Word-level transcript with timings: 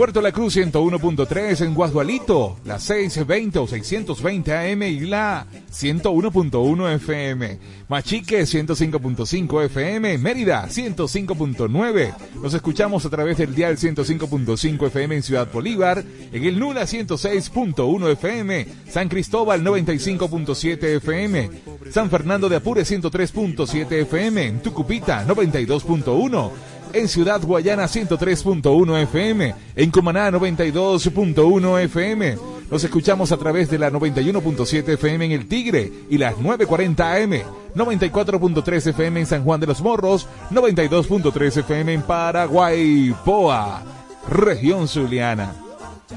Puerto 0.00 0.22
La 0.22 0.32
Cruz 0.32 0.56
101.3 0.56 1.62
en 1.62 1.74
Guadualito, 1.74 2.56
la 2.64 2.78
620 2.78 3.58
o 3.58 3.66
620 3.66 4.56
AM 4.56 4.82
y 4.84 5.00
la 5.00 5.46
101.1 5.70 6.94
FM. 6.94 7.58
Machique 7.86 8.40
105.5 8.40 9.64
FM, 9.66 10.16
Mérida 10.16 10.66
105.9. 10.68 12.14
Nos 12.42 12.54
escuchamos 12.54 13.04
a 13.04 13.10
través 13.10 13.36
del 13.36 13.54
dial 13.54 13.76
105.5 13.76 14.86
FM 14.86 15.16
en 15.16 15.22
Ciudad 15.22 15.52
Bolívar, 15.52 16.02
en 16.32 16.44
el 16.44 16.58
Nula 16.58 16.84
106.1 16.84 18.12
FM, 18.12 18.68
San 18.88 19.06
Cristóbal 19.10 19.62
95.7 19.62 20.96
FM, 20.96 21.50
San 21.90 22.08
Fernando 22.08 22.48
de 22.48 22.56
Apure 22.56 22.84
103.7 22.84 23.92
FM, 23.92 24.46
en 24.46 24.62
Tucupita 24.62 25.26
92.1 25.26 26.79
en 26.92 27.08
Ciudad 27.08 27.40
Guayana 27.42 27.84
103.1 27.84 29.02
FM, 29.02 29.54
en 29.76 29.90
Cumaná 29.90 30.30
92.1 30.30 31.80
FM. 31.82 32.38
Nos 32.70 32.84
escuchamos 32.84 33.32
a 33.32 33.36
través 33.36 33.68
de 33.70 33.78
la 33.78 33.90
91.7 33.90 34.94
FM 34.94 35.24
en 35.26 35.32
El 35.32 35.48
Tigre 35.48 35.90
y 36.08 36.18
las 36.18 36.38
940 36.38 37.14
AM, 37.14 37.32
94.3 37.74 38.86
FM 38.88 39.20
en 39.20 39.26
San 39.26 39.44
Juan 39.44 39.60
de 39.60 39.66
los 39.66 39.80
Morros, 39.80 40.28
92.3 40.50 41.58
FM 41.58 41.94
en 41.94 42.02
Paraguay, 42.02 43.14
Poa, 43.24 43.82
región 44.28 44.86
zuliana. 44.88 45.54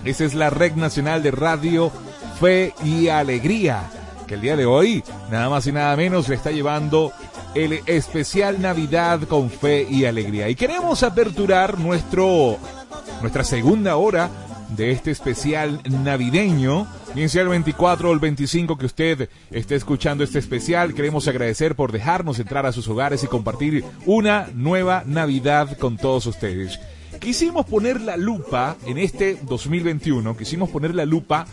Esa 0.06 0.26
es 0.26 0.34
la 0.34 0.50
red 0.50 0.74
nacional 0.76 1.24
de 1.24 1.32
radio 1.32 1.92
Fe 2.40 2.74
y 2.84 3.08
Alegría, 3.08 3.90
que 4.28 4.36
el 4.36 4.42
día 4.42 4.56
de 4.56 4.66
hoy, 4.66 5.04
nada 5.32 5.50
más 5.50 5.66
y 5.68 5.72
nada 5.72 5.96
menos, 5.96 6.30
le 6.30 6.36
está 6.36 6.52
llevando 6.52 7.12
el 7.56 7.82
especial 7.86 8.62
Navidad 8.62 9.22
con 9.24 9.50
fe 9.50 9.88
y 9.90 10.06
alegría. 10.06 10.50
Y 10.50 10.56
queremos 10.56 11.04
aperturar 11.04 11.80
nuestro, 11.80 12.58
nuestra 13.22 13.44
segunda 13.44 13.96
hora 13.98 14.30
de 14.76 14.92
este 14.92 15.12
especial 15.12 15.82
navideño, 15.84 16.88
bien 17.14 17.30
sea 17.30 17.44
el 17.44 17.50
24 17.50 18.10
o 18.10 18.14
el 18.14 18.20
25 18.20 18.78
que 18.78 18.86
usted 18.88 19.30
esté 19.52 19.76
escuchando 19.76 20.24
este 20.24 20.40
especial. 20.40 20.94
Queremos 20.94 21.28
agradecer 21.28 21.76
por 21.76 21.92
dejarnos 21.92 22.40
entrar 22.40 22.66
a 22.66 22.72
sus 22.72 22.88
hogares 22.88 23.24
y 23.24 23.28
compartir 23.28 23.84
una 24.06 24.50
nueva 24.56 25.04
Navidad 25.06 25.78
con 25.78 25.98
todos 25.98 26.26
ustedes. 26.26 26.80
Quisimos 27.20 27.66
poner 27.68 28.02
la 28.02 28.18
lupa 28.18 28.76
en 28.88 28.98
este 28.98 29.38
2021, 29.44 30.36
quisimos 30.36 30.70
poner 30.70 30.96
la 30.96 31.06
lupa 31.06 31.46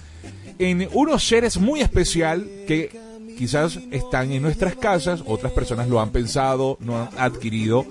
en 0.58 0.88
unos 0.92 1.22
seres 1.24 1.58
muy 1.58 1.80
especial 1.80 2.48
que 2.66 3.09
quizás 3.40 3.78
están 3.90 4.30
en 4.32 4.42
nuestras 4.42 4.76
casas, 4.76 5.22
otras 5.24 5.50
personas 5.52 5.88
lo 5.88 5.98
han 5.98 6.10
pensado, 6.10 6.76
no 6.78 6.98
han 6.98 7.08
adquirido 7.16 7.86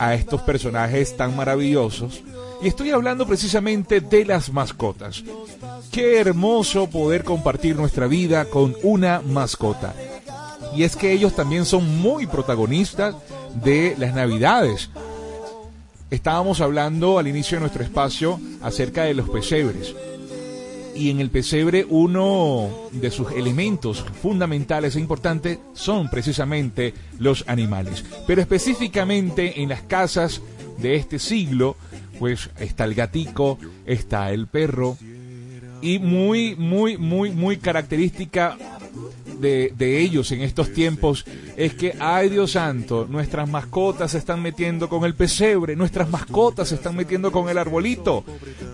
a 0.00 0.14
estos 0.14 0.42
personajes 0.42 1.16
tan 1.16 1.36
maravillosos. 1.36 2.24
Y 2.60 2.66
estoy 2.66 2.90
hablando 2.90 3.24
precisamente 3.24 4.00
de 4.00 4.24
las 4.24 4.52
mascotas. 4.52 5.22
Qué 5.92 6.18
hermoso 6.18 6.90
poder 6.90 7.22
compartir 7.22 7.76
nuestra 7.76 8.08
vida 8.08 8.46
con 8.46 8.74
una 8.82 9.20
mascota. 9.20 9.94
Y 10.74 10.82
es 10.82 10.96
que 10.96 11.12
ellos 11.12 11.36
también 11.36 11.64
son 11.64 12.00
muy 12.00 12.26
protagonistas 12.26 13.14
de 13.62 13.94
las 13.96 14.12
navidades. 14.12 14.90
Estábamos 16.10 16.60
hablando 16.60 17.20
al 17.20 17.28
inicio 17.28 17.58
de 17.58 17.60
nuestro 17.60 17.84
espacio 17.84 18.40
acerca 18.60 19.04
de 19.04 19.14
los 19.14 19.30
pesebres 19.30 19.94
y 20.94 21.10
en 21.10 21.20
el 21.20 21.30
pesebre 21.30 21.86
uno 21.88 22.68
de 22.92 23.10
sus 23.10 23.32
elementos 23.32 24.04
fundamentales 24.20 24.96
e 24.96 25.00
importantes 25.00 25.58
son 25.72 26.08
precisamente 26.08 26.94
los 27.18 27.44
animales. 27.46 28.04
Pero 28.26 28.40
específicamente 28.40 29.62
en 29.62 29.70
las 29.70 29.82
casas 29.82 30.42
de 30.78 30.96
este 30.96 31.18
siglo, 31.18 31.76
pues 32.18 32.50
está 32.58 32.84
el 32.84 32.94
gatico, 32.94 33.58
está 33.86 34.30
el 34.32 34.46
perro 34.46 34.96
y 35.80 35.98
muy, 35.98 36.54
muy, 36.56 36.96
muy, 36.96 37.30
muy 37.30 37.56
característica 37.56 38.56
de, 39.40 40.00
ellos 40.00 40.30
en 40.32 40.42
estos 40.42 40.72
tiempos 40.72 41.24
es 41.56 41.74
que, 41.74 41.94
ay 41.98 42.28
Dios 42.28 42.52
santo, 42.52 43.06
nuestras 43.08 43.48
mascotas 43.48 44.12
se 44.12 44.18
están 44.18 44.40
metiendo 44.40 44.88
con 44.88 45.04
el 45.04 45.14
pesebre, 45.14 45.76
nuestras 45.76 46.08
mascotas 46.08 46.68
se 46.68 46.76
están 46.76 46.96
metiendo 46.96 47.32
con 47.32 47.48
el 47.48 47.58
arbolito. 47.58 48.24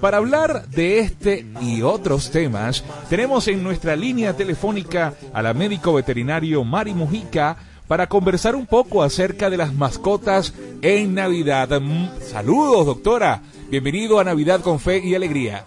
Para 0.01 0.19
hablar 0.19 0.69
de 0.69 1.01
este 1.01 1.47
y 1.61 1.83
otros 1.83 2.31
temas, 2.31 2.85
tenemos 3.09 3.49
en 3.49 3.63
nuestra 3.63 3.97
línea 3.97 4.37
telefónica 4.37 5.15
a 5.33 5.43
la 5.43 5.55
médico 5.55 5.95
veterinario 5.95 6.65
Mari 6.65 6.95
Mujica 6.95 7.57
para 7.87 8.07
conversar 8.07 8.55
un 8.55 8.67
poco 8.67 9.03
acerca 9.03 9.49
de 9.49 9.57
las 9.57 9.73
mascotas 9.73 10.53
en 10.83 11.15
Navidad. 11.15 11.81
Mm, 11.81 12.09
saludos, 12.21 12.85
doctora. 12.85 13.43
Bienvenido 13.71 14.21
a 14.21 14.25
Navidad 14.25 14.61
con 14.61 14.79
Fe 14.79 15.01
y 15.03 15.15
Alegría. 15.15 15.65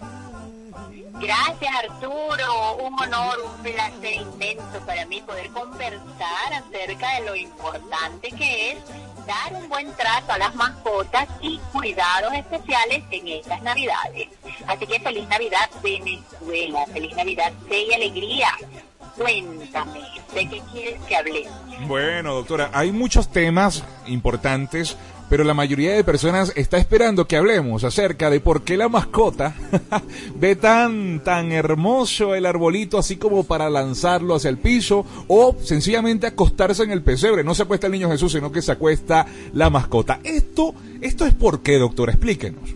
Gracias 1.22 1.72
Arturo, 1.84 2.76
un 2.82 3.00
honor, 3.00 3.36
un 3.44 3.62
placer 3.62 4.12
inmenso 4.12 4.84
para 4.84 5.06
mí 5.06 5.20
poder 5.20 5.50
conversar 5.50 6.52
acerca 6.52 7.14
de 7.14 7.26
lo 7.26 7.36
importante 7.36 8.28
que 8.32 8.72
es 8.72 8.78
dar 9.24 9.52
un 9.52 9.68
buen 9.68 9.92
trato 9.94 10.32
a 10.32 10.38
las 10.38 10.52
mascotas 10.56 11.28
y 11.40 11.60
cuidados 11.72 12.34
especiales 12.34 13.04
en 13.12 13.28
estas 13.28 13.62
navidades. 13.62 14.30
Así 14.66 14.84
que 14.84 14.98
feliz 14.98 15.28
Navidad 15.28 15.70
Venezuela, 15.80 16.86
feliz 16.92 17.14
Navidad, 17.14 17.52
fe 17.68 17.84
y 17.84 17.94
alegría. 17.94 18.48
Cuéntame, 19.16 20.00
¿de 20.34 20.48
qué 20.48 20.60
quieres 20.72 21.00
que 21.02 21.16
hable? 21.16 21.46
Bueno, 21.86 22.34
doctora, 22.34 22.70
hay 22.72 22.90
muchos 22.90 23.30
temas 23.30 23.84
importantes 24.06 24.96
pero 25.32 25.44
la 25.44 25.54
mayoría 25.54 25.94
de 25.94 26.04
personas 26.04 26.52
está 26.56 26.76
esperando 26.76 27.26
que 27.26 27.38
hablemos 27.38 27.84
acerca 27.84 28.28
de 28.28 28.40
por 28.40 28.64
qué 28.64 28.76
la 28.76 28.90
mascota 28.90 29.54
ve 30.34 30.56
tan, 30.56 31.24
tan 31.24 31.52
hermoso 31.52 32.34
el 32.34 32.44
arbolito 32.44 32.98
así 32.98 33.16
como 33.16 33.44
para 33.44 33.70
lanzarlo 33.70 34.34
hacia 34.34 34.50
el 34.50 34.58
piso 34.58 35.06
o 35.28 35.56
sencillamente 35.58 36.26
acostarse 36.26 36.82
en 36.82 36.90
el 36.90 37.02
pesebre. 37.02 37.44
No 37.44 37.54
se 37.54 37.62
acuesta 37.62 37.86
el 37.86 37.94
niño 37.94 38.10
Jesús, 38.10 38.32
sino 38.32 38.52
que 38.52 38.60
se 38.60 38.72
acuesta 38.72 39.24
la 39.54 39.70
mascota. 39.70 40.20
Esto, 40.22 40.74
esto 41.00 41.24
es 41.24 41.32
por 41.32 41.62
qué, 41.62 41.78
doctora, 41.78 42.12
explíquenos. 42.12 42.68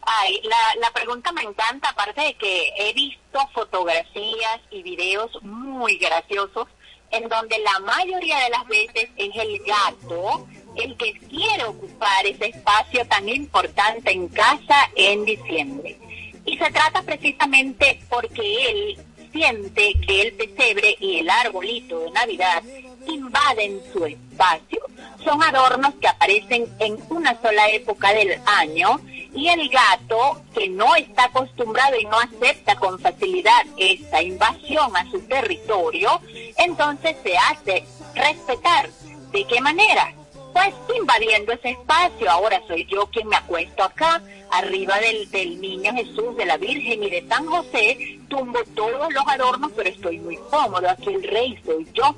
Ay, 0.00 0.40
la, 0.44 0.80
la 0.80 0.90
pregunta 0.94 1.30
me 1.32 1.42
encanta, 1.42 1.90
aparte 1.90 2.22
de 2.22 2.34
que 2.36 2.70
he 2.78 2.94
visto 2.94 3.38
fotografías 3.52 4.60
y 4.70 4.82
videos 4.82 5.30
muy 5.42 5.98
graciosos 5.98 6.68
en 7.10 7.28
donde 7.28 7.58
la 7.58 7.80
mayoría 7.80 8.38
de 8.38 8.50
las 8.50 8.66
veces 8.66 9.10
es 9.16 9.30
el 9.36 9.58
gato 9.66 10.46
el 10.82 10.96
que 10.96 11.12
quiere 11.12 11.64
ocupar 11.64 12.26
ese 12.26 12.46
espacio 12.46 13.06
tan 13.06 13.28
importante 13.28 14.12
en 14.12 14.28
casa 14.28 14.90
en 14.96 15.24
diciembre. 15.24 15.96
Y 16.44 16.56
se 16.56 16.70
trata 16.70 17.02
precisamente 17.02 18.00
porque 18.08 18.42
él 18.68 18.98
siente 19.32 19.94
que 20.06 20.22
el 20.22 20.32
pesebre 20.32 20.96
y 20.98 21.18
el 21.18 21.30
arbolito 21.30 22.00
de 22.00 22.10
Navidad 22.10 22.62
invaden 23.06 23.80
su 23.92 24.04
espacio. 24.04 24.80
Son 25.24 25.42
adornos 25.42 25.94
que 26.00 26.08
aparecen 26.08 26.66
en 26.78 26.98
una 27.10 27.40
sola 27.40 27.68
época 27.70 28.12
del 28.12 28.40
año 28.46 29.00
y 29.34 29.48
el 29.48 29.68
gato, 29.68 30.42
que 30.54 30.68
no 30.68 30.96
está 30.96 31.24
acostumbrado 31.24 31.96
y 31.98 32.04
no 32.04 32.18
acepta 32.18 32.74
con 32.76 32.98
facilidad 32.98 33.62
esta 33.76 34.22
invasión 34.22 34.96
a 34.96 35.08
su 35.10 35.20
territorio, 35.20 36.20
entonces 36.58 37.16
se 37.22 37.36
hace 37.36 37.84
respetar. 38.14 38.90
¿De 39.30 39.44
qué 39.44 39.60
manera? 39.60 40.12
Pues 40.52 40.74
invadiendo 40.96 41.52
ese 41.52 41.70
espacio. 41.70 42.30
Ahora 42.30 42.60
soy 42.66 42.86
yo 42.86 43.06
quien 43.06 43.28
me 43.28 43.36
acuesto 43.36 43.82
acá, 43.82 44.22
arriba 44.50 44.98
del, 44.98 45.30
del 45.30 45.60
niño 45.60 45.92
Jesús, 45.94 46.36
de 46.36 46.44
la 46.44 46.56
Virgen 46.56 47.02
y 47.02 47.10
de 47.10 47.26
San 47.28 47.46
José, 47.46 48.20
tumbo 48.28 48.60
todos 48.74 49.12
los 49.12 49.26
adornos, 49.26 49.70
pero 49.76 49.88
estoy 49.88 50.18
muy 50.18 50.36
cómodo, 50.50 50.88
aquí 50.88 51.10
el 51.10 51.22
rey 51.22 51.58
soy 51.64 51.86
yo. 51.92 52.14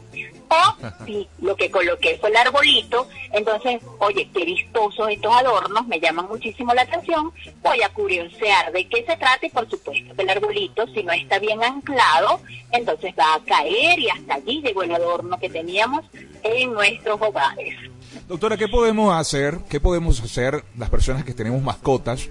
O 0.48 0.76
si 1.06 1.26
lo 1.41 1.56
que 1.56 1.70
coloqué 1.70 2.19
fue 2.19 2.28
el 2.28 2.37
arbolito, 2.37 3.09
entonces, 3.32 3.82
oye, 3.98 4.28
qué 4.34 4.44
vistosos 4.44 5.09
estos 5.09 5.32
adornos, 5.34 5.87
me 5.87 5.99
llaman 5.99 6.28
muchísimo 6.28 6.75
la 6.75 6.82
atención, 6.82 7.32
voy 7.62 7.82
a 7.82 7.88
curiosear 7.88 8.70
de 8.73 8.87
qué 8.87 9.05
se 9.06 9.17
trata 9.17 9.46
y 9.46 9.50
por 9.50 9.69
supuesto 9.69 10.14
que 10.14 10.23
el 10.23 10.31
arbolito, 10.31 10.87
si 10.88 11.02
no 11.02 11.12
está 11.12 11.38
bien 11.38 11.62
anclado, 11.62 12.40
entonces 12.70 13.14
va 13.19 13.35
a 13.35 13.40
caer 13.44 13.99
y 13.99 14.11
hasta 14.11 14.35
allí 14.35 14.61
llegó 14.62 14.82
el 14.82 14.94
adorno 14.94 15.38
que 15.38 15.49
teníamos 15.49 16.05
en 16.43 16.73
nuestros 16.73 17.20
hogares. 17.20 17.91
Doctora, 18.29 18.56
¿qué 18.56 18.69
podemos 18.69 19.14
hacer? 19.14 19.59
¿Qué 19.69 19.81
podemos 19.81 20.20
hacer 20.20 20.64
las 20.79 20.91
personas 20.91 21.25
que 21.25 21.35
tenemos 21.35 21.62
mascotas? 21.62 22.29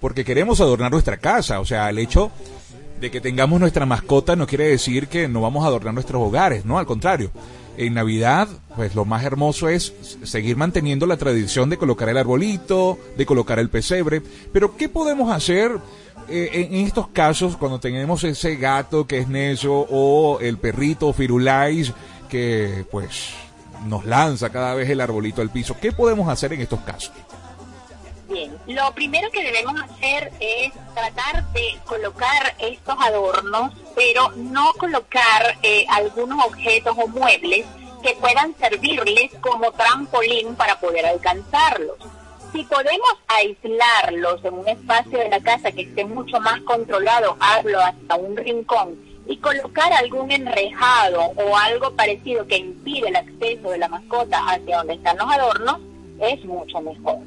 Porque 0.00 0.24
queremos 0.24 0.60
adornar 0.60 0.90
nuestra 0.90 1.16
casa. 1.16 1.60
O 1.60 1.64
sea, 1.64 1.88
el 1.90 1.98
hecho 1.98 2.30
de 3.00 3.10
que 3.10 3.20
tengamos 3.20 3.60
nuestra 3.60 3.86
mascota 3.86 4.36
no 4.36 4.46
quiere 4.46 4.68
decir 4.68 5.08
que 5.08 5.28
no 5.28 5.40
vamos 5.40 5.64
a 5.64 5.68
adornar 5.68 5.94
nuestros 5.94 6.22
hogares, 6.22 6.64
¿no? 6.64 6.78
Al 6.78 6.86
contrario. 6.86 7.30
En 7.76 7.94
Navidad, 7.94 8.48
pues 8.76 8.94
lo 8.94 9.06
más 9.06 9.24
hermoso 9.24 9.68
es 9.68 9.94
seguir 10.22 10.56
manteniendo 10.56 11.06
la 11.06 11.16
tradición 11.16 11.70
de 11.70 11.78
colocar 11.78 12.08
el 12.10 12.18
arbolito, 12.18 12.98
de 13.16 13.24
colocar 13.24 13.58
el 13.58 13.70
pesebre. 13.70 14.20
Pero, 14.52 14.76
¿qué 14.76 14.88
podemos 14.88 15.32
hacer 15.32 15.78
eh, 16.28 16.68
en 16.70 16.86
estos 16.86 17.08
casos 17.08 17.56
cuando 17.56 17.80
tenemos 17.80 18.22
ese 18.24 18.56
gato 18.56 19.06
que 19.06 19.18
es 19.18 19.28
necio 19.28 19.72
o 19.72 20.40
el 20.40 20.58
perrito 20.58 21.12
Firulais 21.12 21.92
que, 22.28 22.84
pues, 22.90 23.32
nos 23.84 24.04
lanza 24.04 24.50
cada 24.50 24.74
vez 24.74 24.88
el 24.90 25.00
arbolito 25.00 25.42
al 25.42 25.50
piso. 25.50 25.76
¿Qué 25.80 25.92
podemos 25.92 26.28
hacer 26.28 26.52
en 26.52 26.60
estos 26.60 26.80
casos? 26.80 27.12
Bien, 28.28 28.56
Lo 28.68 28.92
primero 28.94 29.28
que 29.30 29.42
debemos 29.42 29.74
hacer 29.80 30.32
es 30.38 30.72
tratar 30.94 31.44
de 31.52 31.78
colocar 31.84 32.54
estos 32.58 32.94
adornos, 33.00 33.72
pero 33.96 34.30
no 34.36 34.72
colocar 34.74 35.58
eh, 35.62 35.84
algunos 35.88 36.44
objetos 36.44 36.96
o 36.96 37.08
muebles 37.08 37.66
que 38.02 38.14
puedan 38.20 38.54
servirles 38.56 39.32
como 39.40 39.72
trampolín 39.72 40.54
para 40.54 40.78
poder 40.78 41.06
alcanzarlos. 41.06 41.96
Si 42.52 42.64
podemos 42.64 43.10
aislarlos 43.28 44.44
en 44.44 44.54
un 44.54 44.68
espacio 44.68 45.18
de 45.18 45.28
la 45.28 45.40
casa 45.40 45.70
que 45.72 45.82
esté 45.82 46.04
mucho 46.04 46.40
más 46.40 46.60
controlado, 46.62 47.36
hablo 47.38 47.80
hasta 47.80 48.16
un 48.16 48.36
rincón, 48.36 48.96
y 49.30 49.36
colocar 49.36 49.92
algún 49.92 50.32
enrejado 50.32 51.32
o 51.36 51.56
algo 51.56 51.94
parecido 51.94 52.44
que 52.48 52.56
impide 52.56 53.10
el 53.10 53.16
acceso 53.16 53.70
de 53.70 53.78
la 53.78 53.86
mascota 53.86 54.44
hacia 54.48 54.78
donde 54.78 54.94
están 54.94 55.16
los 55.18 55.30
adornos, 55.30 55.78
es 56.20 56.44
mucho 56.44 56.80
mejor. 56.80 57.18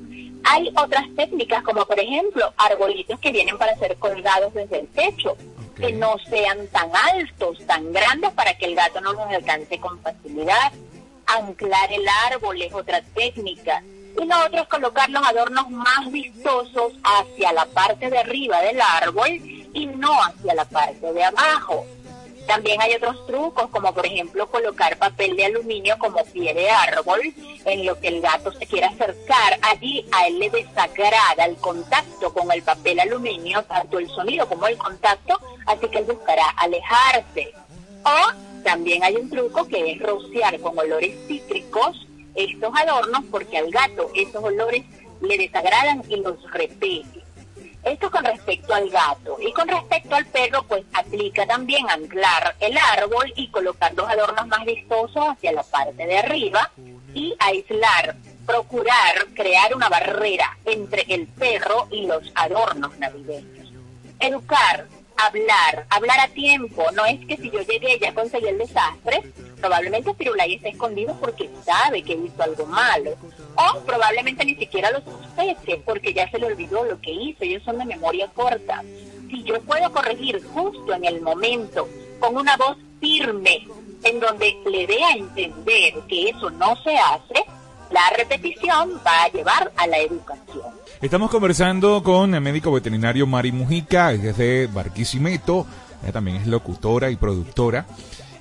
Hay 0.43 0.69
otras 0.75 1.05
técnicas 1.15 1.63
como 1.63 1.85
por 1.85 1.97
ejemplo 1.97 2.53
arbolitos 2.57 3.17
que 3.21 3.31
vienen 3.31 3.57
para 3.57 3.77
ser 3.77 3.95
colgados 3.95 4.53
desde 4.53 4.81
el 4.81 4.87
techo, 4.89 5.37
que 5.77 5.93
no 5.93 6.17
sean 6.29 6.67
tan 6.67 6.89
altos, 7.13 7.65
tan 7.65 7.93
grandes 7.93 8.31
para 8.31 8.53
que 8.57 8.65
el 8.65 8.75
gato 8.75 8.99
no 8.99 9.13
los 9.13 9.25
alcance 9.27 9.79
con 9.79 9.97
facilidad. 10.01 10.73
Anclar 11.25 11.93
el 11.93 12.05
árbol 12.29 12.61
es 12.61 12.73
otra 12.73 13.01
técnica. 13.15 13.81
Y 14.21 14.25
lo 14.25 14.45
otro 14.45 14.61
es 14.61 14.67
colocar 14.67 15.09
los 15.09 15.25
adornos 15.25 15.69
más 15.69 16.11
vistosos 16.11 16.91
hacia 17.01 17.53
la 17.53 17.65
parte 17.67 18.09
de 18.09 18.17
arriba 18.17 18.61
del 18.61 18.81
árbol 18.81 19.62
y 19.73 19.87
no 19.87 20.13
hacia 20.23 20.53
la 20.53 20.65
parte 20.65 21.11
de 21.11 21.23
abajo. 21.23 21.85
También 22.47 22.81
hay 22.81 22.93
otros 22.95 23.25
trucos, 23.25 23.69
como 23.69 23.93
por 23.93 24.05
ejemplo 24.05 24.47
colocar 24.47 24.97
papel 24.97 25.35
de 25.35 25.45
aluminio 25.45 25.97
como 25.97 26.23
pie 26.25 26.53
de 26.53 26.69
árbol, 26.69 27.21
en 27.65 27.85
lo 27.85 27.97
que 27.99 28.09
el 28.09 28.21
gato 28.21 28.51
se 28.51 28.65
quiera 28.65 28.89
acercar. 28.89 29.59
Allí 29.61 30.05
a 30.11 30.27
él 30.27 30.39
le 30.39 30.49
desagrada 30.49 31.45
el 31.45 31.55
contacto 31.57 32.33
con 32.33 32.51
el 32.51 32.61
papel 32.61 32.99
aluminio, 32.99 33.63
tanto 33.63 33.97
el 33.97 34.09
sonido 34.09 34.47
como 34.47 34.67
el 34.67 34.77
contacto, 34.77 35.39
así 35.65 35.87
que 35.87 35.99
él 35.99 36.05
buscará 36.05 36.49
alejarse. 36.57 37.53
O 38.03 38.61
también 38.63 39.03
hay 39.03 39.15
un 39.15 39.29
truco 39.29 39.65
que 39.67 39.91
es 39.91 40.01
rociar 40.01 40.59
con 40.59 40.77
olores 40.77 41.15
cítricos 41.27 42.07
estos 42.35 42.73
adornos, 42.75 43.23
porque 43.31 43.57
al 43.57 43.71
gato 43.71 44.09
esos 44.15 44.43
olores 44.43 44.83
le 45.21 45.37
desagradan 45.37 46.03
y 46.09 46.17
los 46.17 46.35
repele. 46.51 47.22
Esto 47.83 48.09
con 48.09 48.23
respecto 48.23 48.73
al 48.73 48.89
gato. 48.89 49.37
Y 49.41 49.51
con 49.51 49.67
respecto 49.67 50.15
al 50.15 50.25
perro, 50.27 50.63
pues 50.63 50.83
aplica 50.93 51.45
también 51.45 51.89
anclar 51.89 52.55
el 52.59 52.77
árbol 52.77 53.31
y 53.35 53.49
colocar 53.49 53.93
los 53.93 54.09
adornos 54.09 54.47
más 54.47 54.65
vistosos 54.65 55.27
hacia 55.29 55.51
la 55.51 55.63
parte 55.63 56.05
de 56.05 56.17
arriba 56.17 56.71
y 57.13 57.35
aislar, 57.39 58.15
procurar 58.45 59.27
crear 59.35 59.75
una 59.75 59.89
barrera 59.89 60.57
entre 60.65 61.05
el 61.09 61.27
perro 61.27 61.87
y 61.91 62.05
los 62.05 62.31
adornos 62.35 62.97
navideños. 62.99 63.71
Educar, 64.19 64.87
hablar, 65.17 65.85
hablar 65.89 66.19
a 66.21 66.27
tiempo. 66.29 66.85
No 66.93 67.05
es 67.05 67.25
que 67.25 67.37
si 67.37 67.51
yo 67.51 67.61
llegué 67.61 67.99
ya 67.99 68.13
conseguí 68.13 68.47
el 68.47 68.57
desastre, 68.57 69.23
probablemente 69.63 70.13
Firulay 70.13 70.55
está 70.55 70.67
escondido 70.67 71.15
porque 71.21 71.49
sabe 71.65 72.03
que 72.03 72.11
hizo 72.11 72.43
algo 72.43 72.65
malo 72.65 73.11
o 73.55 73.79
probablemente 73.85 74.43
ni 74.43 74.55
siquiera 74.55 74.91
lo 74.91 74.99
sospeche 74.99 75.81
porque 75.85 76.13
ya 76.13 76.29
se 76.29 76.37
le 76.37 76.47
olvidó 76.47 76.83
lo 76.83 76.99
que 76.99 77.11
hizo, 77.11 77.45
ellos 77.45 77.63
son 77.63 77.77
de 77.77 77.85
memoria 77.85 78.27
corta. 78.33 78.83
Si 79.29 79.41
yo 79.43 79.61
puedo 79.61 79.89
corregir 79.93 80.43
justo 80.53 80.93
en 80.93 81.05
el 81.05 81.21
momento, 81.21 81.87
con 82.19 82.35
una 82.35 82.57
voz 82.57 82.75
firme, 82.99 83.65
en 84.03 84.19
donde 84.19 84.53
le 84.69 84.85
dé 84.85 85.01
a 85.01 85.11
entender 85.13 85.93
que 86.09 86.29
eso 86.29 86.49
no 86.49 86.75
se 86.83 86.97
hace, 86.97 87.45
la 87.89 88.01
repetición 88.17 88.99
va 89.07 89.23
a 89.23 89.31
llevar 89.31 89.71
a 89.77 89.87
la 89.87 89.97
educación. 89.97 90.65
Estamos 91.01 91.31
conversando 91.31 92.03
con 92.03 92.35
el 92.35 92.41
médico 92.41 92.69
veterinario 92.69 93.25
Mari 93.25 93.53
Mujica, 93.53 94.11
es 94.11 94.37
de 94.37 94.67
Barquisimeto, 94.67 95.65
ella 96.03 96.11
también 96.11 96.37
es 96.37 96.47
locutora 96.47 97.09
y 97.09 97.15
productora 97.15 97.85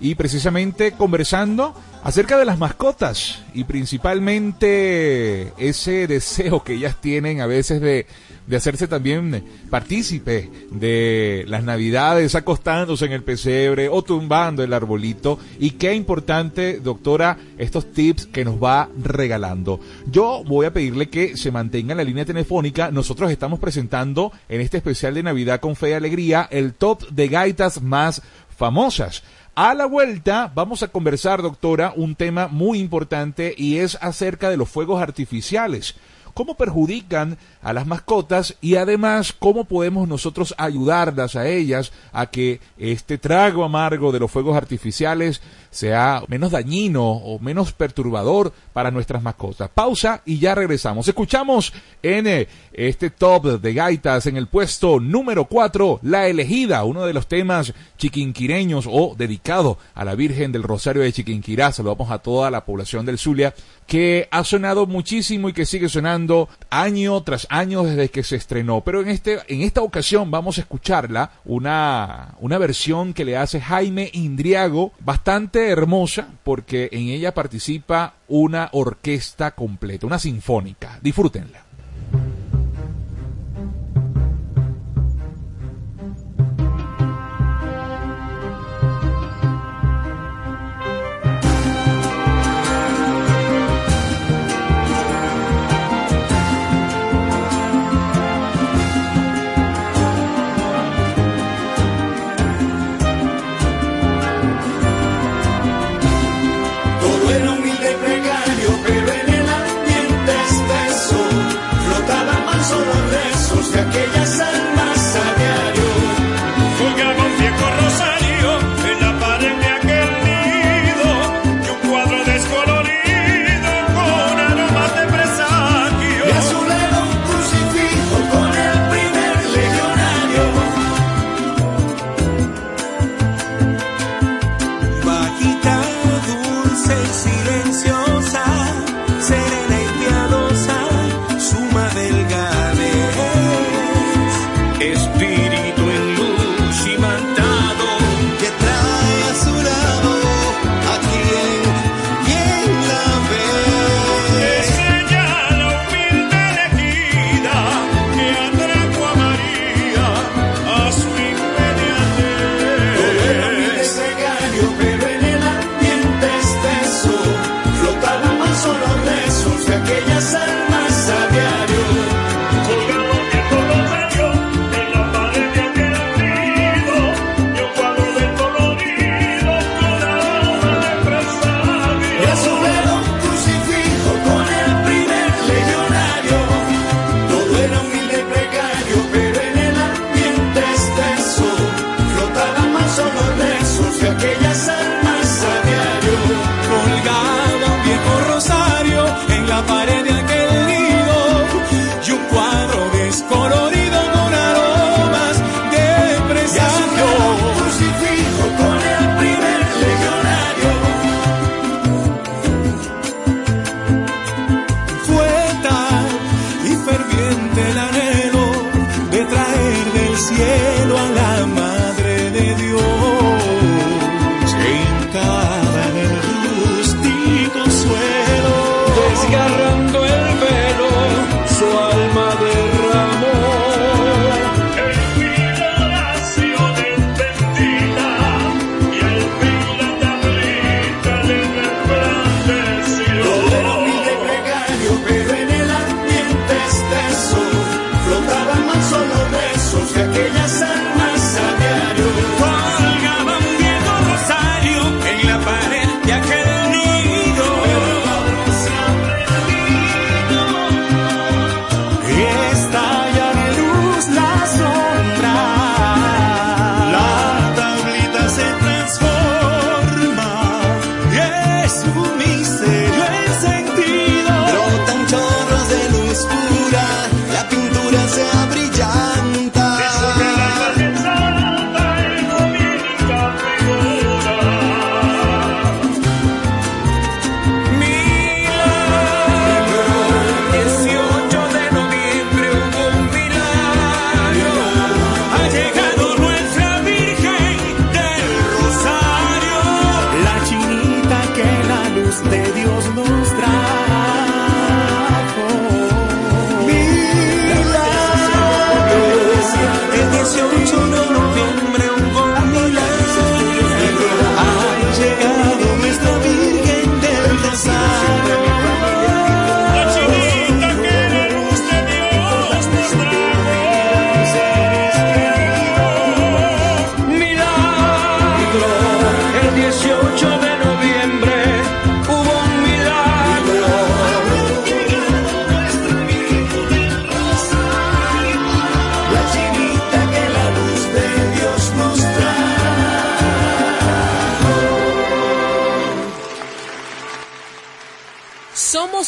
y 0.02 0.16
precisamente 0.16 0.93
conversando 0.93 1.75
acerca 2.02 2.37
de 2.37 2.44
las 2.44 2.58
mascotas 2.58 3.43
y 3.54 3.62
principalmente 3.64 5.52
ese 5.56 6.08
deseo 6.08 6.64
que 6.64 6.75
ellas 6.75 6.96
tienen 7.00 7.40
a 7.40 7.46
veces 7.46 7.81
de, 7.81 8.06
de 8.49 8.56
hacerse 8.56 8.88
también 8.88 9.44
partícipe 9.70 10.50
de 10.72 11.44
las 11.46 11.62
navidades, 11.62 12.34
acostándose 12.34 13.04
en 13.06 13.12
el 13.12 13.22
pesebre 13.22 13.88
o 13.88 14.02
tumbando 14.02 14.64
el 14.64 14.72
arbolito. 14.72 15.38
Y 15.60 15.72
qué 15.72 15.94
importante, 15.94 16.81
doctora, 16.81 17.38
estos 17.56 17.93
tips 17.93 18.26
que 18.26 18.44
nos 18.44 18.62
va 18.62 18.88
regalando. 19.00 19.78
Yo 20.10 20.43
voy 20.44 20.66
a 20.66 20.72
pedirle 20.72 21.08
que 21.08 21.37
se 21.37 21.52
mantenga 21.52 21.93
en 21.93 21.98
la 21.98 22.05
línea 22.05 22.25
telefónica. 22.25 22.90
Nosotros 22.90 23.31
estamos 23.31 23.60
presentando 23.60 24.32
en 24.48 24.60
este 24.60 24.78
especial 24.78 25.14
de 25.14 25.22
Navidad 25.22 25.60
con 25.60 25.76
Fe 25.76 25.90
y 25.90 25.93
Alegría 25.93 26.48
el 26.50 26.75
top 26.75 27.08
de 27.10 27.28
gaitas 27.28 27.81
más 27.81 28.20
famosas. 28.56 29.22
A 29.54 29.75
la 29.75 29.84
vuelta 29.84 30.50
vamos 30.54 30.82
a 30.82 30.88
conversar, 30.88 31.43
doctora, 31.43 31.93
un 31.94 32.14
tema 32.14 32.49
muy 32.49 32.78
importante 32.78 33.54
y 33.54 33.76
es 33.76 33.99
acerca 34.00 34.49
de 34.49 34.56
los 34.56 34.70
fuegos 34.70 35.02
artificiales. 35.02 35.94
Cómo 36.32 36.56
perjudican 36.56 37.37
a 37.60 37.75
las 37.75 37.87
mascotas 37.87 38.56
y 38.62 38.76
además 38.76 39.34
cómo 39.38 39.66
podemos 39.66 40.08
nosotros 40.08 40.54
ayudarlas 40.56 41.37
a 41.37 41.49
ellas 41.49 41.93
a 42.12 42.31
que 42.31 42.60
este 42.78 43.19
trago 43.19 43.62
amargo 43.62 44.10
de 44.10 44.20
los 44.20 44.31
fuegos 44.31 44.56
artificiales 44.56 45.43
sea 45.72 46.22
menos 46.28 46.52
dañino 46.52 47.02
o 47.02 47.38
menos 47.40 47.72
perturbador 47.72 48.52
para 48.72 48.90
nuestras 48.90 49.22
mascotas. 49.22 49.70
Pausa 49.70 50.22
y 50.24 50.38
ya 50.38 50.54
regresamos. 50.54 51.08
Escuchamos 51.08 51.72
en 52.02 52.26
eh, 52.26 52.48
este 52.72 53.10
top 53.10 53.60
de 53.60 53.74
gaitas 53.74 54.26
en 54.26 54.36
el 54.36 54.46
puesto 54.46 55.00
número 55.00 55.46
4, 55.46 56.00
La 56.02 56.28
elegida, 56.28 56.84
uno 56.84 57.06
de 57.06 57.14
los 57.14 57.26
temas 57.26 57.72
chiquinquireños 57.96 58.86
o 58.88 59.14
dedicado 59.16 59.78
a 59.94 60.04
la 60.04 60.14
Virgen 60.14 60.52
del 60.52 60.62
Rosario 60.62 61.02
de 61.02 61.12
Chiquinquirá. 61.12 61.72
Saludamos 61.72 62.10
a 62.10 62.19
toda 62.19 62.50
la 62.50 62.64
población 62.64 63.06
del 63.06 63.19
Zulia 63.19 63.54
que 63.86 64.28
ha 64.30 64.44
sonado 64.44 64.86
muchísimo 64.86 65.48
y 65.48 65.52
que 65.52 65.66
sigue 65.66 65.88
sonando 65.88 66.48
año 66.70 67.22
tras 67.22 67.46
año 67.50 67.82
desde 67.82 68.10
que 68.10 68.22
se 68.22 68.36
estrenó. 68.36 68.82
Pero 68.82 69.00
en, 69.00 69.08
este, 69.08 69.38
en 69.48 69.62
esta 69.62 69.80
ocasión 69.80 70.30
vamos 70.30 70.58
a 70.58 70.60
escucharla, 70.60 71.32
una, 71.44 72.34
una 72.40 72.58
versión 72.58 73.14
que 73.14 73.24
le 73.24 73.36
hace 73.36 73.60
Jaime 73.60 74.10
Indriago, 74.12 74.92
bastante 75.00 75.61
hermosa, 75.70 76.28
porque 76.42 76.88
en 76.92 77.08
ella 77.08 77.34
participa 77.34 78.14
una 78.28 78.68
orquesta 78.72 79.52
completa, 79.52 80.06
una 80.06 80.18
sinfónica. 80.18 80.98
Disfrútenla. 81.02 81.71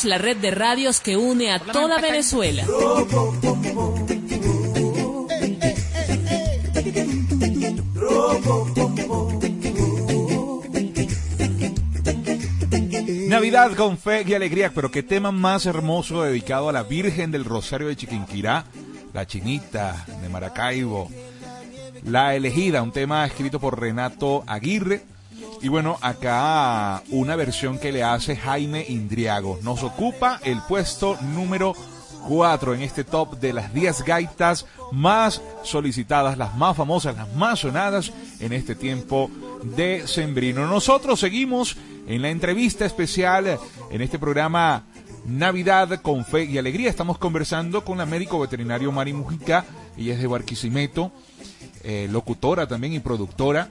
La 0.04 0.18
red 0.18 0.36
de 0.36 0.50
radios 0.50 1.00
que 1.00 1.16
une 1.16 1.50
a 1.50 1.58
toda 1.58 2.00
Venezuela. 2.00 2.64
Navidad 13.28 13.74
con 13.74 13.98
fe 13.98 14.24
y 14.26 14.34
alegría, 14.34 14.72
pero 14.74 14.90
qué 14.90 15.02
tema 15.02 15.32
más 15.32 15.66
hermoso 15.66 16.22
dedicado 16.22 16.68
a 16.68 16.72
la 16.72 16.82
Virgen 16.82 17.30
del 17.30 17.44
Rosario 17.44 17.88
de 17.88 17.96
Chiquinquirá, 17.96 18.64
la 19.12 19.26
Chinita 19.26 20.06
de 20.22 20.28
Maracaibo, 20.28 21.10
la 22.04 22.34
elegida, 22.34 22.82
un 22.82 22.92
tema 22.92 23.26
escrito 23.26 23.58
por 23.58 23.80
Renato 23.80 24.44
Aguirre 24.46 25.02
y 25.64 25.68
bueno, 25.68 25.96
acá 26.02 27.02
una 27.08 27.36
versión 27.36 27.78
que 27.78 27.90
le 27.90 28.02
hace 28.02 28.36
Jaime 28.36 28.84
Indriago. 28.86 29.58
Nos 29.62 29.82
ocupa 29.82 30.38
el 30.44 30.60
puesto 30.68 31.16
número 31.22 31.74
4 32.28 32.74
en 32.74 32.82
este 32.82 33.02
top 33.02 33.38
de 33.38 33.54
las 33.54 33.72
10 33.72 34.04
gaitas 34.04 34.66
más 34.92 35.40
solicitadas, 35.62 36.36
las 36.36 36.54
más 36.54 36.76
famosas, 36.76 37.16
las 37.16 37.34
más 37.34 37.60
sonadas 37.60 38.12
en 38.40 38.52
este 38.52 38.74
tiempo 38.74 39.30
de 39.62 40.06
Sembrino. 40.06 40.66
Nosotros 40.66 41.18
seguimos 41.18 41.78
en 42.06 42.20
la 42.20 42.28
entrevista 42.28 42.84
especial 42.84 43.58
en 43.90 44.02
este 44.02 44.18
programa 44.18 44.84
Navidad 45.24 46.02
con 46.02 46.26
Fe 46.26 46.44
y 46.44 46.58
Alegría. 46.58 46.90
Estamos 46.90 47.16
conversando 47.16 47.86
con 47.86 47.96
la 47.96 48.04
médico 48.04 48.38
veterinario 48.38 48.92
Mari 48.92 49.14
Mujica, 49.14 49.64
ella 49.96 50.12
es 50.12 50.20
de 50.20 50.26
Barquisimeto, 50.26 51.10
eh, 51.82 52.06
locutora 52.10 52.66
también 52.66 52.92
y 52.92 53.00
productora 53.00 53.70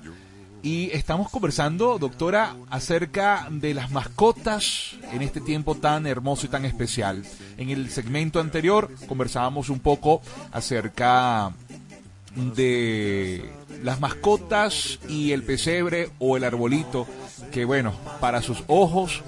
y 0.64 0.90
estamos 0.94 1.30
conversando, 1.30 2.00
doctora, 2.00 2.56
acerca 2.70 3.48
de 3.52 3.74
las 3.74 3.92
mascotas 3.92 4.96
en 5.12 5.22
este 5.22 5.42
tiempo 5.42 5.76
tan 5.76 6.08
hermoso 6.08 6.46
y 6.46 6.50
tan 6.50 6.64
especial. 6.64 7.24
En 7.58 7.70
el 7.70 7.90
segmento 7.90 8.40
anterior 8.40 8.90
conversábamos 9.10 9.68
un 9.68 9.80
poco 9.80 10.22
acerca 10.54 11.52
de 12.56 13.52
las 13.84 14.00
mascotas 14.00 15.00
y 15.10 15.34
el 15.34 15.44
pesebre 15.44 16.12
o 16.18 16.38
el 16.38 16.46
arbolito, 16.46 17.08
que 17.52 17.66
bueno, 17.66 17.94
para 18.22 18.42
sus 18.42 18.64
ojos 18.68 19.22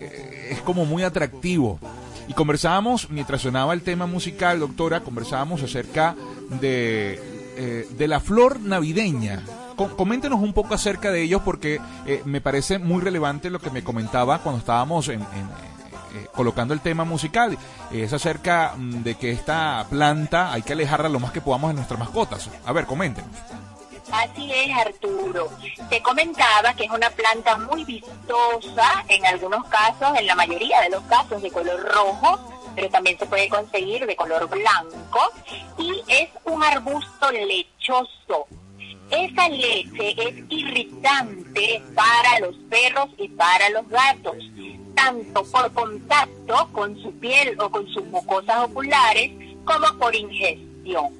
eh, 0.00 0.48
es 0.50 0.60
como 0.62 0.84
muy 0.84 1.04
atractivo. 1.04 1.78
Y 2.26 2.34
conversábamos, 2.34 3.10
mientras 3.10 3.42
sonaba 3.42 3.74
el 3.74 3.82
tema 3.82 4.06
musical, 4.06 4.58
doctora, 4.58 5.02
conversábamos 5.02 5.62
acerca 5.62 6.16
de, 6.60 7.20
eh, 7.56 7.88
de 7.96 8.08
la 8.08 8.18
flor 8.18 8.58
navideña 8.58 9.44
coméntenos 9.74 10.40
un 10.40 10.52
poco 10.52 10.74
acerca 10.74 11.10
de 11.10 11.22
ellos 11.22 11.42
porque 11.44 11.80
eh, 12.06 12.22
me 12.24 12.40
parece 12.40 12.78
muy 12.78 13.02
relevante 13.02 13.50
lo 13.50 13.58
que 13.58 13.70
me 13.70 13.82
comentaba 13.82 14.38
cuando 14.38 14.58
estábamos 14.60 15.08
en, 15.08 15.22
eh, 15.22 16.26
colocando 16.34 16.74
el 16.74 16.80
tema 16.80 17.04
musical. 17.04 17.56
es 17.90 18.12
acerca 18.12 18.74
mm, 18.76 19.02
de 19.02 19.14
que 19.14 19.30
esta 19.30 19.86
planta 19.88 20.52
hay 20.52 20.62
que 20.62 20.74
alejarla 20.74 21.08
lo 21.08 21.20
más 21.20 21.32
que 21.32 21.40
podamos 21.40 21.70
de 21.70 21.74
nuestras 21.74 21.98
mascotas. 21.98 22.48
A 22.64 22.72
ver, 22.72 22.86
coméntenos. 22.86 23.30
Así 24.12 24.52
es, 24.52 24.76
Arturo. 24.76 25.48
Te 25.88 26.02
comentaba 26.02 26.74
que 26.74 26.84
es 26.84 26.90
una 26.90 27.08
planta 27.08 27.56
muy 27.56 27.84
vistosa, 27.84 29.04
en 29.08 29.24
algunos 29.24 29.66
casos, 29.68 30.18
en 30.18 30.26
la 30.26 30.34
mayoría 30.34 30.82
de 30.82 30.90
los 30.90 31.02
casos, 31.04 31.40
de 31.40 31.50
color 31.50 31.80
rojo, 31.94 32.38
pero 32.74 32.90
también 32.90 33.18
se 33.18 33.24
puede 33.24 33.48
conseguir 33.48 34.06
de 34.06 34.14
color 34.14 34.46
blanco, 34.50 35.32
y 35.78 36.02
es 36.08 36.28
un 36.44 36.62
arbusto 36.62 37.30
lechoso 37.30 38.46
esa 39.12 39.48
leche 39.48 40.14
es 40.16 40.34
irritante 40.48 41.82
para 41.94 42.40
los 42.40 42.56
perros 42.70 43.10
y 43.18 43.28
para 43.28 43.68
los 43.68 43.86
gatos, 43.88 44.36
tanto 44.94 45.44
por 45.44 45.72
contacto 45.74 46.68
con 46.72 47.00
su 47.02 47.12
piel 47.18 47.54
o 47.60 47.70
con 47.70 47.86
sus 47.88 48.04
mucosas 48.06 48.64
oculares 48.64 49.30
como 49.64 49.86
por 49.98 50.14
ingestión. 50.14 51.10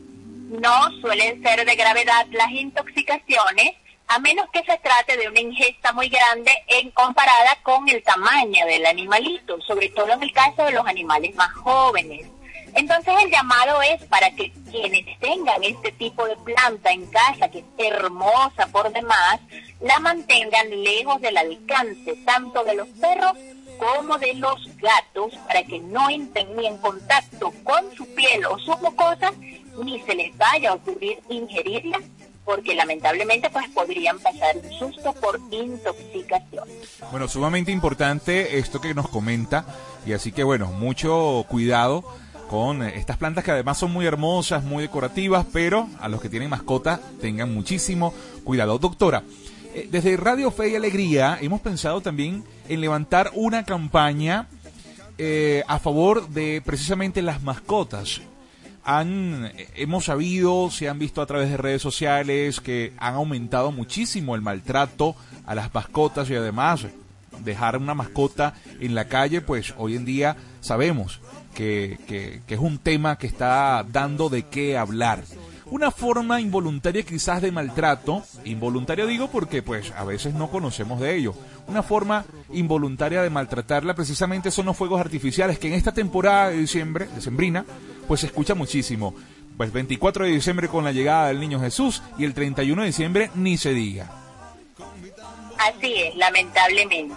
No 0.49 0.91
suelen 1.03 1.43
ser 1.43 1.67
de 1.67 1.77
gravedad 1.77 2.27
las 2.31 2.51
intoxicaciones, 2.51 3.75
a 4.09 4.19
menos 4.19 4.49
que 4.53 4.63
se 4.65 4.79
trate 4.79 5.17
de 5.19 5.29
una 5.29 5.41
ingesta 5.41 5.93
muy 5.93 6.09
grande 6.09 6.51
en 6.69 6.91
comparada 6.93 7.59
con 7.63 7.89
el 7.89 8.03
tamaño 8.03 8.67
del 8.67 8.87
animalito, 8.87 9.61
sobre 9.63 9.91
todo 9.91 10.13
en 10.13 10.23
el 10.23 10.33
caso 10.33 10.65
de 10.65 10.73
los 10.73 10.87
animales 10.87 11.35
más 11.35 11.53
jóvenes. 11.53 12.27
Entonces 12.75 13.15
el 13.25 13.31
llamado 13.31 13.83
es 13.83 14.03
para 14.05 14.31
que 14.31 14.51
quienes 14.71 15.19
tengan 15.21 15.63
este 15.63 15.93
tipo 15.93 16.27
de 16.27 16.37
planta 16.37 16.91
en 16.91 17.07
casa, 17.07 17.49
que 17.49 17.59
es 17.59 17.65
hermosa 17.79 18.67
por 18.73 18.93
demás, 18.93 19.41
la 19.81 19.99
mantengan 20.01 20.71
lejos 20.83 21.21
del 21.21 21.37
alcance 21.37 22.17
tanto 22.25 22.65
de 22.65 22.75
los 22.75 22.89
perros 22.89 23.33
como 23.79 24.17
de 24.19 24.35
los 24.35 24.69
gatos 24.79 25.35
para 25.47 25.63
que 25.65 25.81
no 25.81 26.09
entren 26.09 26.57
ni 26.57 26.67
en 26.67 26.79
contacto 26.79 27.53
con 27.65 27.93
su 27.95 28.07
piel 28.15 28.47
o 28.47 28.59
sus 28.59 28.81
mucosas, 28.81 29.33
ni 29.83 30.01
se 30.03 30.15
les 30.15 30.37
vaya 30.37 30.71
a 30.71 30.75
ocurrir 30.75 31.19
ingerirlas 31.29 32.03
porque 32.45 32.75
lamentablemente 32.75 33.51
pues 33.51 33.69
podrían 33.71 34.19
pasar 34.19 34.57
un 34.57 34.73
susto 34.73 35.13
por 35.15 35.39
intoxicación. 35.51 36.69
Bueno, 37.11 37.29
sumamente 37.29 37.71
importante 37.71 38.59
esto 38.59 38.81
que 38.81 38.95
nos 38.95 39.09
comenta 39.09 39.65
y 40.07 40.13
así 40.13 40.33
que 40.33 40.43
bueno, 40.43 40.67
mucho 40.67 41.45
cuidado 41.49 42.05
con 42.53 42.83
estas 42.83 43.17
plantas 43.17 43.45
que 43.45 43.51
además 43.51 43.79
son 43.79 43.95
muy 43.95 44.05
hermosas, 44.05 44.63
muy 44.63 44.83
decorativas, 44.83 45.47
pero 45.55 45.89
a 45.99 46.09
los 46.11 46.21
que 46.21 46.29
tienen 46.29 46.51
mascota 46.51 47.01
tengan 47.19 47.51
muchísimo 47.55 48.13
cuidado. 48.45 48.79
Doctora, 48.79 49.23
eh, 49.73 49.89
desde 49.91 50.19
Radio 50.19 50.51
Fe 50.51 50.69
y 50.69 50.77
Alegría 50.77 51.39
hemos 51.41 51.63
pensado 51.63 52.03
también 52.03 52.45
en 52.69 52.83
levantar 52.83 53.31
una 53.33 53.65
campaña 53.65 54.49
eh, 55.17 55.65
a 55.67 55.79
favor 55.79 56.29
de 56.29 56.61
precisamente 56.63 57.23
las 57.23 57.43
mascotas 57.43 58.21
han, 58.85 59.51
hemos 59.75 60.05
sabido, 60.05 60.71
se 60.71 60.91
han 60.91 60.99
visto 60.99 61.23
a 61.23 61.27
través 61.27 61.49
de 61.49 61.57
redes 61.57 61.81
sociales 61.81 62.61
que 62.61 62.93
han 62.99 63.15
aumentado 63.15 63.73
muchísimo 63.73 64.35
el 64.35 64.43
maltrato 64.43 65.17
a 65.47 65.55
las 65.55 65.73
mascotas 65.73 66.29
y 66.29 66.35
además 66.35 66.85
dejar 67.43 67.79
una 67.79 67.95
mascota 67.95 68.53
en 68.79 68.95
la 68.95 69.07
calle, 69.07 69.41
pues 69.41 69.73
hoy 69.79 69.97
en 69.97 70.05
día 70.05 70.37
sabemos 70.61 71.19
que, 71.55 71.99
que, 72.07 72.55
es 72.55 72.61
un 72.61 72.79
tema 72.79 73.17
que 73.17 73.27
está 73.27 73.85
dando 73.91 74.29
de 74.29 74.45
qué 74.45 74.77
hablar 74.77 75.23
una 75.73 75.91
forma 75.91 76.39
involuntaria 76.39 77.03
quizás 77.03 77.41
de 77.41 77.51
maltrato, 77.51 78.23
involuntario 78.45 79.07
digo 79.07 79.31
porque 79.31 79.63
pues 79.63 79.91
a 79.93 80.05
veces 80.05 80.35
no 80.35 80.51
conocemos 80.51 81.01
de 81.01 81.17
ello, 81.17 81.35
una 81.67 81.83
forma 81.83 82.27
involuntaria 82.53 83.23
de 83.23 83.31
maltratarla 83.31 83.95
precisamente 83.95 84.51
son 84.51 84.67
los 84.67 84.77
fuegos 84.77 85.01
artificiales 85.01 85.59
que 85.59 85.69
en 85.69 85.73
esta 85.73 85.93
temporada 85.93 86.51
de 86.51 86.59
diciembre, 86.59 87.09
decembrina, 87.15 87.65
pues 88.07 88.21
se 88.21 88.27
escucha 88.27 88.55
muchísimo. 88.55 89.15
Pues 89.57 89.73
24 89.73 90.27
de 90.27 90.33
diciembre 90.33 90.69
con 90.69 90.85
la 90.85 90.93
llegada 90.93 91.29
del 91.29 91.41
niño 91.41 91.59
Jesús 91.59 92.03
y 92.19 92.25
el 92.25 92.35
31 92.35 92.83
de 92.83 92.87
diciembre 92.87 93.31
ni 93.35 93.57
se 93.57 93.73
diga. 93.73 94.11
Así 95.59 95.95
es, 95.95 96.17
lamentablemente. 96.17 97.15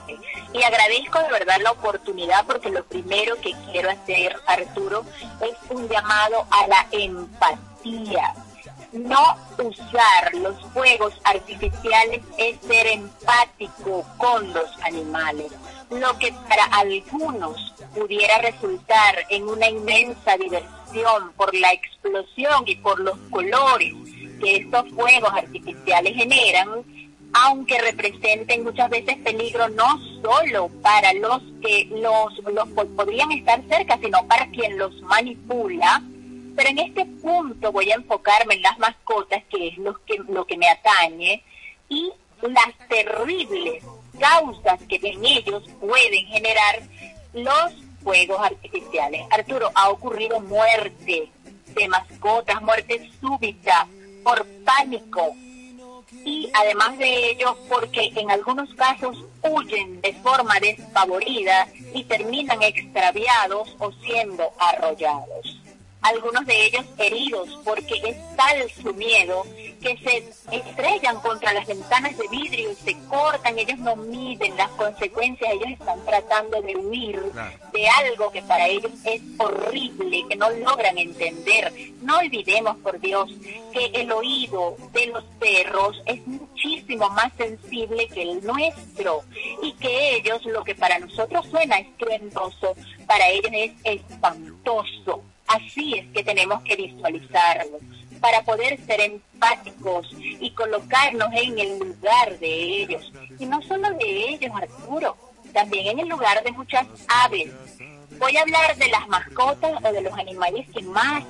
Y 0.56 0.64
agradezco 0.64 1.20
de 1.20 1.32
verdad 1.32 1.60
la 1.62 1.72
oportunidad 1.72 2.46
porque 2.46 2.70
lo 2.70 2.86
primero 2.86 3.36
que 3.42 3.54
quiero 3.72 3.90
hacer, 3.90 4.34
Arturo, 4.48 5.04
es 5.42 5.70
un 5.70 5.90
llamado 5.90 6.48
a 6.50 6.68
la 6.68 6.88
empatía. 6.92 8.34
No 8.94 9.36
usar 9.58 10.34
los 10.36 10.56
fuegos 10.72 11.14
artificiales 11.26 12.22
es 12.38 12.58
ser 12.66 12.88
empático 12.88 14.06
con 14.18 14.54
los 14.54 14.70
animales, 14.84 15.52
lo 15.90 16.18
que 16.20 16.32
para 16.48 16.64
algunos 16.68 17.74
pudiera 17.94 18.38
resultar 18.38 19.26
en 19.30 19.50
una 19.50 19.68
inmensa 19.68 20.38
diversión 20.38 21.34
por 21.36 21.54
la 21.54 21.74
explosión 21.74 22.64
y 22.66 22.78
por 22.78 22.98
los 23.02 23.18
colores 23.30 23.94
que 24.40 24.56
estos 24.58 24.90
fuegos 24.92 25.34
artificiales 25.34 26.16
generan, 26.16 26.70
aunque 27.38 27.78
representen 27.82 28.64
muchas 28.64 28.90
veces 28.90 29.18
peligro 29.18 29.68
no 29.68 30.00
solo 30.22 30.70
para 30.82 31.12
los 31.14 31.42
que 31.62 31.86
los, 31.92 32.34
los 32.54 32.88
podrían 32.96 33.30
estar 33.34 33.62
cerca, 33.68 34.00
sino 34.02 34.26
para 34.26 34.48
quien 34.52 34.78
los 34.78 35.02
manipula, 35.02 36.02
pero 36.56 36.70
en 36.70 36.80
este 36.80 37.06
punto 37.06 37.74
voy 37.74 37.92
a 37.92 37.96
enfocarme 37.96 38.56
en 38.56 38.62
las 38.62 38.80
mascotas, 38.80 39.44
que 39.50 39.68
es 39.68 39.78
lo 39.78 39.94
que, 40.06 40.18
lo 40.30 40.46
que 40.46 40.58
me 40.58 40.70
atañe, 40.70 41.44
y 41.90 42.10
las 42.42 42.88
terribles 42.88 43.84
causas 44.18 44.80
que 44.88 44.96
en 45.04 45.26
ellos 45.26 45.64
pueden 45.82 46.26
generar 46.28 46.84
los 47.34 47.74
fuegos 48.02 48.40
artificiales. 48.40 49.24
Arturo, 49.30 49.72
ha 49.76 49.90
ocurrido 49.90 50.40
muerte 50.40 51.30
de 51.68 51.88
mascotas, 51.90 52.62
muerte 52.62 53.12
súbita 53.20 53.88
por 54.24 54.46
pánico 54.64 55.36
y 56.24 56.50
además 56.54 56.98
de 56.98 57.32
ello 57.32 57.58
porque 57.68 58.12
en 58.16 58.32
algunos 58.32 58.74
casos 58.76 59.18
huyen 59.42 60.02
de 60.02 60.14
forma 60.14 60.60
desfavorida 60.60 61.68
y 61.94 62.04
terminan 62.06 62.62
extraviados 62.62 63.76
o 63.80 63.92
siendo 63.92 64.52
arrollados 64.60 65.65
algunos 66.06 66.46
de 66.46 66.66
ellos 66.68 66.86
heridos, 67.00 67.50
porque 67.64 67.96
es 68.06 68.36
tal 68.36 68.70
su 68.70 68.94
miedo 68.94 69.44
que 69.82 69.98
se 69.98 70.56
estrellan 70.56 71.20
contra 71.22 71.54
las 71.54 71.66
ventanas 71.66 72.16
de 72.18 72.28
vidrio 72.28 72.72
y 72.72 72.76
se 72.76 72.96
cortan, 73.08 73.58
ellos 73.58 73.80
no 73.80 73.96
miden 73.96 74.56
las 74.56 74.70
consecuencias, 74.72 75.52
ellos 75.54 75.72
están 75.80 76.04
tratando 76.06 76.62
de 76.62 76.76
huir 76.76 77.22
de 77.74 77.88
algo 77.88 78.32
que 78.32 78.42
para 78.44 78.68
ellos 78.68 78.92
es 79.04 79.22
horrible, 79.40 80.26
que 80.30 80.36
no 80.36 80.50
logran 80.52 80.98
entender. 80.98 81.74
No 82.02 82.20
olvidemos, 82.20 82.78
por 82.78 83.00
Dios, 83.00 83.32
que 83.74 83.86
el 83.94 84.12
oído 84.12 84.78
de 84.94 85.08
los 85.08 85.24
perros 85.40 86.02
es 86.06 86.26
muchísimo 86.28 87.10
más 87.10 87.32
sensible 87.36 88.08
que 88.10 88.22
el 88.22 88.46
nuestro 88.46 89.24
y 89.64 89.74
que 89.74 90.18
ellos, 90.18 90.46
lo 90.46 90.64
que 90.64 90.76
para 90.76 91.00
nosotros 91.00 91.48
suena 91.50 91.78
estruendoso, 91.78 92.76
para 93.08 93.28
ellos 93.30 93.52
es 93.54 93.72
espantoso 93.84 95.24
Así 95.48 95.94
es 95.96 96.08
que 96.12 96.24
tenemos 96.24 96.62
que 96.64 96.76
visualizarlo 96.76 97.80
para 98.20 98.42
poder 98.42 98.80
ser 98.86 99.02
empáticos 99.02 100.10
y 100.20 100.50
colocarnos 100.52 101.30
en 101.34 101.60
el 101.60 101.80
lugar 101.80 102.40
de 102.40 102.82
ellos. 102.82 103.12
Y 103.38 103.46
no 103.46 103.62
solo 103.62 103.92
de 103.92 104.30
ellos, 104.30 104.52
Arturo, 104.56 105.16
también 105.54 105.88
en 105.88 106.00
el 106.00 106.10
lugar 106.10 106.44
de 106.44 106.52
muchas 106.52 106.88
aves. 107.08 107.52
Voy 108.18 108.38
a 108.38 108.42
hablar 108.42 108.76
de 108.78 108.88
las 108.88 109.08
mascotas 109.08 109.84
o 109.84 109.92
de 109.92 110.02
los 110.02 110.14
animales 110.14 110.68
que 110.74 110.82
más 110.82 111.24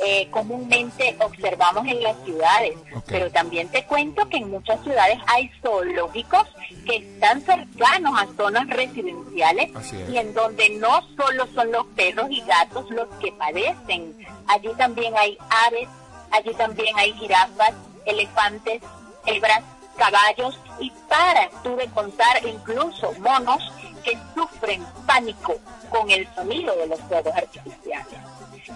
eh, 0.00 0.28
comúnmente 0.30 1.16
observamos 1.20 1.86
en 1.86 2.02
las 2.02 2.16
ciudades, 2.24 2.76
pero 3.06 3.30
también 3.30 3.68
te 3.68 3.84
cuento 3.84 4.28
que 4.28 4.38
en 4.38 4.50
muchas 4.50 4.82
ciudades 4.82 5.18
hay 5.26 5.50
zoológicos 5.62 6.48
que 6.86 6.96
están 6.96 7.40
cercanos 7.42 8.18
a 8.18 8.26
zonas 8.36 8.68
residenciales 8.68 9.70
y 10.10 10.16
en 10.16 10.34
donde 10.34 10.70
no 10.70 11.02
solo 11.16 11.46
son 11.54 11.72
los 11.72 11.86
perros 11.88 12.26
y 12.30 12.40
gatos 12.42 12.90
los 12.90 13.08
que 13.20 13.32
padecen, 13.32 14.14
allí 14.48 14.70
también 14.76 15.14
hay 15.16 15.36
aves, 15.66 15.88
allí 16.30 16.52
también 16.54 16.98
hay 16.98 17.12
jirafas, 17.14 17.72
elefantes, 18.04 18.82
hebras, 19.26 19.62
caballos 19.96 20.58
y 20.80 20.90
para 21.08 21.48
tú 21.62 21.76
de 21.76 21.86
contar 21.88 22.44
incluso 22.46 23.12
monos 23.20 23.62
que 24.02 24.18
sufren 24.34 24.84
pánico 25.06 25.56
con 25.90 26.10
el 26.10 26.26
sonido 26.34 26.74
de 26.76 26.86
los 26.88 27.00
fuegos 27.02 27.34
artificiales. 27.34 28.18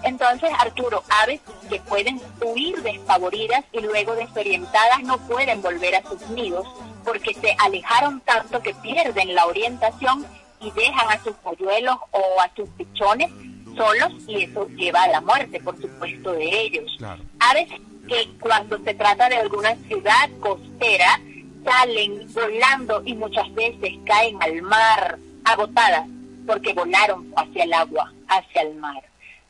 Entonces, 0.03 0.51
Arturo, 0.59 1.03
aves 1.23 1.41
que 1.69 1.81
pueden 1.81 2.21
huir 2.43 2.77
despavoridas 2.83 3.65
y 3.73 3.81
luego 3.81 4.15
desorientadas 4.15 5.03
no 5.03 5.19
pueden 5.27 5.63
volver 5.63 5.97
a 5.97 6.03
sus 6.03 6.21
nidos 6.31 6.67
porque 7.05 7.35
se 7.35 7.55
alejaron 7.59 8.21
tanto 8.21 8.61
que 8.61 8.75
pierden 8.75 9.35
la 9.35 9.47
orientación 9.47 10.27
y 10.61 10.71
dejan 10.73 11.11
a 11.11 11.23
sus 11.23 11.35
polluelos 11.37 11.97
o 12.11 12.41
a 12.41 12.51
sus 12.57 12.69
pichones 12.71 13.31
solos 13.77 14.13
y 14.27 14.45
eso 14.45 14.67
lleva 14.69 15.03
a 15.03 15.09
la 15.09 15.21
muerte, 15.21 15.61
por 15.61 15.81
supuesto, 15.81 16.33
de 16.33 16.61
ellos. 16.63 16.99
Aves 17.39 17.69
que 18.09 18.29
cuando 18.41 18.79
se 18.83 18.95
trata 18.95 19.29
de 19.29 19.37
alguna 19.37 19.75
ciudad 19.89 20.31
costera 20.41 21.21
salen 21.65 22.33
volando 22.33 23.03
y 23.05 23.15
muchas 23.15 23.53
veces 23.55 23.93
caen 24.07 24.41
al 24.43 24.63
mar 24.63 25.19
agotadas 25.45 26.09
porque 26.47 26.73
volaron 26.73 27.33
hacia 27.37 27.65
el 27.65 27.73
agua, 27.73 28.13
hacia 28.29 28.63
el 28.63 28.75
mar. 28.77 29.03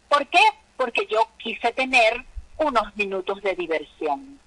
¿Por 0.08 0.26
qué? 0.28 0.40
Porque 0.76 1.06
yo 1.06 1.28
quise 1.38 1.72
tener 1.72 2.24
unos 2.58 2.94
minutos 2.96 3.42
de 3.42 3.54
diversión. 3.54 4.38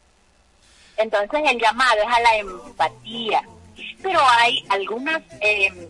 Entonces 0.97 1.41
el 1.45 1.59
llamado 1.59 2.01
es 2.01 2.07
a 2.07 2.19
la 2.21 2.37
empatía, 2.37 3.43
pero 4.01 4.19
hay 4.39 4.65
algunas 4.69 5.21
em, 5.39 5.87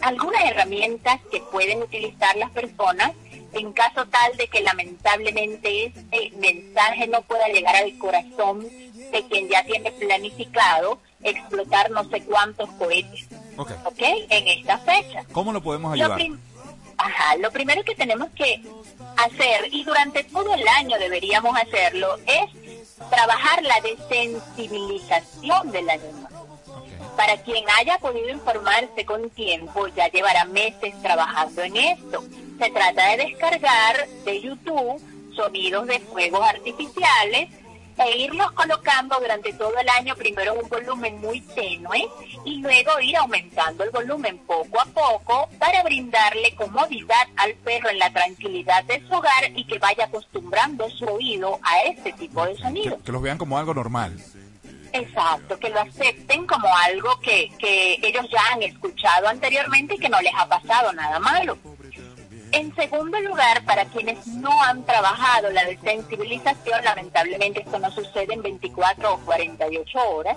algunas 0.00 0.44
herramientas 0.44 1.20
que 1.30 1.40
pueden 1.40 1.82
utilizar 1.82 2.36
las 2.36 2.50
personas 2.50 3.12
en 3.52 3.72
caso 3.72 4.04
tal 4.06 4.36
de 4.36 4.48
que 4.48 4.60
lamentablemente 4.60 5.86
este 5.86 6.32
mensaje 6.36 7.06
no 7.06 7.22
pueda 7.22 7.46
llegar 7.48 7.76
al 7.76 7.96
corazón 7.98 8.60
de 8.60 9.24
quien 9.30 9.48
ya 9.48 9.64
tiene 9.64 9.92
planificado 9.92 10.98
explotar 11.22 11.90
no 11.90 12.04
sé 12.10 12.22
cuántos 12.22 12.68
cohetes. 12.72 13.28
Ok. 13.56 14.02
En 14.28 14.48
esta 14.48 14.78
fecha. 14.78 15.24
¿Cómo 15.32 15.52
lo 15.52 15.62
podemos 15.62 15.92
ayudar? 15.94 16.20
Ajá, 16.96 17.36
lo 17.36 17.50
primero 17.50 17.82
que 17.84 17.94
tenemos 17.94 18.28
que 18.30 18.62
hacer, 19.16 19.68
y 19.72 19.84
durante 19.84 20.24
todo 20.24 20.54
el 20.54 20.66
año 20.66 20.98
deberíamos 20.98 21.56
hacerlo, 21.56 22.18
es 22.26 22.50
trabajar 23.10 23.62
la 23.62 23.80
desensibilización 23.80 25.70
del 25.72 25.90
animal. 25.90 26.32
Para 27.16 27.36
quien 27.42 27.64
haya 27.78 27.98
podido 27.98 28.28
informarse 28.30 29.04
con 29.04 29.30
tiempo, 29.30 29.86
ya 29.88 30.08
llevará 30.08 30.44
meses 30.46 30.94
trabajando 31.00 31.62
en 31.62 31.76
esto. 31.76 32.24
Se 32.58 32.70
trata 32.70 33.10
de 33.10 33.16
descargar 33.18 34.08
de 34.24 34.40
YouTube 34.40 35.00
sonidos 35.34 35.86
de 35.86 36.00
fuegos 36.00 36.42
artificiales 36.42 37.50
e 37.98 38.18
irlos 38.18 38.50
colocando 38.52 39.18
durante 39.20 39.52
todo 39.52 39.76
el 39.78 39.88
año, 39.88 40.14
primero 40.16 40.54
un 40.54 40.68
volumen 40.68 41.20
muy 41.20 41.40
tenue 41.40 42.08
y 42.44 42.60
luego 42.60 43.00
ir 43.00 43.16
aumentando 43.16 43.84
el 43.84 43.90
volumen 43.90 44.38
poco 44.38 44.80
a 44.80 44.84
poco 44.86 45.48
para 45.58 45.82
brindarle 45.82 46.54
comodidad 46.54 47.26
al 47.36 47.54
perro 47.56 47.90
en 47.90 47.98
la 47.98 48.10
tranquilidad 48.10 48.84
de 48.84 49.00
su 49.06 49.14
hogar 49.14 49.50
y 49.54 49.64
que 49.66 49.78
vaya 49.78 50.06
acostumbrando 50.06 50.88
su 50.90 51.04
oído 51.04 51.58
a 51.62 51.82
este 51.82 52.12
tipo 52.12 52.44
de 52.44 52.56
sonido. 52.56 52.98
Que, 53.04 53.12
los 53.12 53.22
vean 53.22 53.38
como 53.38 53.58
algo 53.58 53.74
normal. 53.74 54.18
Exacto, 54.92 55.58
que 55.58 55.70
lo 55.70 55.80
acepten 55.80 56.46
como 56.46 56.68
algo 56.76 57.18
que, 57.20 57.50
que 57.58 57.98
ellos 58.02 58.26
ya 58.30 58.40
han 58.52 58.62
escuchado 58.62 59.28
anteriormente 59.28 59.94
y 59.94 59.98
que 59.98 60.08
no 60.08 60.20
les 60.20 60.32
ha 60.36 60.46
pasado 60.46 60.92
nada 60.92 61.18
malo. 61.18 61.58
En 62.54 62.72
segundo 62.76 63.20
lugar, 63.20 63.64
para 63.64 63.84
quienes 63.86 64.28
no 64.28 64.62
han 64.62 64.84
trabajado 64.84 65.50
la 65.50 65.64
desensibilización, 65.64 66.84
lamentablemente 66.84 67.62
esto 67.62 67.80
no 67.80 67.90
sucede 67.90 68.32
en 68.32 68.42
24 68.42 69.12
o 69.12 69.18
48 69.24 69.98
horas, 70.10 70.36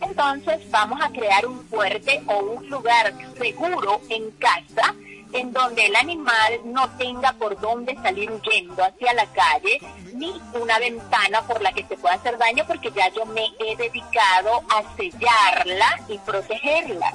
entonces 0.00 0.70
vamos 0.70 1.00
a 1.02 1.08
crear 1.08 1.44
un 1.46 1.66
fuerte 1.66 2.22
o 2.26 2.38
un 2.38 2.70
lugar 2.70 3.12
seguro 3.36 4.00
en 4.08 4.30
casa 4.38 4.94
en 5.32 5.52
donde 5.52 5.86
el 5.86 5.96
animal 5.96 6.60
no 6.64 6.88
tenga 6.90 7.32
por 7.32 7.58
dónde 7.60 7.96
salir 7.96 8.30
huyendo 8.30 8.84
hacia 8.84 9.12
la 9.14 9.26
calle, 9.26 9.80
ni 10.14 10.32
una 10.54 10.78
ventana 10.78 11.42
por 11.42 11.60
la 11.60 11.72
que 11.72 11.84
se 11.86 11.96
pueda 11.96 12.14
hacer 12.14 12.38
daño, 12.38 12.64
porque 12.68 12.92
ya 12.92 13.08
yo 13.12 13.26
me 13.26 13.48
he 13.58 13.74
dedicado 13.74 14.62
a 14.70 14.96
sellarla 14.96 16.00
y 16.08 16.18
protegerla. 16.18 17.12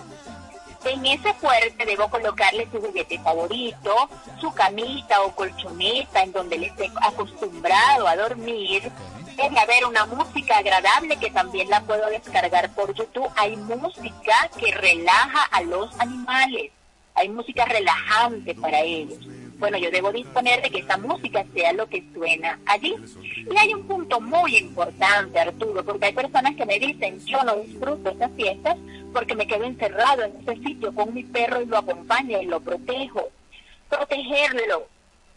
En 0.86 1.06
ese 1.06 1.34
fuerte 1.36 1.86
debo 1.86 2.10
colocarle 2.10 2.68
su 2.72 2.80
juguete 2.82 3.18
favorito, 3.20 4.10
su 4.40 4.52
camita 4.52 5.22
o 5.22 5.34
colchoneta 5.34 6.22
en 6.22 6.34
donde 6.34 6.58
le 6.58 6.68
esté 6.68 6.92
acostumbrado 7.02 8.08
a 8.08 8.16
dormir. 8.16 8.92
Debe 9.36 9.60
haber 9.60 9.86
una 9.86 10.06
música 10.06 10.58
agradable 10.58 11.18
que 11.18 11.32
también 11.32 11.70
la 11.70 11.82
puedo 11.82 12.06
descargar 12.10 12.70
por 12.76 12.94
YouTube. 12.94 13.30
Hay 13.38 13.56
música 13.56 14.50
que 14.60 14.72
relaja 14.72 15.44
a 15.52 15.62
los 15.62 15.98
animales. 16.00 16.72
Hay 17.16 17.30
música 17.30 17.66
relajante 17.66 18.54
para 18.54 18.82
ellos. 18.82 19.20
Bueno, 19.58 19.78
yo 19.78 19.92
debo 19.92 20.12
disponer 20.12 20.62
de 20.62 20.70
que 20.70 20.80
esa 20.80 20.98
música 20.98 21.46
sea 21.54 21.74
lo 21.74 21.88
que 21.88 22.04
suena 22.14 22.60
allí. 22.66 22.96
Y 23.50 23.58
hay 23.58 23.74
un 23.74 23.88
punto 23.88 24.20
muy 24.20 24.58
importante, 24.58 25.40
Arturo, 25.40 25.84
porque 25.84 26.08
hay 26.08 26.14
personas 26.14 26.56
que 26.56 26.66
me 26.66 26.80
dicen, 26.80 27.20
yo 27.26 27.44
no 27.44 27.56
disfruto 27.58 28.10
esas 28.10 28.32
fiestas 28.34 28.78
porque 29.14 29.36
me 29.36 29.48
quedo 29.48 29.64
encerrado 29.64 30.24
en 30.24 30.36
ese 30.42 30.56
sitio 30.64 30.94
con 30.94 31.14
mi 31.14 31.24
perro 31.24 31.62
y 31.62 31.66
lo 31.66 31.78
acompaño 31.78 32.42
y 32.42 32.46
lo 32.46 32.60
protejo. 32.60 33.30
Protegerlo 33.90 34.88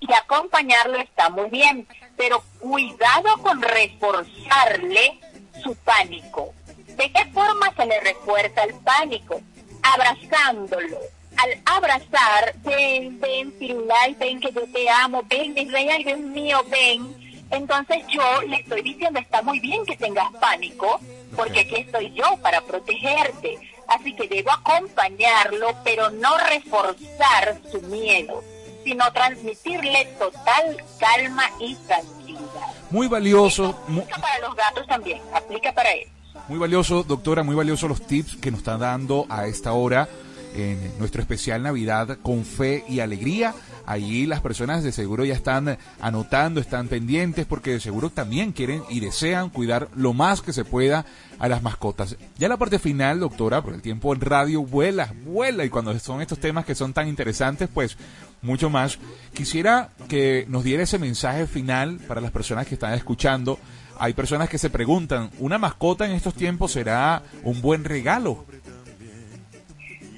y 0.01 0.13
acompañarlo 0.13 0.99
está 0.99 1.31
muy 1.31 1.51
bien, 1.51 1.87
pero 2.17 2.43
cuidado 2.59 3.37
con 3.43 3.63
reforzarle 3.63 5.21
su 5.63 5.75
pánico. 5.77 6.55
¿De 6.97 7.13
qué 7.13 7.27
forma 7.33 7.73
se 7.77 7.87
le 7.87 8.01
refuerza 8.01 8.65
el 8.65 8.75
pánico? 8.77 9.41
Abrazándolo. 9.83 10.99
Al 11.37 11.51
abrazar, 11.67 12.55
ven, 12.65 13.21
ven, 13.21 13.53
Firulay, 13.59 14.15
ven 14.15 14.41
que 14.41 14.53
yo 14.53 14.63
te 14.73 14.89
amo, 14.89 15.23
ven, 15.29 15.53
mi 15.55 15.69
rey, 15.69 16.05
Dios 16.05 16.19
mío, 16.19 16.59
ven. 16.71 17.27
Entonces 17.51 18.03
yo 18.09 18.43
le 18.43 18.57
estoy 18.57 18.83
diciendo, 18.83 19.21
está 19.21 19.43
muy 19.43 19.61
bien 19.61 19.85
que 19.85 19.97
tengas 19.97 20.33
pánico, 20.41 21.01
porque 21.35 21.61
aquí 21.61 21.77
estoy 21.77 22.13
yo 22.13 22.37
para 22.43 22.61
protegerte. 22.63 23.59
Así 23.89 24.15
que 24.15 24.27
debo 24.27 24.51
acompañarlo, 24.51 25.69
pero 25.85 26.11
no 26.11 26.37
reforzar 26.39 27.61
su 27.71 27.81
miedo, 27.83 28.43
sino 28.83 29.13
transmitirle 29.13 30.07
total 30.19 30.83
calma 30.99 31.45
y 31.61 31.77
tranquilidad. 31.77 32.75
Muy 32.91 33.07
valioso. 33.07 33.79
aplica 33.89 34.21
para 34.21 34.39
los 34.41 34.57
gatos 34.57 34.87
también, 34.87 35.21
aplica 35.33 35.73
para 35.73 35.93
ellos. 35.93 36.11
Muy 36.49 36.59
valioso, 36.59 37.03
doctora, 37.03 37.43
muy 37.43 37.55
valioso 37.55 37.89
los 37.89 38.07
tips 38.07 38.37
que 38.37 38.51
nos 38.51 38.61
está 38.61 38.77
dando 38.77 39.27
a 39.29 39.47
esta 39.47 39.73
hora 39.73 40.09
en 40.57 40.99
nuestro 40.99 41.21
especial 41.21 41.63
Navidad 41.63 42.19
con 42.23 42.45
fe 42.45 42.85
y 42.89 43.01
alegría. 43.01 43.55
Allí 43.85 44.27
las 44.27 44.41
personas 44.41 44.83
de 44.83 44.91
seguro 44.91 45.25
ya 45.25 45.35
están 45.35 45.79
anotando, 46.01 46.61
están 46.61 46.89
pendientes 46.89 47.47
porque 47.47 47.73
de 47.73 47.81
seguro 47.81 48.11
también 48.11 48.53
quieren 48.53 48.83
y 48.89 49.01
desean 49.01 49.51
cuidar 49.51 49.89
lo 49.95 50.13
más 50.13 50.43
que 50.43 50.53
se 50.53 50.65
pueda 50.65 51.07
a 51.39 51.49
las 51.49 51.63
mascotas. 51.63 52.17
Ya 52.39 52.49
la 52.49 52.57
parte 52.57 52.79
final, 52.79 53.21
doctora, 53.21 53.63
por 53.63 53.75
el 53.75 53.83
tiempo 53.83 54.13
en 54.15 54.21
radio 54.21 54.63
vuela, 54.63 55.15
vuela 55.25 55.65
y 55.65 55.71
cuando 55.71 55.97
son 55.99 56.21
estos 56.21 56.39
temas 56.39 56.65
que 56.65 56.75
son 56.75 56.93
tan 56.93 57.07
interesantes, 57.07 57.69
pues 57.73 57.97
mucho 58.43 58.71
más. 58.71 58.99
Quisiera 59.35 59.91
que 60.09 60.47
nos 60.49 60.65
diera 60.65 60.83
ese 60.83 60.99
mensaje 60.99 61.47
final 61.47 61.99
para 62.09 62.21
las 62.21 62.31
personas 62.31 62.67
que 62.67 62.75
están 62.75 62.95
escuchando. 62.95 63.59
Hay 63.99 64.13
personas 64.13 64.49
que 64.49 64.59
se 64.59 64.71
preguntan, 64.71 65.31
¿una 65.39 65.59
mascota 65.59 66.07
en 66.07 66.13
estos 66.13 66.35
tiempos 66.35 66.73
será 66.73 67.23
un 67.43 67.63
buen 67.63 67.85
regalo? 67.85 68.45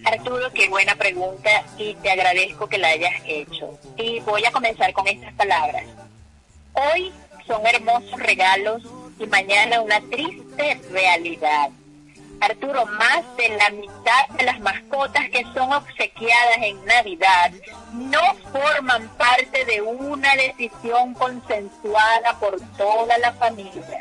Arturo, 0.09 0.51
qué 0.55 0.71
buena 0.71 0.94
pregunta 0.94 1.51
y 1.77 1.94
te 1.97 2.11
agradezco 2.11 2.66
que 2.66 2.79
la 2.79 2.88
hayas 2.88 3.21
hecho. 3.27 3.79
Y 3.99 4.21
voy 4.21 4.42
a 4.47 4.51
comenzar 4.51 4.90
con 4.94 5.07
estas 5.07 5.35
palabras. 5.35 5.85
Hoy 6.73 7.12
son 7.47 7.66
hermosos 7.66 8.18
regalos 8.18 8.83
y 9.18 9.27
mañana 9.27 9.83
una 9.83 10.01
triste 10.01 10.81
realidad. 10.90 11.68
Arturo, 12.40 12.87
más 12.87 13.23
de 13.37 13.49
la 13.51 13.68
mitad 13.71 14.29
de 14.38 14.44
las 14.44 14.61
mascotas 14.61 15.29
que 15.29 15.42
son 15.53 15.73
obsequiadas 15.75 16.59
en 16.62 16.83
Navidad 16.87 17.53
no 17.92 18.21
forman 18.51 19.09
parte 19.18 19.64
de 19.66 19.83
una 19.83 20.31
decisión 20.37 21.12
consensuada 21.14 22.38
por 22.40 22.59
toda 22.79 23.18
la 23.18 23.33
familia. 23.35 24.01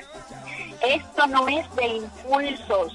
Esto 0.82 1.28
no 1.28 1.50
es 1.50 1.76
de 1.76 1.88
impulsos, 1.88 2.94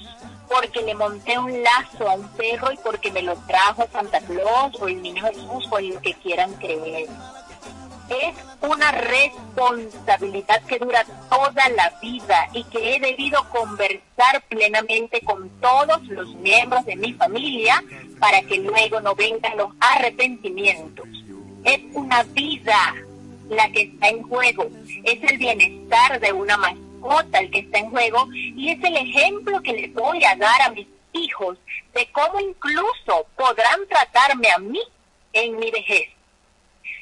porque 0.53 0.83
le 0.83 0.93
monté 0.93 1.37
un 1.39 1.63
lazo 1.63 2.07
a 2.07 2.13
un 2.13 2.27
perro 2.29 2.71
y 2.71 2.77
porque 2.77 3.11
me 3.11 3.23
lo 3.23 3.35
trajo 3.47 3.87
Santa 3.91 4.19
Claus 4.19 4.79
o 4.79 4.87
el 4.87 5.01
niño 5.01 5.23
Jesús 5.25 5.67
o 5.71 5.79
lo 5.79 5.99
que 6.01 6.13
quieran 6.15 6.53
creer. 6.53 7.07
Es 8.09 8.35
una 8.61 8.91
responsabilidad 8.91 10.61
que 10.67 10.77
dura 10.77 11.03
toda 11.29 11.69
la 11.69 11.91
vida 12.01 12.47
y 12.53 12.63
que 12.65 12.95
he 12.95 12.99
debido 12.99 13.43
conversar 13.49 14.43
plenamente 14.47 15.21
con 15.21 15.49
todos 15.59 16.03
los 16.09 16.35
miembros 16.35 16.85
de 16.85 16.97
mi 16.97 17.13
familia 17.13 17.83
para 18.19 18.41
que 18.41 18.57
luego 18.57 19.01
no 19.01 19.15
vengan 19.15 19.57
los 19.57 19.69
arrepentimientos. 19.79 21.07
Es 21.63 21.79
una 21.93 22.21
vida 22.23 22.93
la 23.49 23.71
que 23.71 23.83
está 23.83 24.09
en 24.09 24.21
juego, 24.23 24.67
es 25.03 25.31
el 25.31 25.37
bienestar 25.37 26.19
de 26.19 26.31
una 26.31 26.57
el 27.33 27.51
que 27.51 27.59
está 27.59 27.79
en 27.79 27.89
juego 27.89 28.27
y 28.33 28.71
es 28.71 28.83
el 28.83 28.95
ejemplo 28.95 29.61
que 29.61 29.73
les 29.73 29.93
voy 29.93 30.23
a 30.23 30.35
dar 30.35 30.61
a 30.61 30.69
mis 30.69 30.87
hijos 31.13 31.57
de 31.93 32.07
cómo 32.11 32.39
incluso 32.39 33.27
podrán 33.35 33.79
tratarme 33.87 34.49
a 34.51 34.57
mí 34.57 34.81
en 35.33 35.57
mi 35.57 35.69
vejez. 35.71 36.09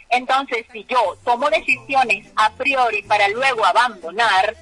Entonces, 0.09 0.65
si 0.71 0.85
yo 0.85 1.17
tomo 1.23 1.49
decisiones 1.49 2.27
a 2.35 2.51
priori 2.53 3.01
para 3.03 3.29
luego 3.29 3.65
abandonar, 3.65 4.55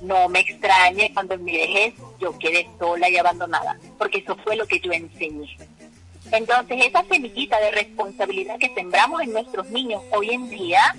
no 0.00 0.28
me 0.28 0.40
extrañe 0.40 1.12
cuando 1.12 1.34
en 1.34 1.44
mi 1.44 1.56
vejez 1.56 1.94
yo 2.18 2.38
quede 2.38 2.66
sola 2.78 3.08
y 3.10 3.16
abandonada, 3.16 3.78
porque 3.98 4.18
eso 4.18 4.36
fue 4.36 4.56
lo 4.56 4.66
que 4.66 4.80
yo 4.80 4.92
enseñé. 4.92 5.56
Entonces, 6.32 6.86
esa 6.86 7.04
semillita 7.04 7.60
de 7.60 7.70
responsabilidad 7.70 8.58
que 8.58 8.72
sembramos 8.74 9.20
en 9.22 9.32
nuestros 9.32 9.68
niños 9.68 10.02
hoy 10.10 10.30
en 10.30 10.48
día 10.48 10.94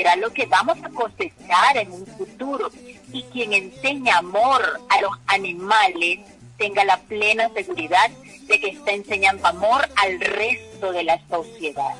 será 0.00 0.16
lo 0.16 0.32
que 0.32 0.46
vamos 0.46 0.78
a 0.82 0.88
cosechar 0.88 1.76
en 1.76 1.92
un 1.92 2.06
futuro. 2.06 2.70
Y 3.12 3.22
quien 3.24 3.52
enseña 3.52 4.16
amor 4.16 4.62
a 4.88 5.00
los 5.02 5.12
animales 5.26 6.20
tenga 6.56 6.84
la 6.84 6.96
plena 6.96 7.50
seguridad 7.52 8.08
de 8.46 8.60
que 8.60 8.68
está 8.68 8.92
enseñando 8.92 9.46
amor 9.46 9.86
al 9.96 10.18
resto 10.18 10.90
de 10.92 11.04
la 11.04 11.20
sociedad. 11.28 11.94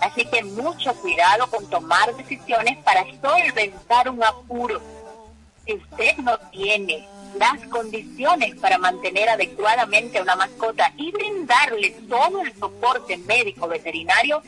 Así 0.00 0.24
que 0.26 0.44
mucho 0.44 0.94
cuidado 1.02 1.50
con 1.50 1.68
tomar 1.68 2.14
decisiones 2.14 2.78
para 2.84 3.04
solventar 3.20 4.08
un 4.08 4.22
apuro. 4.22 4.80
Si 5.66 5.74
usted 5.74 6.18
no 6.18 6.38
tiene 6.52 7.04
las 7.36 7.66
condiciones 7.66 8.54
para 8.60 8.78
mantener 8.78 9.28
adecuadamente 9.28 10.18
a 10.18 10.22
una 10.22 10.36
mascota 10.36 10.92
y 10.96 11.10
brindarle 11.10 11.90
todo 12.08 12.42
el 12.42 12.56
soporte 12.56 13.16
médico 13.16 13.66
veterinario, 13.66 14.40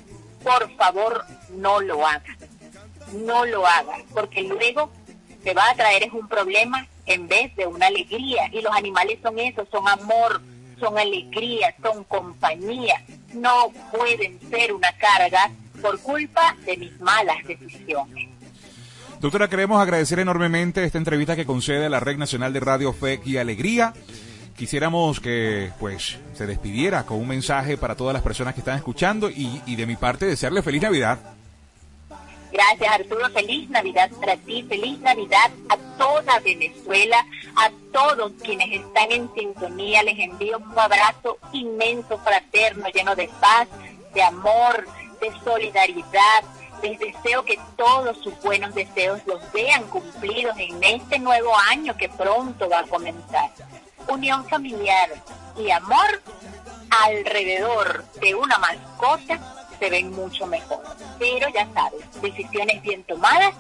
por 0.45 0.71
favor 0.77 1.25
no 1.51 1.81
lo 1.81 2.07
haga 2.07 2.37
no 3.13 3.45
lo 3.45 3.67
haga, 3.67 3.97
porque 4.13 4.43
luego 4.43 4.91
te 5.43 5.55
va 5.55 5.71
a 5.71 5.75
traer 5.75 6.05
es 6.05 6.13
un 6.13 6.29
problema 6.29 6.87
en 7.07 7.29
vez 7.29 7.55
de 7.57 7.67
una 7.67 7.87
alegría. 7.87 8.49
Y 8.53 8.63
los 8.63 8.75
animales 8.75 9.19
son 9.23 9.39
eso, 9.39 9.67
son 9.71 9.89
amor, 9.89 10.41
son 10.79 10.99
alegría, 10.99 11.75
son 11.83 12.05
compañía. 12.05 13.03
No 13.35 13.71
pueden 13.91 14.39
ser 14.51 14.73
una 14.73 14.93
carga 14.97 15.51
por 15.81 15.99
culpa 16.01 16.57
de 16.65 16.77
mis 16.77 17.01
malas 17.01 17.37
decisiones. 17.47 18.29
Doctora, 19.21 19.49
queremos 19.49 19.81
agradecer 19.81 20.19
enormemente 20.19 20.85
esta 20.85 20.99
entrevista 20.99 21.37
que 21.37 21.47
concede 21.47 21.89
la 21.89 22.01
Red 22.01 22.17
Nacional 22.17 22.53
de 22.53 22.61
Radio 22.61 22.93
Fe 22.93 23.21
y 23.25 23.37
Alegría. 23.37 23.95
Quisiéramos 24.57 25.21
que 25.21 25.71
pues 25.79 26.19
se 26.35 26.47
despidiera 26.47 27.07
con 27.07 27.19
un 27.19 27.29
mensaje 27.29 27.77
para 27.77 27.97
todas 27.97 28.15
las 28.15 28.23
personas 28.23 28.55
que 28.55 28.61
están 28.61 28.77
escuchando 28.77 29.31
y 29.31 29.77
de 29.77 29.87
mi 29.87 29.97
parte 29.97 30.27
desearle 30.27 30.63
feliz 30.63 30.83
Navidad 30.83 31.19
Gracias 32.53 32.93
Arturo, 32.93 33.31
feliz 33.31 33.71
Navidad 33.71 34.11
para 34.21 34.37
ti, 34.37 34.63
feliz 34.65 34.99
Navidad 35.01 35.51
a 35.71 35.79
toda 35.97 36.39
Venezuela, 36.41 37.25
a 37.57 37.71
todos 37.91 38.33
quienes 38.43 38.79
están 38.79 39.11
en 39.11 39.33
sintonía, 39.33 40.03
les 40.03 40.19
envío 40.19 40.59
un 40.59 40.79
abrazo 40.79 41.39
inmenso, 41.53 42.19
fraterno, 42.19 42.87
lleno 42.89 43.17
de 43.17 43.29
paz, 43.41 43.69
de 44.13 44.23
amor, 44.23 44.87
de 45.23 45.33
solidaridad. 45.43 46.45
Les 46.83 46.99
deseo 46.99 47.43
que 47.45 47.59
todos 47.77 48.19
sus 48.19 48.39
buenos 48.43 48.75
deseos 48.75 49.21
los 49.25 49.41
vean 49.53 49.85
cumplidos 49.85 50.55
en 50.59 50.83
este 50.85 51.19
nuevo 51.21 51.57
año 51.71 51.97
que 51.97 52.11
pronto 52.11 52.69
va 52.69 52.81
a 52.81 52.87
comenzar. 52.87 53.51
Unión 54.09 54.47
familiar 54.47 55.09
y 55.57 55.71
amor 55.71 56.21
alrededor 56.91 58.05
de 58.21 58.35
una 58.35 58.59
mascota 58.59 59.62
se 59.83 59.91
ven 59.91 60.13
mucho 60.13 60.47
mejor. 60.47 60.79
Pero 61.19 61.49
ya 61.49 61.67
sabes, 61.75 62.01
decisiones 62.21 62.81
bien 62.83 63.03
tomadas 63.03 63.53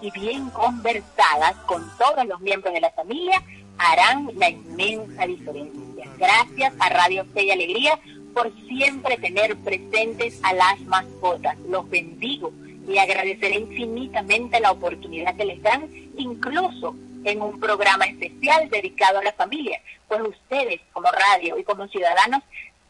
y 0.00 0.10
bien 0.12 0.48
conversadas 0.50 1.56
con 1.66 1.82
todos 1.98 2.24
los 2.26 2.40
miembros 2.40 2.72
de 2.72 2.80
la 2.80 2.90
familia 2.90 3.42
harán 3.76 4.30
la 4.36 4.50
inmensa 4.50 5.26
diferencia. 5.26 6.08
Gracias 6.16 6.72
a 6.78 6.88
Radio 6.90 7.24
Fe 7.34 7.46
y 7.46 7.50
Alegría 7.50 7.98
por 8.32 8.52
siempre 8.68 9.16
tener 9.16 9.56
presentes 9.56 10.38
a 10.44 10.52
las 10.52 10.80
mascotas. 10.82 11.58
Los 11.68 11.90
bendigo 11.90 12.52
y 12.86 12.98
agradeceré 12.98 13.56
infinitamente 13.56 14.60
la 14.60 14.70
oportunidad 14.70 15.34
que 15.34 15.44
les 15.44 15.60
dan, 15.60 15.90
incluso 16.16 16.94
en 17.24 17.42
un 17.42 17.58
programa 17.58 18.04
especial 18.04 18.68
dedicado 18.68 19.18
a 19.18 19.24
la 19.24 19.32
familia, 19.32 19.80
pues 20.06 20.20
ustedes 20.20 20.80
como 20.92 21.08
radio 21.10 21.58
y 21.58 21.64
como 21.64 21.88
ciudadanos 21.88 22.44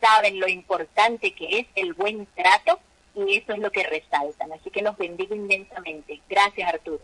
saben 0.05 0.39
lo 0.41 0.49
importante 0.49 1.33
que 1.33 1.61
es 1.61 1.67
el 1.75 1.95
buen 1.95 2.27
trato 2.35 2.79
y 3.15 3.37
eso 3.37 3.53
es 3.53 3.59
lo 3.59 3.71
que 3.71 3.85
resaltan. 3.85 4.53
Así 4.53 4.71
que 4.71 4.83
los 4.83 4.97
bendigo 4.97 5.35
inmensamente. 5.35 6.21
Gracias, 6.29 6.73
Arturo. 6.73 7.01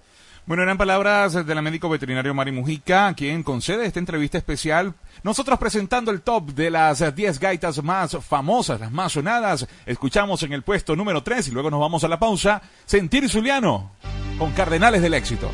Bueno, 0.47 0.63
eran 0.65 0.79
palabras 0.79 1.47
del 1.47 1.63
médico 1.63 1.89
veterinario 1.89 2.35
Mari 2.35 2.51
Mujica, 2.51 3.15
quien 3.15 3.43
concede 3.43 3.87
esta 3.87 4.01
entrevista 4.01 4.39
especial. 4.39 4.95
Nosotros 5.23 5.59
presentando 5.59 6.11
el 6.11 6.23
top 6.23 6.51
de 6.51 6.71
las 6.71 7.15
10 7.15 7.39
gaitas 7.39 7.83
más 7.83 8.17
famosas, 8.25 8.81
las 8.81 8.91
más 8.91 9.13
sonadas. 9.13 9.69
Escuchamos 9.87 10.43
en 10.43 10.53
el 10.53 10.63
puesto 10.63 10.97
número 10.97 11.23
3 11.23 11.49
y 11.49 11.51
luego 11.53 11.71
nos 11.71 11.81
vamos 11.81 12.03
a 12.05 12.09
la 12.09 12.19
pausa. 12.19 12.63
Sentir 12.85 13.29
Zuliano 13.29 13.93
con 14.39 14.51
Cardenales 14.53 15.03
del 15.03 15.15
Éxito. 15.15 15.51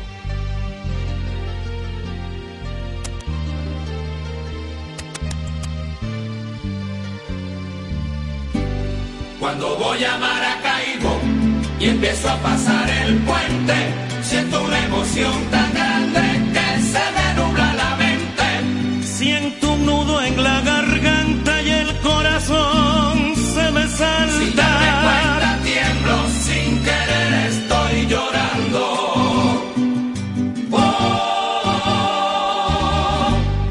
Y 11.87 11.89
empiezo 11.89 12.29
a 12.29 12.35
pasar 12.37 12.89
el 12.89 13.17
puente, 13.19 13.75
siento 14.21 14.61
una 14.61 14.85
emoción 14.85 15.33
tan 15.51 15.73
grande 15.73 16.21
que 16.55 16.81
se 16.81 17.05
me 17.15 17.33
nubla 17.37 17.73
la 17.81 17.95
mente. 17.95 18.47
Siento 19.03 19.71
un 19.71 19.85
nudo 19.85 20.21
en 20.21 20.43
la 20.43 20.59
garganta 20.61 21.61
y 21.61 21.69
el 21.69 21.97
corazón 21.99 23.35
se 23.35 23.71
me 23.71 23.87
salta. 23.87 24.37
Si 24.37 24.51
darme 24.51 24.89
cuenta 25.05 25.59
tiemblo, 25.63 26.17
sin 26.45 26.83
querer 26.83 27.33
estoy 27.53 27.95
llorando. 28.11 28.81
Oh, 30.71 31.27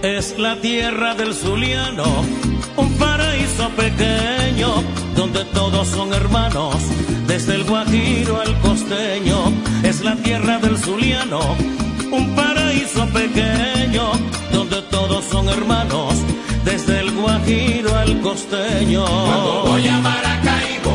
es 0.02 0.38
la 0.38 0.57
tierra 0.62 1.14
del 1.14 1.35
Zuliano, 1.35 2.24
un 2.76 2.92
paraíso 2.94 3.68
pequeño 3.76 4.83
donde 5.14 5.44
todos 5.46 5.88
son 5.88 6.14
hermanos, 6.14 6.76
desde 7.37 7.57
el 7.57 7.64
Guajiro 7.64 8.40
al 8.40 8.59
costeño, 8.61 9.53
es 9.83 10.01
la 10.01 10.16
tierra 10.16 10.59
del 10.59 10.79
Zuliano, 10.79 11.40
un 12.11 12.35
paraíso 12.35 13.07
pequeño, 13.09 14.12
donde 14.51 14.81
todos 14.90 15.22
son 15.27 15.46
hermanos, 15.51 16.14
desde 16.64 17.01
el 17.01 17.11
Guajiro 17.11 17.94
al 17.94 18.22
costeño. 18.22 19.05
Cuando 19.05 19.64
voy 19.66 19.87
a 19.87 19.99
Maracaibo 19.99 20.94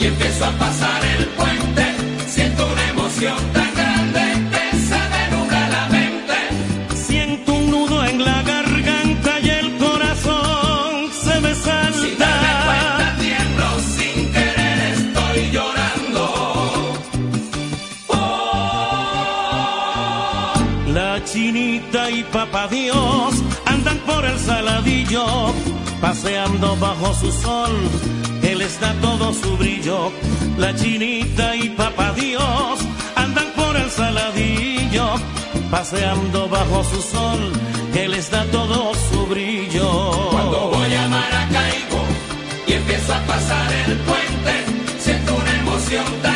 y 0.00 0.06
empiezo 0.06 0.46
a 0.46 0.52
pasar 0.52 1.04
el 1.04 1.26
puente, 1.26 1.84
siento 2.26 2.66
una 2.72 2.88
emoción 2.88 3.36
tan 3.52 3.65
papá 22.32 22.68
Dios 22.68 23.34
andan 23.64 23.98
por 23.98 24.24
el 24.24 24.38
saladillo, 24.38 25.26
paseando 26.00 26.76
bajo 26.76 27.14
su 27.14 27.30
sol, 27.32 27.72
les 28.42 28.80
da 28.80 28.94
todo 29.00 29.32
su 29.32 29.56
brillo. 29.56 30.12
La 30.56 30.74
chinita 30.74 31.56
y 31.56 31.70
papá 31.70 32.12
Dios 32.12 32.80
andan 33.14 33.46
por 33.56 33.76
el 33.76 33.90
saladillo, 33.90 35.06
paseando 35.70 36.48
bajo 36.48 36.84
su 36.84 37.02
sol, 37.02 37.52
les 37.92 38.30
da 38.30 38.44
todo 38.46 38.92
su 39.10 39.26
brillo. 39.26 40.28
Cuando 40.30 40.70
voy 40.70 40.94
a 40.94 41.08
Maracaibo 41.08 42.00
y 42.66 42.72
empiezo 42.72 43.14
a 43.14 43.20
pasar 43.20 43.72
el 43.72 43.96
puente, 43.98 44.54
siento 44.98 45.34
una 45.34 45.52
emoción 45.60 46.04
tan 46.22 46.35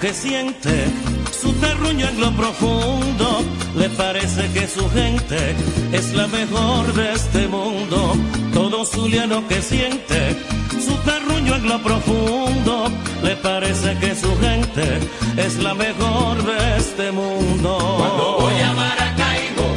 que 0.00 0.14
siente 0.14 0.86
su 1.32 1.52
terruño 1.54 2.08
en 2.08 2.20
lo 2.20 2.30
profundo, 2.32 3.42
le 3.76 3.88
parece 3.90 4.48
que 4.52 4.68
su 4.68 4.88
gente 4.90 5.56
es 5.92 6.12
la 6.14 6.26
mejor 6.28 6.92
de 6.94 7.12
este 7.12 7.48
mundo. 7.48 8.14
Todo 8.52 8.84
zuliano 8.84 9.46
que 9.48 9.60
siente 9.60 10.36
su 10.70 10.94
terruño 10.98 11.56
en 11.56 11.68
lo 11.68 11.82
profundo, 11.82 12.90
le 13.22 13.34
parece 13.36 13.96
que 13.98 14.14
su 14.14 14.36
gente 14.38 15.00
es 15.36 15.56
la 15.56 15.74
mejor 15.74 16.44
de 16.44 16.76
este 16.76 17.10
mundo. 17.10 17.96
Cuando 17.98 18.36
voy 18.40 18.60
a 18.60 18.72
Maracaibo 18.74 19.68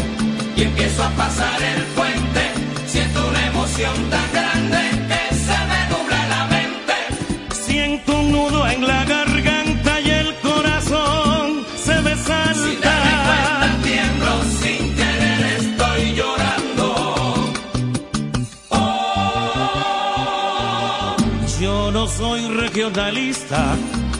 y 0.55 0.61
empiezo 0.63 1.03
a 1.03 1.09
pasar 1.11 1.61
el 1.61 1.83
puente, 1.95 2.41
siento 2.85 3.27
una 3.27 3.47
emoción 3.47 3.95
tan 4.09 4.30
regionalista, 22.73 23.75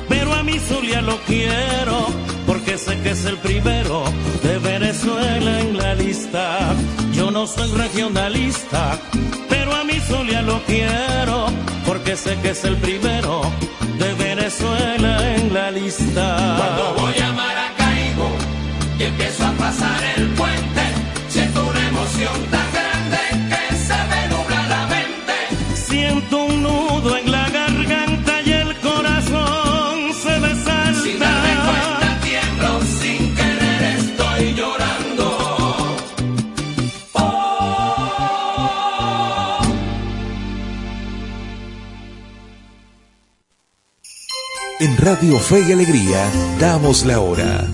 pero 0.09 0.33
a 0.33 0.43
mi 0.43 0.59
Zulia 0.59 1.01
lo 1.01 1.17
quiero, 1.21 2.07
porque 2.45 2.77
sé 2.77 2.99
que 3.01 3.11
es 3.11 3.23
el 3.23 3.37
primero 3.37 4.03
de 4.43 4.59
Venezuela 4.59 5.61
en 5.61 5.77
la 5.77 5.95
lista. 5.95 6.73
Yo 7.13 7.31
no 7.31 7.47
soy 7.47 7.71
regionalista, 7.71 8.99
pero 9.47 9.73
a 9.73 9.85
mi 9.85 9.99
Zulia 10.01 10.41
lo 10.41 10.61
quiero, 10.63 11.45
porque 11.85 12.17
sé 12.17 12.37
que 12.41 12.49
es 12.49 12.65
el 12.65 12.75
primero 12.77 13.41
de 13.97 14.13
Venezuela 14.15 15.35
en 15.35 15.53
la 15.53 15.71
lista. 15.71 16.57
Cuando 16.57 16.95
voy 16.99 17.17
a 17.19 17.31
Maracaibo 17.31 18.31
y 18.99 19.03
empiezo 19.03 19.45
a 19.45 19.51
pasar 19.51 20.03
el 20.17 20.27
Radio 45.01 45.39
Fe 45.39 45.61
y 45.67 45.71
Alegría 45.71 46.29
damos 46.59 47.03
la 47.07 47.21
hora. 47.21 47.65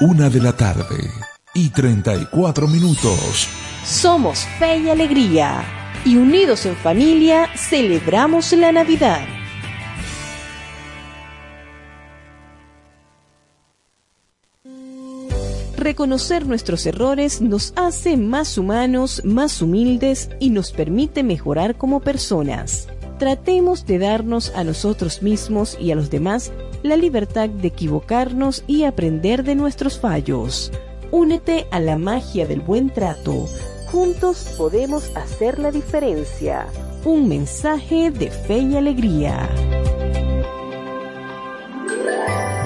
Una 0.00 0.28
de 0.28 0.38
la 0.38 0.54
tarde 0.54 1.10
y 1.54 1.70
34 1.70 2.68
minutos. 2.68 3.48
Somos 3.82 4.40
Fe 4.58 4.80
y 4.80 4.90
Alegría 4.90 5.64
y 6.04 6.16
unidos 6.16 6.66
en 6.66 6.76
familia 6.76 7.48
celebramos 7.56 8.52
la 8.52 8.70
Navidad. 8.70 9.26
Reconocer 15.78 16.44
nuestros 16.44 16.84
errores 16.84 17.40
nos 17.40 17.72
hace 17.76 18.18
más 18.18 18.58
humanos, 18.58 19.22
más 19.24 19.62
humildes 19.62 20.28
y 20.38 20.50
nos 20.50 20.70
permite 20.70 21.22
mejorar 21.22 21.78
como 21.78 22.00
personas. 22.00 22.88
Tratemos 23.18 23.86
de 23.86 23.98
darnos 23.98 24.52
a 24.54 24.64
nosotros 24.64 25.22
mismos 25.22 25.78
y 25.80 25.92
a 25.92 25.94
los 25.94 26.10
demás 26.10 26.52
la 26.84 26.96
libertad 26.98 27.48
de 27.48 27.68
equivocarnos 27.68 28.62
y 28.66 28.84
aprender 28.84 29.42
de 29.42 29.54
nuestros 29.54 29.98
fallos. 29.98 30.70
Únete 31.10 31.66
a 31.70 31.80
la 31.80 31.96
magia 31.96 32.46
del 32.46 32.60
buen 32.60 32.90
trato. 32.90 33.48
Juntos 33.86 34.54
podemos 34.58 35.10
hacer 35.16 35.58
la 35.58 35.70
diferencia. 35.72 36.66
Un 37.06 37.26
mensaje 37.26 38.10
de 38.10 38.30
fe 38.30 38.58
y 38.58 38.76
alegría. 38.76 39.48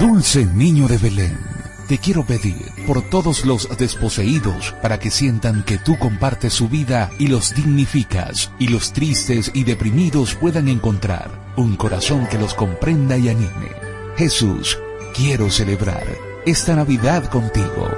Dulce 0.00 0.44
niño 0.46 0.88
de 0.88 0.98
Belén, 0.98 1.38
te 1.86 1.98
quiero 1.98 2.26
pedir 2.26 2.72
por 2.88 3.08
todos 3.08 3.44
los 3.44 3.68
desposeídos 3.78 4.74
para 4.82 4.98
que 4.98 5.12
sientan 5.12 5.62
que 5.62 5.78
tú 5.78 5.96
compartes 5.96 6.54
su 6.54 6.68
vida 6.68 7.10
y 7.20 7.28
los 7.28 7.54
dignificas, 7.54 8.50
y 8.58 8.66
los 8.66 8.92
tristes 8.92 9.52
y 9.54 9.62
deprimidos 9.62 10.34
puedan 10.34 10.66
encontrar 10.66 11.52
un 11.56 11.76
corazón 11.76 12.26
que 12.26 12.38
los 12.38 12.54
comprenda 12.54 13.16
y 13.16 13.28
anime. 13.28 13.87
Jesús, 14.18 14.76
quiero 15.14 15.48
celebrar 15.48 16.04
esta 16.44 16.74
Navidad 16.74 17.30
contigo. 17.30 17.88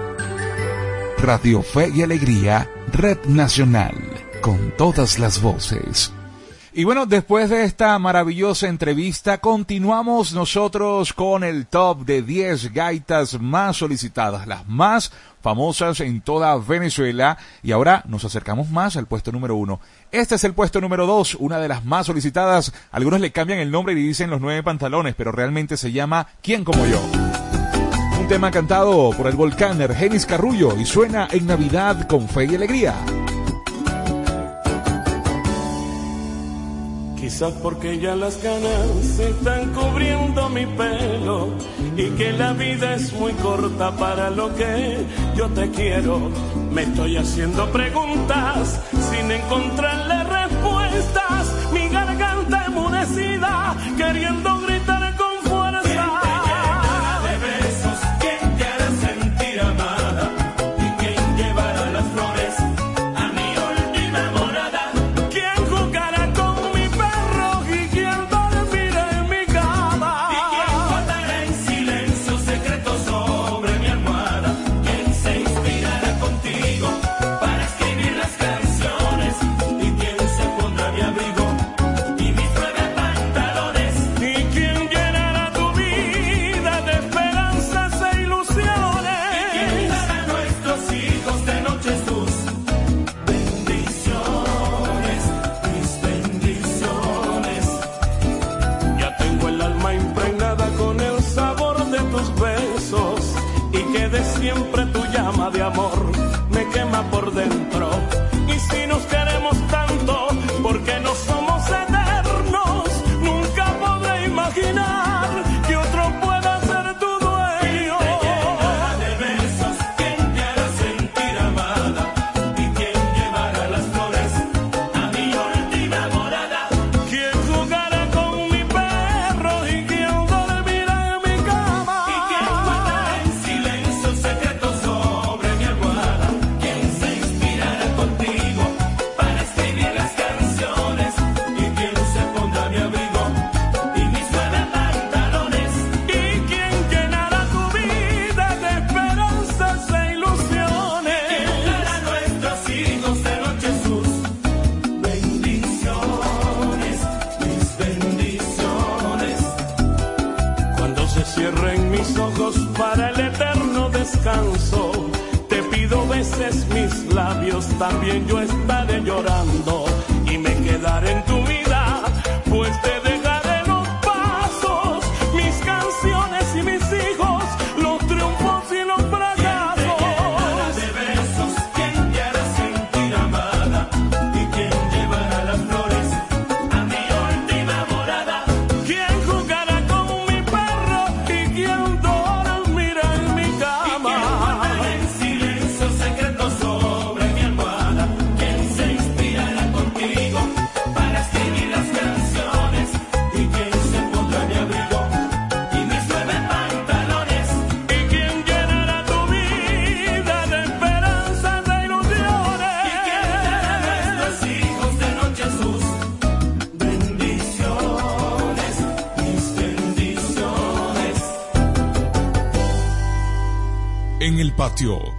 Radio 1.17 1.63
Fe 1.63 1.91
y 1.95 2.03
Alegría, 2.03 2.71
Red 2.93 3.25
Nacional, 3.25 3.95
con 4.43 4.71
todas 4.77 5.19
las 5.19 5.41
voces. 5.41 6.13
Y 6.81 6.85
bueno, 6.85 7.05
después 7.05 7.51
de 7.51 7.65
esta 7.65 7.99
maravillosa 7.99 8.67
entrevista, 8.67 9.37
continuamos 9.37 10.33
nosotros 10.33 11.13
con 11.13 11.45
el 11.45 11.67
top 11.67 12.07
de 12.07 12.23
10 12.23 12.73
gaitas 12.73 13.39
más 13.39 13.77
solicitadas, 13.77 14.47
las 14.47 14.67
más 14.67 15.13
famosas 15.43 16.01
en 16.01 16.23
toda 16.23 16.57
Venezuela. 16.57 17.37
Y 17.63 17.73
ahora 17.73 18.03
nos 18.09 18.25
acercamos 18.25 18.71
más 18.71 18.97
al 18.97 19.05
puesto 19.05 19.31
número 19.31 19.57
uno. 19.57 19.79
Este 20.11 20.37
es 20.37 20.45
el 20.45 20.55
puesto 20.55 20.81
número 20.81 21.07
dos, 21.07 21.35
una 21.35 21.59
de 21.59 21.69
las 21.69 21.85
más 21.85 22.07
solicitadas. 22.07 22.73
Algunos 22.93 23.21
le 23.21 23.31
cambian 23.31 23.59
el 23.59 23.71
nombre 23.71 23.93
y 23.93 23.97
dicen 23.97 24.31
los 24.31 24.41
nueve 24.41 24.63
pantalones, 24.63 25.15
pero 25.15 25.33
realmente 25.33 25.77
se 25.77 25.93
llama 25.93 26.29
¿Quién 26.41 26.65
como 26.65 26.87
yo? 26.87 27.03
Un 28.19 28.27
tema 28.27 28.51
cantado 28.51 29.11
por 29.11 29.27
el 29.27 29.37
volcán 29.37 29.83
Ergenis 29.83 30.25
Carrullo 30.25 30.75
y 30.81 30.87
suena 30.87 31.29
en 31.31 31.47
Navidad 31.47 32.09
con 32.09 32.27
fe 32.27 32.47
y 32.47 32.55
alegría. 32.55 32.95
Quizás 37.31 37.53
porque 37.63 37.97
ya 38.01 38.17
las 38.17 38.43
ganas 38.43 39.07
se 39.17 39.31
están 39.31 39.73
cubriendo 39.73 40.49
mi 40.49 40.67
pelo 40.67 41.51
y 41.97 42.11
que 42.19 42.33
la 42.33 42.53
vida 42.55 42.97
es 42.97 43.13
muy 43.13 43.33
corta 43.35 43.93
para 43.93 44.31
lo 44.31 44.53
que 44.57 44.99
yo 45.37 45.49
te 45.51 45.71
quiero. 45.71 46.29
Me 46.73 46.83
estoy 46.83 47.19
haciendo 47.19 47.71
preguntas 47.71 48.81
sin 49.13 49.31
encontrarle 49.31 50.25
respuestas. 50.25 51.71
Mi 51.73 51.89
garganta 51.89 52.65
enmudecida 52.67 53.77
queriendo 53.97 54.60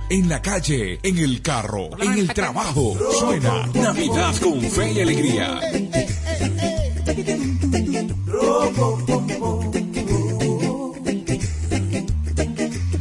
en 0.10 0.28
la 0.28 0.42
calle, 0.42 1.00
en 1.04 1.20
el 1.20 1.40
carro, 1.44 1.90
en 2.00 2.14
el 2.14 2.34
trabajo. 2.34 2.98
Suena 3.20 3.68
Navidad 3.68 4.34
con 4.42 4.60
fe 4.60 4.92
y 4.94 5.02
alegría. 5.02 5.60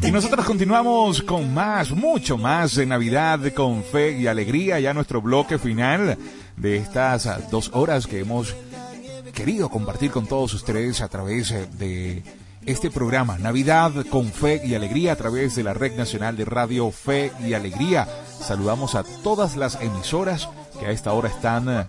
Y 0.02 0.10
nosotros 0.10 0.44
continuamos 0.44 1.22
con 1.22 1.54
más, 1.54 1.92
mucho 1.92 2.36
más 2.36 2.74
de 2.74 2.84
Navidad 2.84 3.40
con 3.54 3.82
fe 3.82 4.18
y 4.18 4.26
alegría, 4.26 4.78
ya 4.80 4.92
nuestro 4.92 5.22
bloque 5.22 5.58
final 5.58 6.18
de 6.58 6.76
estas 6.76 7.50
dos 7.50 7.70
horas 7.72 8.06
que 8.06 8.20
hemos 8.20 8.54
querido 9.32 9.70
compartir 9.70 10.10
con 10.10 10.26
todos 10.26 10.52
ustedes 10.52 11.00
a 11.00 11.08
través 11.08 11.54
de 11.78 12.22
este 12.66 12.90
programa, 12.90 13.38
Navidad 13.38 13.92
con 14.10 14.26
Fe 14.26 14.60
y 14.64 14.74
Alegría, 14.74 15.12
a 15.12 15.16
través 15.16 15.56
de 15.56 15.62
la 15.62 15.74
Red 15.74 15.96
Nacional 15.96 16.36
de 16.36 16.44
Radio 16.44 16.90
Fe 16.90 17.32
y 17.44 17.54
Alegría. 17.54 18.06
Saludamos 18.40 18.94
a 18.94 19.04
todas 19.22 19.56
las 19.56 19.80
emisoras 19.80 20.48
que 20.78 20.86
a 20.86 20.90
esta 20.90 21.12
hora 21.12 21.28
están 21.28 21.68
eh, 21.68 21.86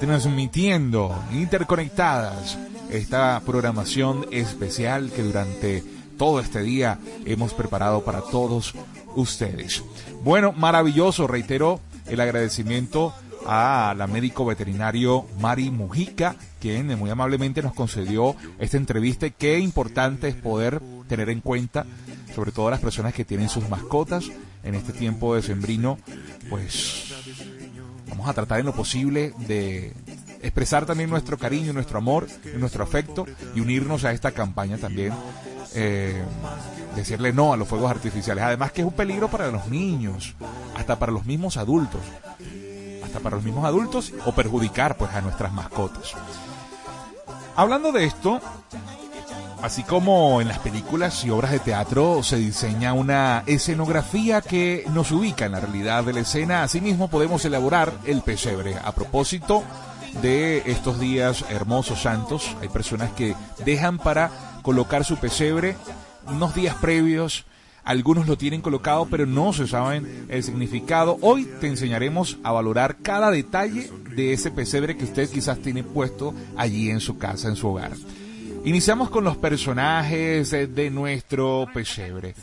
transmitiendo, 0.00 1.14
interconectadas, 1.32 2.58
esta 2.90 3.40
programación 3.44 4.26
especial 4.30 5.10
que 5.10 5.22
durante 5.22 5.82
todo 6.18 6.40
este 6.40 6.62
día 6.62 6.98
hemos 7.24 7.52
preparado 7.52 8.04
para 8.04 8.20
todos 8.20 8.74
ustedes. 9.14 9.82
Bueno, 10.22 10.52
maravilloso, 10.52 11.26
reitero 11.26 11.80
el 12.06 12.20
agradecimiento 12.20 13.12
a 13.46 13.94
la 13.96 14.06
médico 14.06 14.44
veterinario 14.44 15.26
Mari 15.40 15.70
Mujica, 15.70 16.36
quien 16.60 16.98
muy 16.98 17.10
amablemente 17.10 17.62
nos 17.62 17.74
concedió 17.74 18.34
esta 18.58 18.76
entrevista. 18.76 19.30
Qué 19.30 19.58
importante 19.58 20.28
es 20.28 20.34
poder 20.34 20.80
tener 21.08 21.30
en 21.30 21.40
cuenta, 21.40 21.86
sobre 22.34 22.52
todo 22.52 22.70
las 22.70 22.80
personas 22.80 23.14
que 23.14 23.24
tienen 23.24 23.48
sus 23.48 23.68
mascotas 23.68 24.24
en 24.64 24.74
este 24.74 24.92
tiempo 24.92 25.34
de 25.34 25.42
sembrino, 25.42 25.98
pues 26.50 27.14
vamos 28.08 28.28
a 28.28 28.34
tratar 28.34 28.60
en 28.60 28.66
lo 28.66 28.74
posible 28.74 29.32
de 29.46 29.92
expresar 30.42 30.84
también 30.84 31.10
nuestro 31.10 31.38
cariño, 31.38 31.72
nuestro 31.72 31.98
amor, 31.98 32.26
nuestro 32.58 32.82
afecto 32.82 33.26
y 33.54 33.60
unirnos 33.60 34.04
a 34.04 34.12
esta 34.12 34.32
campaña 34.32 34.76
también. 34.76 35.12
Eh, 35.74 36.22
decirle 36.94 37.34
no 37.34 37.52
a 37.52 37.56
los 37.58 37.68
fuegos 37.68 37.90
artificiales. 37.90 38.42
Además 38.42 38.72
que 38.72 38.80
es 38.80 38.86
un 38.86 38.94
peligro 38.94 39.28
para 39.28 39.50
los 39.50 39.68
niños, 39.68 40.34
hasta 40.74 40.98
para 40.98 41.12
los 41.12 41.26
mismos 41.26 41.58
adultos 41.58 42.00
para 43.20 43.36
los 43.36 43.44
mismos 43.44 43.64
adultos 43.64 44.12
o 44.24 44.32
perjudicar 44.32 44.96
pues 44.96 45.12
a 45.14 45.20
nuestras 45.20 45.52
mascotas. 45.52 46.14
Hablando 47.54 47.92
de 47.92 48.04
esto, 48.04 48.40
así 49.62 49.82
como 49.82 50.40
en 50.40 50.48
las 50.48 50.58
películas 50.58 51.24
y 51.24 51.30
obras 51.30 51.52
de 51.52 51.58
teatro 51.58 52.22
se 52.22 52.36
diseña 52.36 52.92
una 52.92 53.42
escenografía 53.46 54.42
que 54.42 54.84
nos 54.92 55.10
ubica 55.10 55.46
en 55.46 55.52
la 55.52 55.60
realidad 55.60 56.04
de 56.04 56.12
la 56.12 56.20
escena, 56.20 56.62
asimismo 56.62 57.08
podemos 57.08 57.44
elaborar 57.44 57.92
el 58.04 58.22
pesebre. 58.22 58.76
A 58.84 58.92
propósito 58.92 59.62
de 60.22 60.62
estos 60.66 61.00
días 61.00 61.44
hermosos 61.50 62.02
santos, 62.02 62.54
hay 62.60 62.68
personas 62.68 63.10
que 63.12 63.34
dejan 63.64 63.98
para 63.98 64.30
colocar 64.62 65.04
su 65.04 65.16
pesebre 65.16 65.76
unos 66.26 66.54
días 66.54 66.74
previos 66.76 67.44
algunos 67.86 68.26
lo 68.26 68.36
tienen 68.36 68.60
colocado, 68.60 69.06
pero 69.08 69.24
no 69.26 69.52
se 69.52 69.68
saben 69.68 70.26
el 70.28 70.42
significado. 70.42 71.18
Hoy 71.20 71.48
te 71.60 71.68
enseñaremos 71.68 72.36
a 72.42 72.50
valorar 72.50 72.96
cada 73.00 73.30
detalle 73.30 73.88
de 74.16 74.32
ese 74.32 74.50
pesebre 74.50 74.96
que 74.96 75.04
usted 75.04 75.30
quizás 75.30 75.60
tiene 75.60 75.84
puesto 75.84 76.34
allí 76.56 76.90
en 76.90 76.98
su 76.98 77.16
casa, 77.16 77.48
en 77.48 77.54
su 77.54 77.68
hogar. 77.68 77.92
Iniciamos 78.64 79.08
con 79.08 79.22
los 79.22 79.36
personajes 79.36 80.50
de 80.50 80.90
nuestro 80.90 81.68
pesebre. 81.72 82.34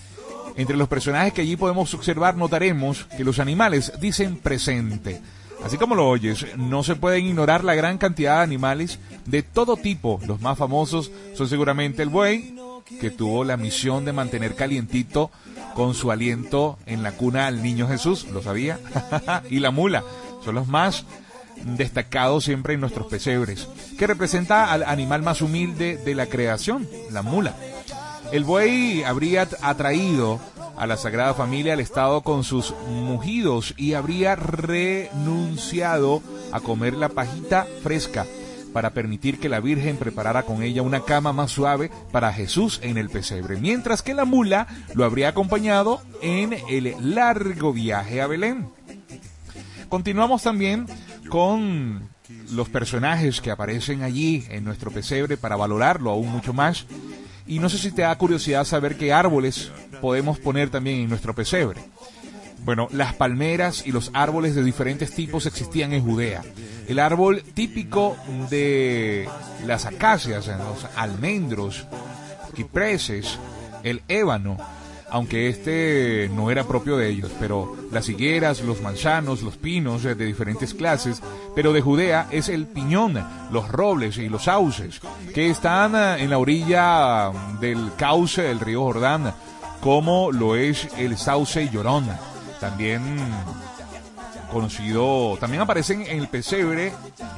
Entre 0.55 0.77
los 0.77 0.87
personajes 0.87 1.33
que 1.33 1.41
allí 1.41 1.57
podemos 1.57 1.93
observar 1.93 2.37
notaremos 2.37 3.03
que 3.17 3.25
los 3.25 3.39
animales 3.39 3.91
dicen 3.99 4.37
presente. 4.37 5.19
Así 5.65 5.77
como 5.77 5.95
lo 5.95 6.07
oyes, 6.07 6.45
no 6.57 6.83
se 6.83 6.95
pueden 6.95 7.25
ignorar 7.25 7.65
la 7.65 7.75
gran 7.75 7.97
cantidad 7.97 8.37
de 8.37 8.43
animales 8.43 8.99
de 9.25 9.43
todo 9.43 9.75
tipo. 9.75 10.21
Los 10.25 10.39
más 10.39 10.57
famosos 10.57 11.11
son 11.35 11.49
seguramente 11.49 12.01
el 12.01 12.09
buey, 12.09 12.55
que 12.99 13.09
tuvo 13.09 13.43
la 13.43 13.57
misión 13.57 14.05
de 14.05 14.13
mantener 14.13 14.55
calientito 14.55 15.31
con 15.75 15.93
su 15.93 16.11
aliento 16.11 16.77
en 16.85 17.03
la 17.03 17.13
cuna 17.13 17.47
al 17.47 17.63
niño 17.63 17.87
Jesús, 17.87 18.27
lo 18.31 18.41
sabía, 18.41 18.79
y 19.49 19.59
la 19.59 19.71
mula, 19.71 20.03
son 20.43 20.55
los 20.55 20.67
más 20.67 21.05
destacados 21.63 22.43
siempre 22.45 22.73
en 22.73 22.81
nuestros 22.81 23.07
pesebres, 23.07 23.67
que 23.97 24.07
representa 24.07 24.71
al 24.71 24.83
animal 24.83 25.21
más 25.21 25.41
humilde 25.41 25.97
de 25.97 26.15
la 26.15 26.27
creación, 26.27 26.87
la 27.11 27.21
mula. 27.21 27.55
El 28.31 28.43
buey 28.43 29.03
habría 29.03 29.47
atraído 29.61 30.39
a 30.75 30.87
la 30.87 30.97
Sagrada 30.97 31.33
Familia 31.33 31.73
al 31.73 31.79
Estado 31.79 32.21
con 32.21 32.43
sus 32.43 32.73
mugidos 32.87 33.73
y 33.77 33.93
habría 33.93 34.35
renunciado 34.35 36.21
a 36.51 36.59
comer 36.59 36.95
la 36.95 37.09
pajita 37.09 37.67
fresca 37.83 38.25
para 38.73 38.89
permitir 38.89 39.39
que 39.39 39.49
la 39.49 39.59
Virgen 39.59 39.97
preparara 39.97 40.43
con 40.43 40.63
ella 40.63 40.81
una 40.81 41.01
cama 41.01 41.31
más 41.31 41.51
suave 41.51 41.91
para 42.11 42.33
Jesús 42.33 42.79
en 42.83 42.97
el 42.97 43.09
pesebre, 43.09 43.57
mientras 43.57 44.01
que 44.01 44.13
la 44.13 44.25
mula 44.25 44.67
lo 44.93 45.05
habría 45.05 45.29
acompañado 45.29 46.01
en 46.21 46.53
el 46.69 46.95
largo 47.15 47.71
viaje 47.71 48.21
a 48.21 48.27
Belén. 48.27 48.67
Continuamos 49.87 50.41
también 50.41 50.87
con 51.29 52.09
los 52.51 52.69
personajes 52.69 53.41
que 53.41 53.51
aparecen 53.51 54.01
allí 54.01 54.45
en 54.49 54.63
nuestro 54.63 54.91
pesebre 54.91 55.37
para 55.37 55.55
valorarlo 55.55 56.11
aún 56.11 56.31
mucho 56.31 56.53
más. 56.53 56.85
Y 57.45 57.59
no 57.59 57.69
sé 57.69 57.77
si 57.77 57.91
te 57.91 58.03
da 58.03 58.17
curiosidad 58.17 58.63
saber 58.65 58.97
qué 58.97 59.11
árboles 59.11 59.71
podemos 60.01 60.39
poner 60.39 60.69
también 60.69 61.01
en 61.01 61.09
nuestro 61.09 61.35
pesebre. 61.35 61.81
Bueno, 62.65 62.87
las 62.91 63.13
palmeras 63.13 63.85
y 63.85 63.91
los 63.91 64.09
árboles 64.13 64.55
de 64.55 64.63
diferentes 64.63 65.11
tipos 65.11 65.45
existían 65.45 65.91
en 65.91 66.03
Judea. 66.03 66.43
El 66.87 66.99
árbol 66.99 67.43
típico 67.53 68.15
de 68.49 69.27
las 69.65 69.85
acacias, 69.85 70.47
los 70.47 70.85
almendros, 70.95 71.85
cipreses, 72.55 73.37
el 73.83 74.01
ébano, 74.07 74.57
aunque 75.09 75.49
este 75.49 76.31
no 76.33 76.49
era 76.51 76.63
propio 76.63 76.95
de 76.95 77.09
ellos, 77.09 77.31
pero 77.37 77.75
las 77.91 78.07
higueras, 78.07 78.61
los 78.61 78.81
manzanos, 78.81 79.41
los 79.41 79.57
pinos 79.57 80.03
de 80.03 80.15
diferentes 80.15 80.73
clases, 80.73 81.21
pero 81.55 81.73
de 81.73 81.81
Judea 81.81 82.27
es 82.31 82.47
el 82.47 82.65
piñón, 82.65 83.21
los 83.51 83.67
robles 83.67 84.17
y 84.17 84.29
los 84.29 84.45
sauces, 84.45 85.01
que 85.35 85.49
están 85.49 85.95
en 86.19 86.29
la 86.29 86.37
orilla 86.37 87.29
del 87.59 87.91
cauce 87.97 88.43
del 88.43 88.61
río 88.61 88.83
Jordán, 88.83 89.33
como 89.81 90.31
lo 90.31 90.55
es 90.55 90.87
el 90.97 91.17
sauce 91.17 91.69
llorón 91.69 92.05
también 92.63 93.03
conocido, 94.49 95.35
también 95.37 95.61
aparecen 95.61 96.03
en 96.03 96.19
el 96.19 96.29
pesebre 96.29 96.93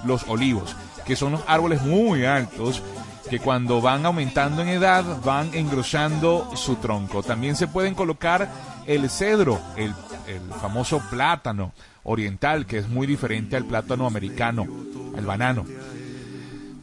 los 0.06 0.22
olivos, 0.28 0.76
que 1.04 1.16
son 1.16 1.32
los 1.32 1.42
árboles 1.48 1.82
muy 1.82 2.26
altos 2.26 2.84
que 3.28 3.40
cuando 3.40 3.82
van 3.82 4.06
aumentando 4.06 4.62
en 4.62 4.68
edad 4.68 5.04
van 5.24 5.50
engrosando 5.56 6.56
su 6.56 6.76
tronco. 6.76 7.24
También 7.24 7.56
se 7.56 7.68
pueden 7.68 7.96
colocar 7.96 8.48
el 8.86 9.10
cedro, 9.10 9.60
el, 9.78 9.96
el 10.28 10.42
famoso 10.62 11.02
plátano 11.10 11.72
oriental, 12.04 12.68
que 12.68 12.78
es 12.78 12.88
muy 12.88 13.08
diferente 13.08 13.56
al 13.56 13.66
plátano 13.66 14.06
americano, 14.06 14.68
el 15.18 15.26
banano. 15.26 15.66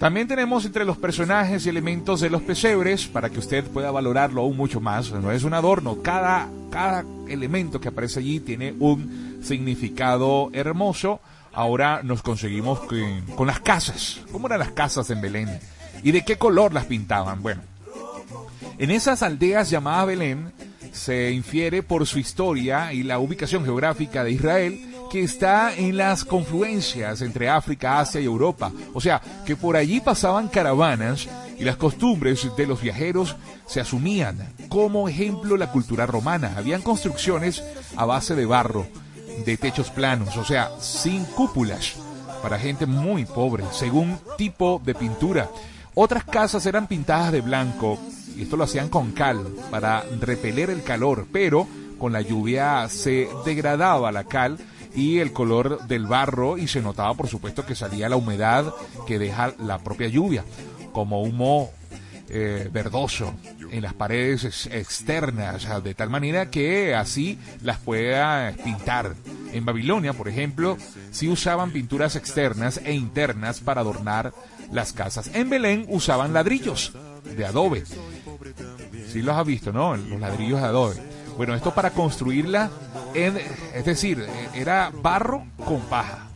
También 0.02 0.26
tenemos 0.26 0.64
entre 0.64 0.84
los 0.84 0.98
personajes 0.98 1.64
y 1.64 1.68
elementos 1.68 2.20
de 2.20 2.28
los 2.28 2.42
pesebres 2.42 3.06
para 3.06 3.30
que 3.30 3.38
usted 3.38 3.62
pueda 3.66 3.92
valorarlo 3.92 4.40
aún 4.40 4.56
mucho 4.56 4.80
más. 4.80 5.12
No 5.12 5.30
es 5.30 5.44
un 5.44 5.54
adorno, 5.54 6.02
cada, 6.02 6.48
cada 6.72 7.04
elemento 7.28 7.80
que 7.80 7.86
aparece 7.86 8.18
allí 8.18 8.40
tiene 8.40 8.74
un 8.80 9.38
significado 9.44 10.50
hermoso. 10.54 11.20
Ahora 11.52 12.00
nos 12.02 12.20
conseguimos 12.20 12.80
con, 12.80 13.26
con 13.36 13.46
las 13.46 13.60
casas. 13.60 14.18
¿Cómo 14.32 14.48
eran 14.48 14.58
las 14.58 14.72
casas 14.72 15.08
en 15.10 15.20
Belén? 15.20 15.60
¿Y 16.02 16.10
de 16.10 16.24
qué 16.24 16.36
color 16.36 16.74
las 16.74 16.86
pintaban? 16.86 17.40
Bueno, 17.40 17.62
en 18.78 18.90
esas 18.90 19.22
aldeas 19.22 19.70
llamadas 19.70 20.08
Belén 20.08 20.52
se 20.90 21.30
infiere 21.30 21.84
por 21.84 22.08
su 22.08 22.18
historia 22.18 22.92
y 22.92 23.04
la 23.04 23.20
ubicación 23.20 23.62
geográfica 23.64 24.24
de 24.24 24.32
Israel 24.32 24.91
que 25.12 25.24
está 25.24 25.76
en 25.76 25.98
las 25.98 26.24
confluencias 26.24 27.20
entre 27.20 27.46
África, 27.46 28.00
Asia 28.00 28.18
y 28.18 28.24
Europa. 28.24 28.72
O 28.94 29.00
sea, 29.02 29.20
que 29.44 29.56
por 29.56 29.76
allí 29.76 30.00
pasaban 30.00 30.48
caravanas 30.48 31.28
y 31.58 31.64
las 31.64 31.76
costumbres 31.76 32.48
de 32.56 32.66
los 32.66 32.80
viajeros 32.80 33.36
se 33.66 33.80
asumían. 33.80 34.38
Como 34.70 35.10
ejemplo, 35.10 35.58
la 35.58 35.70
cultura 35.70 36.06
romana. 36.06 36.54
Habían 36.56 36.80
construcciones 36.80 37.62
a 37.94 38.06
base 38.06 38.34
de 38.34 38.46
barro, 38.46 38.86
de 39.44 39.58
techos 39.58 39.90
planos, 39.90 40.38
o 40.38 40.46
sea, 40.46 40.70
sin 40.80 41.26
cúpulas, 41.26 41.96
para 42.42 42.58
gente 42.58 42.86
muy 42.86 43.26
pobre, 43.26 43.64
según 43.70 44.18
tipo 44.38 44.80
de 44.82 44.94
pintura. 44.94 45.50
Otras 45.94 46.24
casas 46.24 46.64
eran 46.64 46.86
pintadas 46.86 47.32
de 47.32 47.42
blanco, 47.42 47.98
y 48.34 48.44
esto 48.44 48.56
lo 48.56 48.64
hacían 48.64 48.88
con 48.88 49.12
cal, 49.12 49.46
para 49.70 50.04
repeler 50.22 50.70
el 50.70 50.82
calor, 50.82 51.26
pero 51.30 51.68
con 51.98 52.14
la 52.14 52.22
lluvia 52.22 52.88
se 52.88 53.28
degradaba 53.44 54.10
la 54.10 54.24
cal 54.24 54.58
y 54.94 55.18
el 55.18 55.32
color 55.32 55.86
del 55.86 56.06
barro 56.06 56.58
y 56.58 56.68
se 56.68 56.82
notaba 56.82 57.14
por 57.14 57.28
supuesto 57.28 57.64
que 57.64 57.74
salía 57.74 58.08
la 58.08 58.16
humedad 58.16 58.72
que 59.06 59.18
deja 59.18 59.54
la 59.58 59.78
propia 59.78 60.08
lluvia 60.08 60.44
como 60.92 61.22
humo 61.22 61.70
eh, 62.28 62.70
verdoso 62.72 63.34
en 63.70 63.82
las 63.82 63.92
paredes 63.94 64.66
externas, 64.66 65.66
de 65.82 65.94
tal 65.94 66.08
manera 66.08 66.50
que 66.50 66.94
así 66.94 67.38
las 67.62 67.78
pueda 67.78 68.54
pintar. 68.64 69.14
En 69.52 69.66
Babilonia, 69.66 70.14
por 70.14 70.28
ejemplo, 70.28 70.78
sí 71.10 71.28
usaban 71.28 71.72
pinturas 71.72 72.16
externas 72.16 72.80
e 72.84 72.94
internas 72.94 73.60
para 73.60 73.82
adornar 73.82 74.32
las 74.70 74.94
casas. 74.94 75.30
En 75.34 75.50
Belén 75.50 75.84
usaban 75.88 76.32
ladrillos 76.32 76.92
de 77.36 77.44
adobe. 77.44 77.84
Sí 79.08 79.20
los 79.20 79.36
has 79.36 79.46
visto, 79.46 79.72
¿no? 79.72 79.96
Los 79.96 80.20
ladrillos 80.20 80.60
de 80.60 80.66
adobe. 80.66 80.96
Bueno, 81.36 81.54
esto 81.54 81.72
para 81.72 81.90
construirla, 81.90 82.70
es 83.14 83.84
decir, 83.84 84.26
era 84.54 84.90
barro 84.92 85.44
con 85.64 85.80
paja. 85.82 86.28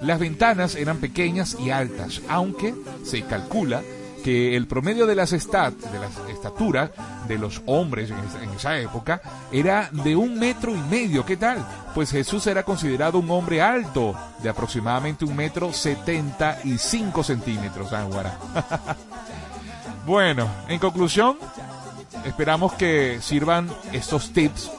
Las 0.00 0.18
ventanas 0.18 0.76
eran 0.76 0.98
pequeñas 0.98 1.56
y 1.60 1.70
altas, 1.70 2.22
aunque 2.28 2.74
se 3.04 3.22
calcula 3.22 3.82
que 4.24 4.56
el 4.56 4.66
promedio 4.66 5.06
de 5.06 5.14
las 5.14 5.32
estat, 5.32 5.74
de 5.74 6.32
estaturas 6.32 6.90
de 7.26 7.38
los 7.38 7.62
hombres 7.66 8.10
en 8.10 8.50
esa, 8.50 8.78
época 8.78 9.20
era 9.50 9.88
de 9.92 10.16
un 10.16 10.38
metro 10.38 10.74
y 10.74 10.80
medio. 10.90 11.24
¿Qué 11.24 11.36
tal? 11.36 11.64
Pues 11.94 12.10
Jesús 12.10 12.46
era 12.46 12.62
considerado 12.62 13.18
un 13.18 13.30
hombre 13.30 13.62
alto, 13.62 14.14
de 14.42 14.48
aproximadamente 14.48 15.24
un 15.24 15.36
metro 15.36 15.72
setenta 15.72 16.58
y 16.64 16.78
cinco 16.78 17.22
centímetros, 17.22 17.92
Ánguara. 17.92 18.38
bueno, 20.06 20.48
en 20.68 20.78
conclusión, 20.78 21.38
esperamos 22.24 22.72
que 22.74 23.18
sirvan 23.20 23.68
estos 23.92 24.32
tips 24.32 24.70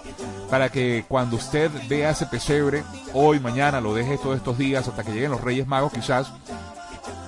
para 0.50 0.70
que 0.70 1.06
cuando 1.08 1.38
usted 1.38 1.72
vea 1.88 2.12
ese 2.12 2.26
pesebre, 2.26 2.84
hoy, 3.14 3.39
mañana, 3.39 3.80
lo 3.80 3.94
deje 3.94 4.18
todos 4.18 4.38
estos 4.38 4.58
días 4.58 4.88
hasta 4.88 5.04
que 5.04 5.12
lleguen 5.12 5.32
los 5.32 5.42
Reyes 5.42 5.68
Magos, 5.68 5.94
quizás 5.94 6.32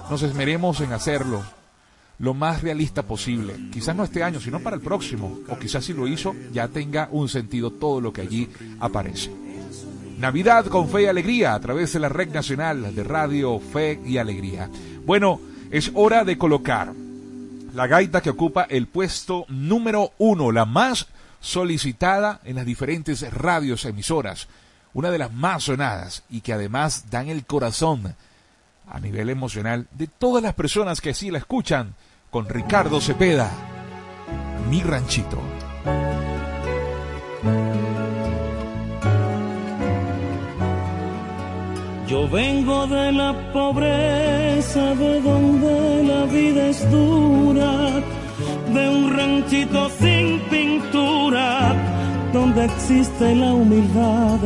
nos 0.10 0.22
esmeremos 0.24 0.82
en 0.82 0.92
hacerlo 0.94 1.42
lo 2.20 2.34
más 2.34 2.62
realista 2.62 3.04
posible. 3.04 3.56
Quizás 3.72 3.96
no 3.96 4.04
este 4.04 4.24
año, 4.24 4.40
sino 4.40 4.60
para 4.60 4.76
el 4.76 4.82
próximo. 4.82 5.40
O 5.50 5.58
quizás 5.58 5.86
si 5.86 5.94
lo 5.94 6.08
hizo, 6.08 6.36
ya 6.52 6.68
tenga 6.68 7.10
un 7.12 7.28
sentido 7.30 7.72
todo 7.72 8.02
lo 8.02 8.14
que 8.14 8.22
allí 8.22 8.50
aparece. 8.80 9.32
Navidad 10.20 10.66
con 10.68 10.88
fe 10.90 11.04
y 11.04 11.06
alegría 11.08 11.54
a 11.54 11.60
través 11.60 11.92
de 11.94 12.00
la 12.00 12.10
red 12.10 12.30
nacional 12.30 12.96
de 12.96 13.04
radio 13.04 13.60
Fe 13.60 14.00
y 14.06 14.18
Alegría. 14.18 14.70
Bueno, 15.06 15.42
es 15.72 15.92
hora 15.96 16.24
de 16.24 16.38
colocar 16.38 16.94
la 17.74 17.88
gaita 17.88 18.22
que 18.22 18.30
ocupa 18.30 18.68
el 18.70 18.88
puesto 18.88 19.46
número 19.50 20.14
uno, 20.20 20.52
la 20.52 20.66
más 20.66 21.08
solicitada 21.42 22.40
en 22.44 22.56
las 22.56 22.66
diferentes 22.66 23.30
radios 23.34 23.86
emisoras, 23.86 24.48
una 24.94 25.10
de 25.10 25.18
las 25.18 25.34
más 25.34 25.64
sonadas 25.64 26.24
y 26.30 26.42
que 26.42 26.54
además 26.54 27.10
dan 27.10 27.30
el 27.30 27.46
corazón 27.46 28.16
a 28.88 29.00
nivel 29.00 29.30
emocional 29.30 29.88
de 29.92 30.08
todas 30.08 30.44
las 30.44 30.54
personas 30.54 31.02
que 31.02 31.10
así 31.10 31.32
la 31.32 31.40
escuchan, 31.40 31.96
con 32.30 32.48
Ricardo 32.48 33.02
Cepeda, 33.02 33.52
Mi 34.70 34.82
Ranchito. 34.82 35.53
Yo 42.08 42.28
vengo 42.28 42.86
de 42.88 43.12
la 43.12 43.34
pobreza, 43.54 44.94
de 44.96 45.22
donde 45.22 46.04
la 46.04 46.26
vida 46.26 46.68
es 46.68 46.92
dura 46.92 48.04
de 48.74 48.90
un 48.90 49.16
ranchito 49.16 49.90
sin 50.00 50.40
pintura, 50.50 51.74
donde 52.34 52.66
existe 52.66 53.36
la 53.36 53.54
humildad. 53.54 54.40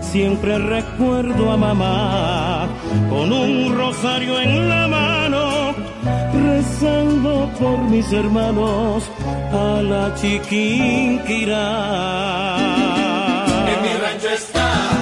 Siempre 0.00 0.58
recuerdo 0.58 1.52
a 1.52 1.56
mamá 1.56 2.68
con 3.08 3.32
un 3.32 3.76
rosario 3.76 4.40
en 4.40 4.68
la 4.68 4.86
mano, 4.88 5.74
rezando 6.32 7.50
por 7.58 7.78
mis 7.90 8.12
hermanos 8.12 9.10
a 9.52 9.82
la 9.82 10.14
chiquinquirá. 10.14 11.62
En 13.72 13.82
mi 13.82 13.92
rancho 14.00 14.28
está 14.28 15.01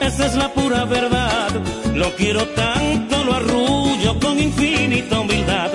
esa 0.00 0.26
es 0.26 0.34
la 0.34 0.52
pura 0.52 0.84
verdad. 0.84 1.48
Lo 1.94 2.14
quiero 2.16 2.46
tanto, 2.48 3.24
lo 3.24 3.34
arrullo 3.34 4.18
con 4.20 4.38
infinita 4.38 5.20
humildad. 5.20 5.70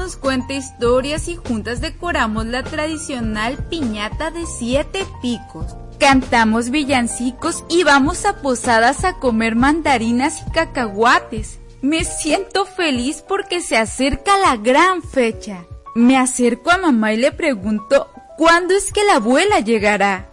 Nos 0.00 0.16
cuenta 0.16 0.54
historias 0.54 1.28
y 1.28 1.36
juntas 1.36 1.82
decoramos 1.82 2.46
la 2.46 2.62
tradicional 2.62 3.58
piñata 3.68 4.30
de 4.30 4.46
siete 4.46 5.06
picos. 5.20 5.76
Cantamos 5.98 6.70
villancicos 6.70 7.64
y 7.68 7.84
vamos 7.84 8.24
a 8.24 8.40
posadas 8.40 9.04
a 9.04 9.18
comer 9.18 9.56
mandarinas 9.56 10.40
y 10.40 10.52
cacahuates. 10.52 11.58
Me 11.82 12.04
siento 12.04 12.64
feliz 12.64 13.22
porque 13.28 13.60
se 13.60 13.76
acerca 13.76 14.38
la 14.38 14.56
gran 14.56 15.02
fecha. 15.02 15.66
Me 15.94 16.16
acerco 16.16 16.70
a 16.70 16.78
mamá 16.78 17.12
y 17.12 17.18
le 17.18 17.30
pregunto 17.30 18.08
cuándo 18.38 18.72
es 18.72 18.94
que 18.94 19.04
la 19.04 19.16
abuela 19.16 19.60
llegará. 19.60 20.30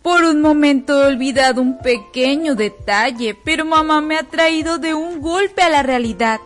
Por 0.00 0.24
un 0.24 0.40
momento 0.40 0.94
he 0.94 1.08
olvidado 1.08 1.60
un 1.60 1.76
pequeño 1.76 2.54
detalle, 2.54 3.36
pero 3.44 3.66
mamá 3.66 4.00
me 4.00 4.16
ha 4.16 4.22
traído 4.22 4.78
de 4.78 4.94
un 4.94 5.20
golpe 5.20 5.60
a 5.60 5.68
la 5.68 5.82
realidad. 5.82 6.40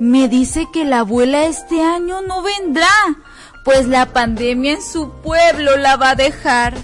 Me 0.00 0.28
dice 0.28 0.66
que 0.72 0.84
la 0.84 1.00
abuela 1.00 1.44
este 1.44 1.82
año 1.82 2.20
no 2.22 2.42
vendrá, 2.42 2.88
pues 3.64 3.86
la 3.86 4.06
pandemia 4.12 4.72
en 4.72 4.82
su 4.82 5.10
pueblo 5.22 5.76
la 5.76 5.96
va 5.96 6.10
a 6.10 6.14
dejar. 6.16 6.74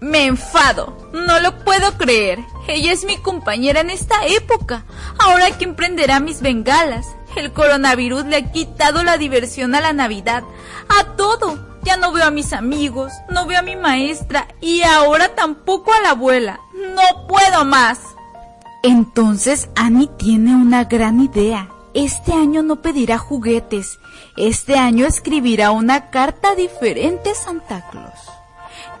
Me 0.00 0.26
enfado, 0.26 1.10
no 1.12 1.40
lo 1.40 1.58
puedo 1.64 1.96
creer. 1.96 2.40
Ella 2.68 2.92
es 2.92 3.04
mi 3.04 3.16
compañera 3.18 3.80
en 3.80 3.90
esta 3.90 4.26
época. 4.26 4.84
Ahora 5.18 5.56
que 5.56 5.64
emprenderá 5.64 6.20
mis 6.20 6.42
bengalas. 6.42 7.06
El 7.36 7.52
coronavirus 7.52 8.24
le 8.26 8.36
ha 8.36 8.52
quitado 8.52 9.04
la 9.04 9.18
diversión 9.18 9.74
a 9.74 9.80
la 9.80 9.92
Navidad, 9.92 10.42
a 10.88 11.16
todo. 11.16 11.58
Ya 11.82 11.96
no 11.96 12.10
veo 12.10 12.24
a 12.24 12.30
mis 12.30 12.52
amigos, 12.52 13.12
no 13.30 13.46
veo 13.46 13.60
a 13.60 13.62
mi 13.62 13.76
maestra 13.76 14.48
y 14.60 14.82
ahora 14.82 15.34
tampoco 15.34 15.92
a 15.92 16.00
la 16.00 16.10
abuela. 16.10 16.60
No 16.74 17.26
puedo 17.28 17.64
más. 17.64 18.00
Entonces 18.82 19.68
Annie 19.76 20.10
tiene 20.18 20.56
una 20.56 20.84
gran 20.84 21.20
idea. 21.20 21.68
Este 21.96 22.34
año 22.34 22.62
no 22.62 22.82
pedirá 22.82 23.16
juguetes. 23.16 24.00
Este 24.36 24.76
año 24.76 25.06
escribirá 25.06 25.70
una 25.70 26.10
carta 26.10 26.54
diferente 26.54 27.30
a 27.30 27.34
Santa 27.34 27.88
Claus. 27.90 28.12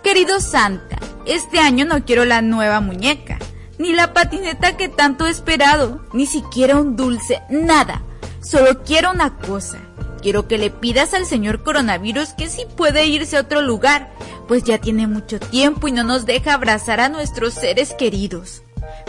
Querido 0.02 0.40
Santa, 0.40 0.98
este 1.26 1.58
año 1.58 1.84
no 1.84 2.06
quiero 2.06 2.24
la 2.24 2.40
nueva 2.40 2.80
muñeca, 2.80 3.38
ni 3.78 3.92
la 3.92 4.14
patineta 4.14 4.78
que 4.78 4.88
tanto 4.88 5.26
he 5.26 5.30
esperado, 5.30 6.06
ni 6.14 6.24
siquiera 6.24 6.80
un 6.80 6.96
dulce, 6.96 7.42
nada. 7.50 8.00
Solo 8.40 8.82
quiero 8.82 9.10
una 9.10 9.36
cosa. 9.36 9.78
Quiero 10.22 10.48
que 10.48 10.56
le 10.56 10.70
pidas 10.70 11.12
al 11.12 11.26
señor 11.26 11.62
coronavirus 11.62 12.30
que 12.30 12.48
sí 12.48 12.64
puede 12.78 13.04
irse 13.04 13.36
a 13.36 13.40
otro 13.40 13.60
lugar, 13.60 14.10
pues 14.48 14.64
ya 14.64 14.78
tiene 14.78 15.06
mucho 15.06 15.38
tiempo 15.38 15.86
y 15.86 15.92
no 15.92 16.02
nos 16.02 16.24
deja 16.24 16.54
abrazar 16.54 17.00
a 17.00 17.10
nuestros 17.10 17.52
seres 17.52 17.92
queridos. 17.92 18.62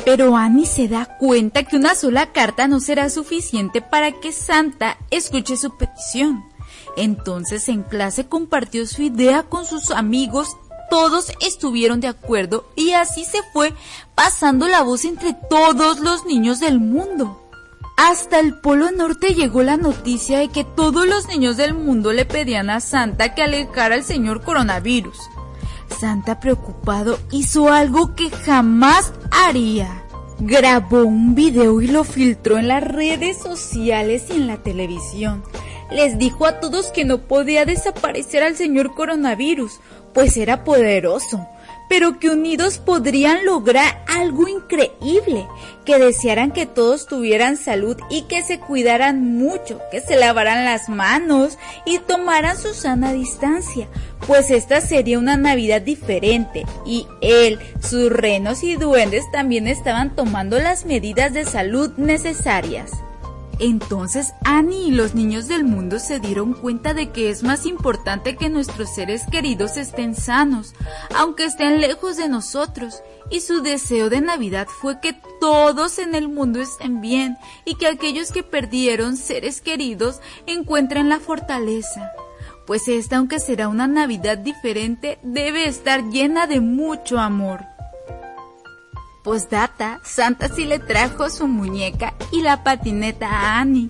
Pero 0.06 0.36
Annie 0.36 0.66
se 0.66 0.88
da 0.88 1.18
cuenta 1.18 1.64
que 1.64 1.78
una 1.78 1.96
sola 1.96 2.32
carta 2.32 2.68
no 2.68 2.80
será 2.80 3.10
suficiente 3.10 3.82
para 3.82 4.12
que 4.12 4.32
Santa 4.32 4.98
escuche 5.12 5.58
su 5.58 5.78
petición. 5.78 6.44
Entonces 6.96 7.68
en 7.70 7.84
clase 7.84 8.28
compartió 8.28 8.86
su 8.86 9.04
idea 9.04 9.44
con 9.44 9.66
sus 9.66 9.92
amigos 9.92 10.58
todos 10.90 11.34
estuvieron 11.42 12.00
de 12.00 12.08
acuerdo 12.08 12.66
y 12.76 12.92
así 12.92 13.26
se 13.26 13.40
fue 13.54 13.74
pasando 14.16 14.68
la 14.68 14.84
voz 14.84 15.06
entre 15.06 15.34
todos 15.34 16.00
los 16.00 16.26
niños 16.26 16.60
del 16.60 16.80
mundo. 16.80 17.44
Hasta 17.98 18.40
el 18.40 18.60
Polo 18.60 18.92
Norte 18.92 19.34
llegó 19.34 19.64
la 19.64 19.76
noticia 19.76 20.40
de 20.40 20.50
que 20.50 20.64
todos 20.64 21.08
los 21.08 21.28
niños 21.28 21.58
del 21.58 21.74
mundo 21.74 22.14
le 22.14 22.26
pedían 22.26 22.70
a 22.70 22.80
Santa 22.80 23.34
que 23.34 23.42
alejara 23.42 23.96
al 23.96 24.04
señor 24.04 24.44
coronavirus. 24.44 25.18
Santa 26.00 26.40
preocupado 26.40 27.20
hizo 27.32 27.70
algo 27.72 28.16
que 28.16 28.30
jamás 28.30 29.14
haría. 29.32 30.04
Grabó 30.40 31.04
un 31.04 31.34
video 31.34 31.82
y 31.82 31.88
lo 31.88 32.04
filtró 32.04 32.60
en 32.60 32.68
las 32.68 32.84
redes 32.84 33.38
sociales 33.38 34.26
y 34.30 34.34
en 34.34 34.48
la 34.48 34.58
televisión. 34.58 35.44
Les 35.90 36.20
dijo 36.20 36.46
a 36.46 36.60
todos 36.60 36.92
que 36.92 37.06
no 37.06 37.20
podía 37.20 37.66
desaparecer 37.66 38.44
al 38.44 38.56
señor 38.56 38.94
coronavirus, 38.94 39.80
pues 40.14 40.38
era 40.38 40.64
poderoso, 40.64 41.48
pero 41.90 42.20
que 42.20 42.30
unidos 42.30 42.78
podrían 42.80 43.46
lograr 43.46 44.04
algo 44.08 44.48
increíble, 44.48 45.48
que 45.86 46.00
desearan 46.00 46.52
que 46.52 46.66
todos 46.66 47.08
tuvieran 47.08 47.58
salud 47.58 47.98
y 48.10 48.24
que 48.24 48.44
se 48.44 48.60
cuidaran 48.60 49.38
mucho, 49.38 49.80
que 49.92 50.02
se 50.02 50.16
lavaran 50.16 50.66
las 50.66 50.90
manos 50.90 51.58
y 51.86 52.00
tomaran 52.00 52.58
su 52.58 52.74
sana 52.74 53.14
distancia, 53.14 53.88
pues 54.26 54.50
esta 54.52 54.82
sería 54.82 55.20
una 55.20 55.38
Navidad 55.38 55.82
diferente 55.82 56.66
y 56.86 57.08
él, 57.22 57.60
sus 57.82 58.12
renos 58.12 58.64
y 58.64 58.76
duendes 58.76 59.30
también 59.32 59.68
estaban 59.68 60.16
tomando 60.16 60.60
las 60.60 60.86
medidas 60.86 61.34
de 61.34 61.46
salud 61.46 61.92
necesarias. 61.98 62.92
Entonces 63.60 64.34
Annie 64.44 64.88
y 64.88 64.92
los 64.92 65.16
niños 65.16 65.48
del 65.48 65.64
mundo 65.64 66.00
se 66.00 66.20
dieron 66.20 66.54
cuenta 66.54 66.94
de 66.94 67.10
que 67.10 67.30
es 67.30 67.42
más 67.42 67.66
importante 67.66 68.36
que 68.36 68.50
nuestros 68.50 68.94
seres 68.94 69.24
queridos 69.32 69.78
estén 69.78 70.16
sanos, 70.16 70.76
aunque 71.16 71.46
estén 71.46 71.82
lejos 71.82 72.18
de 72.18 72.30
nosotros, 72.30 73.02
y 73.32 73.42
su 73.42 73.62
deseo 73.62 74.10
de 74.10 74.22
Navidad 74.22 74.68
fue 74.68 75.00
que 75.02 75.16
todos 75.40 76.00
en 76.00 76.16
el 76.16 76.30
mundo 76.30 76.62
estén 76.62 77.02
bien 77.02 77.38
y 77.66 77.76
que 77.76 77.88
aquellos 77.88 78.32
que 78.32 78.44
perdieron 78.44 79.18
seres 79.18 79.62
queridos 79.62 80.22
encuentren 80.46 81.10
la 81.10 81.20
fortaleza. 81.20 82.12
Pues 82.66 82.88
esta, 82.88 83.18
aunque 83.18 83.40
será 83.40 83.70
una 83.70 83.88
Navidad 83.88 84.38
diferente, 84.38 85.20
debe 85.24 85.68
estar 85.68 86.04
llena 86.10 86.48
de 86.48 86.60
mucho 86.60 87.18
amor. 87.18 87.66
Postdata, 89.28 90.00
Santa 90.06 90.48
sí 90.48 90.64
le 90.64 90.80
trajo 90.80 91.30
su 91.30 91.50
muñeca 91.50 92.14
y 92.32 92.40
la 92.40 92.64
patineta 92.64 93.28
a 93.28 93.60
Annie. 93.60 93.90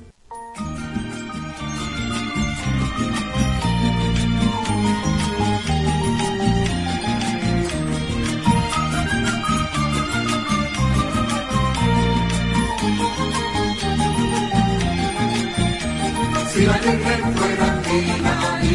Si 16.51 16.65
la 16.65 16.77
Virgen 16.79 17.37
fuera 17.37 17.81
fina 17.83 18.59
y 18.63 18.69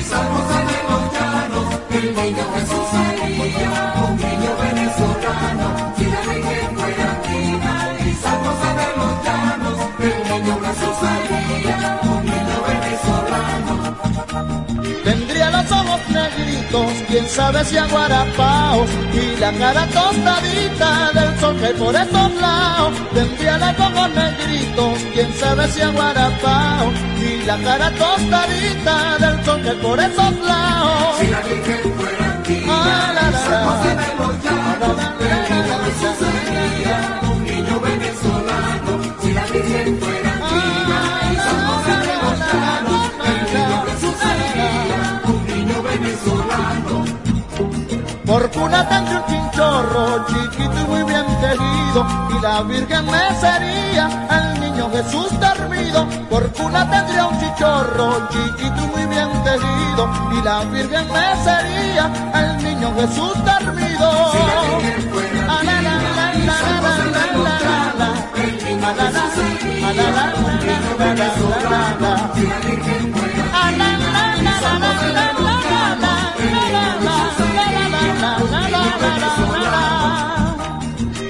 los 0.89 1.13
llanos, 1.13 1.81
el 1.91 2.15
niño 2.15 2.52
un 10.63 12.25
venezolano. 12.67 13.97
Tendría 15.05 15.51
los 15.51 15.73
ojos 15.73 16.01
negritos, 16.09 16.87
quién 17.09 17.29
sabe 17.29 17.65
si 17.65 17.77
aguarapaos, 17.77 18.89
y 19.13 19.37
la 19.41 19.53
cara 19.53 19.87
tostadita 19.89 21.11
del 21.13 21.41
sol 21.41 21.57
que 21.61 21.69
por 21.75 21.95
estos 21.97 22.35
lados. 22.41 22.93
Tendría 23.13 23.59
los 23.59 23.79
ojos 23.81 24.11
negritos, 24.15 24.99
quién 25.13 25.35
sabe 25.35 25.69
si 25.69 25.81
aguarapaos, 25.83 26.95
y 27.21 27.45
la 27.45 27.57
cara 27.59 27.91
tostadita 27.91 29.19
del 29.19 29.45
sol 29.45 29.63
que 29.63 29.73
por 29.73 29.99
esos 30.01 30.33
lados. 30.41 31.17
Si 31.19 31.27
la 31.27 31.41
Virgen 31.41 31.95
fuera 31.97 32.41
fina 32.45 32.73
Ah, 32.75 33.13
la, 33.15 33.31
la, 33.31 33.41
la. 33.51 34.62
Tendría 48.63 49.19
un 49.19 49.27
chinchorro 49.27 50.25
chiquito 50.29 50.81
y 50.81 50.85
muy 50.87 51.03
bien 51.03 51.27
tejido 51.41 52.07
y 52.31 52.41
la 52.41 52.63
Virgen 52.63 53.05
me 53.07 53.35
sería 53.41 54.09
el 54.31 54.61
niño 54.61 54.89
Jesús 54.93 55.31
dormido. 55.41 56.07
Por 56.31 56.53
cuna 56.53 56.89
tendría 56.89 57.27
un 57.27 57.41
chichorro 57.41 58.29
chiquito 58.29 58.77
y 58.77 58.87
muy 58.87 59.07
bien 59.07 59.29
tejido 59.43 60.09
y 60.33 60.43
la 60.45 60.65
Virgen 60.65 61.09
me 61.13 61.43
sería 61.43 62.13
el 62.35 62.63
niño 62.63 62.95
Jesús 63.01 63.35
dormido. 63.45 64.33
Si 64.33 64.39
la 64.39 64.93
Ah, 73.55 75.52
la, 78.23 78.39
la, 78.39 78.69
la. 78.69 80.13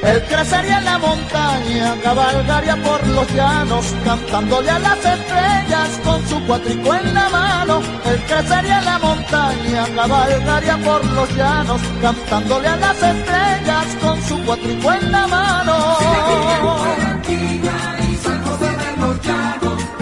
Él 0.03 0.22
crecería 0.28 0.78
en 0.78 0.84
la 0.84 0.99
montaña, 0.99 1.95
cabalgaría 2.03 2.76
por 2.82 3.07
los 3.07 3.28
llanos, 3.32 3.86
cantándole 4.05 4.70
a 4.70 4.78
las 4.78 4.99
estrellas 4.99 5.90
con 6.05 6.28
su 6.28 6.45
cuatrico 6.47 6.95
en 6.95 7.14
la 7.14 7.28
mano. 7.28 7.80
Él 8.05 8.20
crecería 8.26 8.78
en 8.80 8.84
la 8.84 8.99
montaña, 8.99 9.86
cabalgaría 9.95 10.76
por 10.78 11.05
los 11.05 11.28
llanos, 11.34 11.80
cantándole 12.03 12.68
a 12.68 12.76
las 12.76 13.03
estrellas 13.03 13.86
con 14.03 14.22
su 14.24 14.45
cuatrico 14.45 14.93
en 14.93 15.12
la 15.12 15.26
mano. 15.28 15.74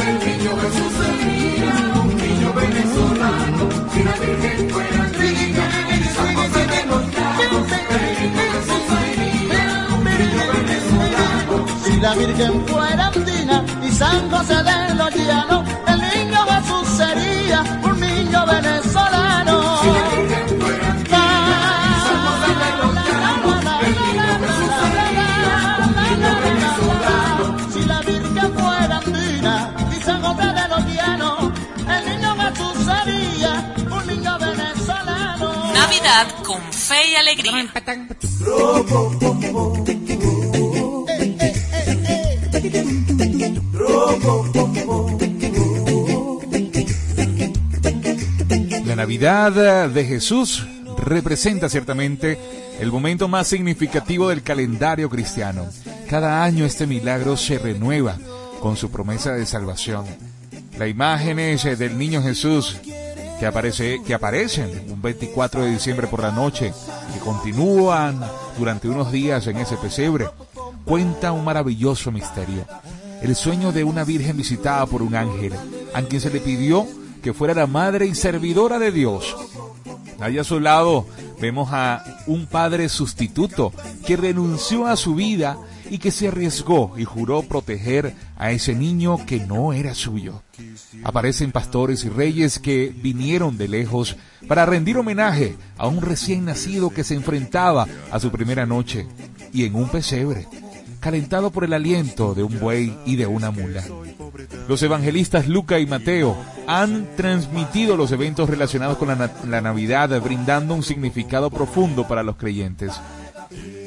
el 0.06 0.18
niño 0.26 0.50
Jesús 0.62 0.92
sería 1.00 1.74
un 2.02 2.16
niño 2.16 2.52
venezolano. 2.52 3.68
Si 3.92 4.02
la 4.02 4.12
Virgen 4.12 4.89
Si 12.00 12.06
la 12.06 12.14
Virgen 12.14 12.66
fuera 12.66 13.06
andina 13.08 13.62
y 13.82 13.92
San 13.92 14.30
José 14.30 14.54
de 14.54 14.94
los 14.94 15.14
Llanos, 15.14 15.68
el 15.86 15.98
niño 16.00 16.38
Jesús 16.48 16.88
sería 16.96 17.62
un 17.84 18.00
niño 18.00 18.46
venezolano. 18.46 19.82
Si 19.82 19.88
la 19.90 20.08
Virgen 20.08 20.60
fuera 20.60 20.90
antigua 20.92 21.58
y 21.84 22.00
San 22.06 22.20
José 22.24 22.50
de 22.62 22.70
los 22.80 22.92
Llanos, 22.94 23.54
el 23.84 23.92
niño 24.00 24.24
Jesús 24.40 24.72
sería 24.80 25.76
un 25.84 25.92
niño 26.00 26.32
venezolano. 26.40 27.44
Si 27.70 27.80
la 27.84 28.00
Virgen 28.00 28.50
fuera 28.54 28.96
andina 28.96 29.54
y 29.94 30.00
San 30.00 30.22
José 30.22 30.46
de 30.58 30.68
los 30.68 30.82
Llanos, 30.94 31.38
el 31.86 32.02
niño 32.08 32.30
Jesús 32.40 32.76
sería 32.88 33.52
un 33.94 34.06
niño 34.06 34.38
venezolano. 34.38 35.48
Navidad 35.74 36.26
con 36.46 36.62
fe 36.72 37.10
y 37.10 37.14
alegría. 37.16 37.68
La 48.86 48.96
Navidad 48.96 49.88
de 49.88 50.04
Jesús 50.04 50.66
representa 50.98 51.68
ciertamente 51.68 52.38
el 52.80 52.90
momento 52.90 53.28
más 53.28 53.46
significativo 53.46 54.28
del 54.28 54.42
calendario 54.42 55.08
cristiano. 55.08 55.66
Cada 56.08 56.42
año 56.42 56.64
este 56.64 56.86
milagro 56.86 57.36
se 57.36 57.58
renueva 57.58 58.16
con 58.60 58.76
su 58.76 58.90
promesa 58.90 59.32
de 59.32 59.46
salvación. 59.46 60.04
Las 60.78 60.88
imágenes 60.88 61.64
eh, 61.64 61.76
del 61.76 61.98
niño 61.98 62.22
Jesús 62.22 62.76
que, 63.38 63.46
aparece, 63.46 64.02
que 64.04 64.14
aparecen 64.14 64.86
un 64.90 65.00
24 65.00 65.64
de 65.64 65.70
diciembre 65.70 66.06
por 66.06 66.22
la 66.22 66.30
noche, 66.30 66.72
que 67.12 67.20
continúan 67.20 68.20
durante 68.58 68.88
unos 68.88 69.12
días 69.12 69.46
en 69.46 69.56
ese 69.58 69.76
pesebre, 69.76 70.26
cuenta 70.84 71.32
un 71.32 71.44
maravilloso 71.44 72.10
misterio. 72.10 72.66
El 73.22 73.36
sueño 73.36 73.72
de 73.72 73.84
una 73.84 74.04
virgen 74.04 74.36
visitada 74.36 74.86
por 74.86 75.02
un 75.02 75.14
ángel, 75.14 75.52
a 75.94 76.02
quien 76.02 76.20
se 76.20 76.30
le 76.30 76.40
pidió 76.40 76.86
que 77.22 77.34
fuera 77.34 77.54
la 77.54 77.66
madre 77.66 78.06
y 78.06 78.14
servidora 78.14 78.78
de 78.78 78.92
Dios. 78.92 79.36
Allá 80.20 80.42
a 80.42 80.44
su 80.44 80.60
lado 80.60 81.06
vemos 81.40 81.70
a 81.72 82.04
un 82.26 82.46
padre 82.46 82.88
sustituto 82.88 83.72
que 84.06 84.16
renunció 84.16 84.86
a 84.86 84.96
su 84.96 85.14
vida 85.14 85.58
y 85.90 85.98
que 85.98 86.10
se 86.10 86.28
arriesgó 86.28 86.94
y 86.96 87.04
juró 87.04 87.42
proteger 87.42 88.14
a 88.36 88.52
ese 88.52 88.74
niño 88.74 89.24
que 89.26 89.40
no 89.40 89.72
era 89.72 89.94
suyo. 89.94 90.42
Aparecen 91.02 91.52
pastores 91.52 92.04
y 92.04 92.08
reyes 92.08 92.58
que 92.58 92.94
vinieron 93.02 93.58
de 93.58 93.68
lejos 93.68 94.16
para 94.46 94.66
rendir 94.66 94.96
homenaje 94.96 95.56
a 95.76 95.88
un 95.88 96.00
recién 96.00 96.44
nacido 96.44 96.90
que 96.90 97.04
se 97.04 97.14
enfrentaba 97.14 97.86
a 98.10 98.20
su 98.20 98.30
primera 98.30 98.66
noche 98.66 99.06
y 99.52 99.64
en 99.64 99.74
un 99.74 99.88
pesebre, 99.88 100.46
calentado 101.00 101.50
por 101.50 101.64
el 101.64 101.72
aliento 101.72 102.34
de 102.34 102.42
un 102.42 102.60
buey 102.60 102.96
y 103.04 103.16
de 103.16 103.26
una 103.26 103.50
mula. 103.50 103.82
Los 104.68 104.82
evangelistas 104.82 105.48
Luca 105.48 105.78
y 105.78 105.86
Mateo 105.86 106.36
han 106.66 107.16
transmitido 107.16 107.96
los 107.96 108.12
eventos 108.12 108.48
relacionados 108.48 108.98
con 108.98 109.08
la, 109.08 109.30
la 109.48 109.60
Navidad 109.60 110.20
brindando 110.22 110.74
un 110.74 110.82
significado 110.82 111.50
profundo 111.50 112.06
para 112.06 112.22
los 112.22 112.36
creyentes. 112.36 112.92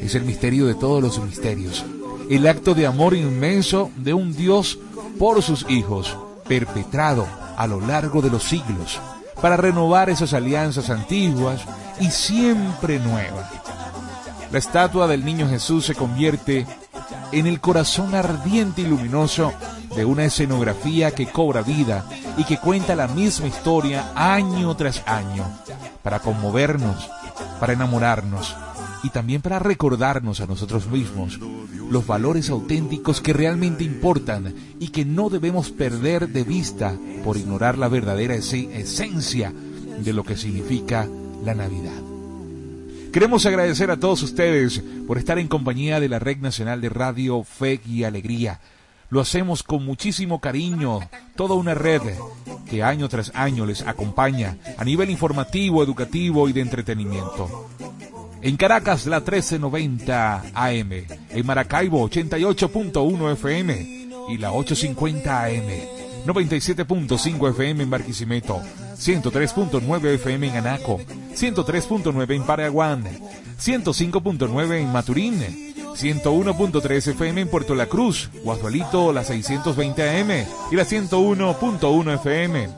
Es 0.02 0.16
el 0.16 0.24
misterio 0.24 0.66
de 0.66 0.76
todos 0.76 1.02
los 1.02 1.24
misterios, 1.24 1.86
el 2.30 2.48
acto 2.48 2.74
de 2.74 2.86
amor 2.86 3.16
inmenso 3.16 3.92
de 3.96 4.14
un 4.14 4.36
Dios 4.36 4.80
por 5.18 5.42
sus 5.42 5.66
hijos, 5.70 6.18
perpetrado 6.48 7.26
a 7.56 7.68
lo 7.68 7.80
largo 7.80 8.22
de 8.22 8.30
los 8.30 8.44
siglos, 8.44 9.00
para 9.42 9.56
renovar 9.56 10.10
esas 10.10 10.34
alianzas 10.34 10.90
antiguas 10.90 11.62
y 12.00 12.10
siempre 12.10 13.00
nuevas. 13.00 13.50
La 14.52 14.60
estatua 14.60 15.08
del 15.08 15.26
niño 15.26 15.50
Jesús 15.50 15.86
se 15.86 15.96
convierte 15.96 16.68
en 17.34 17.48
el 17.48 17.60
corazón 17.60 18.16
ardiente 18.16 18.82
y 18.82 18.86
luminoso 18.86 19.52
de 19.96 20.06
una 20.06 20.26
escenografía 20.26 21.12
que 21.12 21.28
cobra 21.32 21.62
vida 21.62 22.06
y 22.38 22.44
que 22.44 22.58
cuenta 22.58 22.96
la 22.96 23.08
misma 23.08 23.48
historia 23.48 24.12
año 24.16 24.76
tras 24.76 25.04
año, 25.08 25.46
para 26.02 26.20
conmovernos, 26.20 27.10
para 27.60 27.74
enamorarnos 27.74 28.56
y 29.04 29.10
también 29.10 29.42
para 29.42 29.60
recordarnos 29.60 30.40
a 30.40 30.48
nosotros 30.48 30.88
mismos 30.88 31.40
los 31.90 32.08
valores 32.08 32.50
auténticos 32.50 33.20
que 33.22 33.34
realmente 33.34 33.84
importan 33.84 34.54
y 34.80 34.88
que 34.90 35.06
no 35.06 35.30
debemos 35.30 35.70
perder 35.72 36.30
de 36.30 36.44
vista 36.44 36.94
por 37.24 37.38
ignorar 37.38 37.78
la 37.78 37.88
verdadera 37.90 38.36
ese- 38.36 38.80
esencia 38.80 39.54
de 40.00 40.14
lo 40.14 40.24
que 40.24 40.38
significa 40.38 41.08
la 41.44 41.54
Navidad. 41.54 42.13
Queremos 43.14 43.46
agradecer 43.46 43.92
a 43.92 43.98
todos 43.98 44.24
ustedes 44.24 44.82
por 45.06 45.20
estar 45.20 45.38
en 45.38 45.48
compañía 45.48 46.00
de 46.00 46.10
la 46.10 46.18
Red 46.18 46.38
Nacional 46.38 46.82
de 46.82 46.90
Radio 46.90 47.44
Fe 47.44 47.80
y 47.86 48.06
Alegría. 48.06 48.60
Lo 49.12 49.22
hacemos 49.22 49.62
con 49.62 49.86
muchísimo 49.86 50.42
cariño, 50.42 51.00
toda 51.36 51.54
una 51.54 51.76
red 51.76 52.02
que 52.68 52.82
año 52.82 53.08
tras 53.10 53.32
año 53.36 53.68
les 53.68 53.84
acompaña 53.84 54.58
a 54.80 54.84
nivel 54.84 55.12
informativo, 55.12 55.84
educativo 55.84 56.50
y 56.50 56.54
de 56.54 56.62
entretenimiento. 56.62 57.70
En 58.42 58.58
Caracas 58.58 59.06
la 59.06 59.20
1390 59.20 60.46
AM, 60.56 60.92
en 61.30 61.46
Maracaibo 61.46 62.10
88.1 62.10 63.34
FM 63.34 64.08
y 64.30 64.38
la 64.40 64.54
850 64.54 65.44
AM, 65.46 66.26
97.5 66.26 67.52
FM 67.52 67.84
en 67.84 67.90
Barquisimeto, 67.92 68.60
103.9 68.98 70.06
FM 70.16 70.48
en 70.48 70.56
Anaco, 70.56 71.00
103.9 71.36 72.36
en 72.36 72.44
Paraguán, 72.44 73.04
105.9 73.60 74.78
en 74.78 74.92
Maturín, 74.92 75.74
101.3 75.96 77.08
FM 77.08 77.42
en 77.42 77.48
Puerto 77.50 77.76
La 77.76 77.88
Cruz, 77.88 78.30
Guadualito 78.44 79.12
la 79.14 79.24
620 79.24 80.10
AM 80.10 80.46
y 80.72 80.76
la 80.76 80.86
101.1 80.86 82.14
FM. 82.16 82.70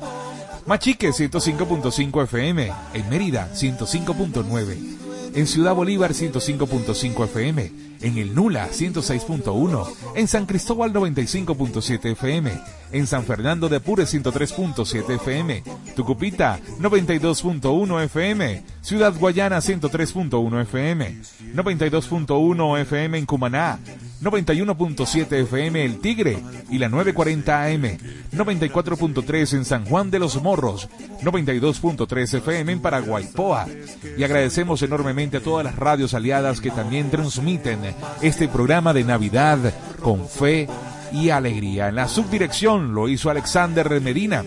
Machique 0.65 1.09
105.5 1.09 2.23
FM, 2.23 2.71
en 2.93 3.09
Mérida 3.09 3.49
105.9, 3.53 5.04
en 5.35 5.47
Ciudad 5.47 5.75
Bolívar 5.75 6.11
105.5 6.11 7.25
FM, 7.25 7.71
en 8.01 8.17
El 8.17 8.33
Nula 8.33 8.69
106.1, 8.69 9.93
en 10.15 10.27
San 10.27 10.45
Cristóbal 10.45 10.93
95.7 10.93 12.11
FM, 12.11 12.51
en 12.93 13.05
San 13.07 13.25
Fernando 13.25 13.67
de 13.67 13.77
Apure 13.77 14.05
103.7 14.05 15.15
FM, 15.15 15.63
Tucupita 15.95 16.59
92.1 16.79 18.03
FM, 18.03 18.63
Ciudad 18.81 19.13
Guayana 19.19 19.57
103.1 19.57 20.61
FM, 20.61 21.21
92.1 21.53 22.79
FM 22.79 23.17
en 23.17 23.25
Cumaná, 23.25 23.79
91.7 24.21 25.31
FM 25.43 25.83
El 25.83 25.99
Tigre 25.99 26.39
y 26.69 26.77
la 26.77 26.89
940 26.89 27.63
AM, 27.63 27.83
94.3 28.31 29.53
en 29.53 29.65
San 29.65 29.85
Juan 29.85 30.09
de 30.09 30.19
los 30.19 30.41
Morros, 30.41 30.87
92.3 31.21 32.37
FM 32.37 32.71
en 32.71 32.79
Paraguaypoa. 32.81 33.67
Y 34.17 34.23
agradecemos 34.23 34.81
enormemente 34.81 35.37
a 35.37 35.41
todas 35.41 35.65
las 35.65 35.75
radios 35.75 36.13
aliadas 36.13 36.61
que 36.61 36.71
también 36.71 37.11
transmiten 37.11 37.79
este 38.21 38.47
programa 38.47 38.93
de 38.93 39.03
Navidad 39.03 39.59
con 40.01 40.27
fe 40.27 40.67
y 41.11 41.29
alegría. 41.29 41.89
En 41.89 41.95
la 41.95 42.07
subdirección 42.07 42.93
lo 42.93 43.09
hizo 43.09 43.29
Alexander 43.29 43.99
Medina. 44.01 44.43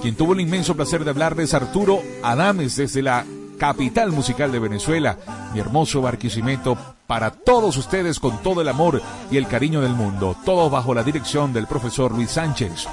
Quien 0.00 0.14
tuvo 0.14 0.32
el 0.32 0.40
inmenso 0.40 0.74
placer 0.74 1.04
de 1.04 1.10
hablarles 1.10 1.54
Arturo 1.54 2.00
Adames 2.22 2.76
desde 2.76 3.02
la 3.02 3.24
capital 3.58 4.10
musical 4.10 4.50
de 4.50 4.58
Venezuela, 4.58 5.18
mi 5.54 5.60
hermoso 5.60 6.02
Barquisimeto, 6.02 6.76
para 7.06 7.30
todos 7.30 7.76
ustedes 7.76 8.20
con 8.20 8.42
todo 8.42 8.60
el 8.60 8.68
amor 8.68 9.02
y 9.30 9.36
el 9.36 9.46
cariño 9.46 9.80
del 9.80 9.94
mundo, 9.94 10.36
todo 10.44 10.70
bajo 10.70 10.94
la 10.94 11.02
dirección 11.02 11.52
del 11.52 11.66
profesor 11.66 12.12
Luis 12.12 12.30
Sánchez. 12.30 12.86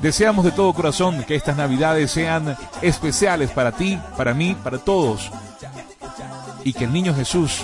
Deseamos 0.00 0.44
de 0.44 0.52
todo 0.52 0.72
corazón 0.72 1.24
que 1.24 1.34
estas 1.34 1.56
navidades 1.56 2.10
sean 2.10 2.56
especiales 2.80 3.50
para 3.50 3.72
ti, 3.72 3.98
para 4.16 4.34
mí, 4.34 4.56
para 4.62 4.78
todos. 4.78 5.30
Y 6.64 6.72
que 6.72 6.84
el 6.84 6.92
niño 6.92 7.14
Jesús 7.14 7.62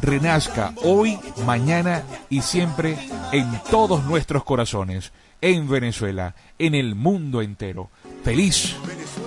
renazca 0.00 0.74
hoy, 0.82 1.18
mañana 1.46 2.02
y 2.28 2.42
siempre 2.42 2.98
en 3.30 3.60
todos 3.70 4.04
nuestros 4.04 4.42
corazones, 4.44 5.12
en 5.40 5.68
Venezuela, 5.68 6.34
en 6.58 6.74
el 6.74 6.94
mundo 6.94 7.42
entero. 7.42 7.90
Feliz 8.24 8.76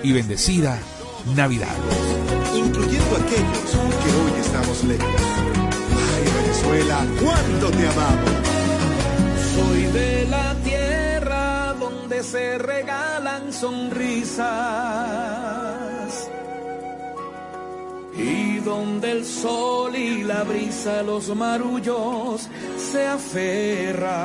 y 0.04 0.12
bendecida 0.12 0.80
Navidad. 1.34 1.76
incluyendo 2.56 3.16
aquellos 3.16 3.72
que 3.72 4.10
hoy 4.12 4.34
estamos 4.40 4.84
lejos. 4.84 5.22
Ay, 6.06 6.24
Venezuela. 6.42 7.06
Cuánto 7.22 7.72
te 7.72 7.88
amamos. 7.88 8.32
Soy 9.56 9.82
de 9.88 10.28
la 10.30 10.56
tierra 10.64 11.74
donde 11.80 12.24
se 12.24 12.58
regalan 12.58 13.52
sonrisas 13.52 14.46
y 18.18 18.60
donde 18.60 19.12
el 19.12 19.26
sol 19.26 19.96
y 19.96 20.24
la 20.24 20.44
brisa, 20.44 21.02
los 21.04 21.36
marullos 21.36 22.48
se 22.78 23.08
aferran. 23.08 24.16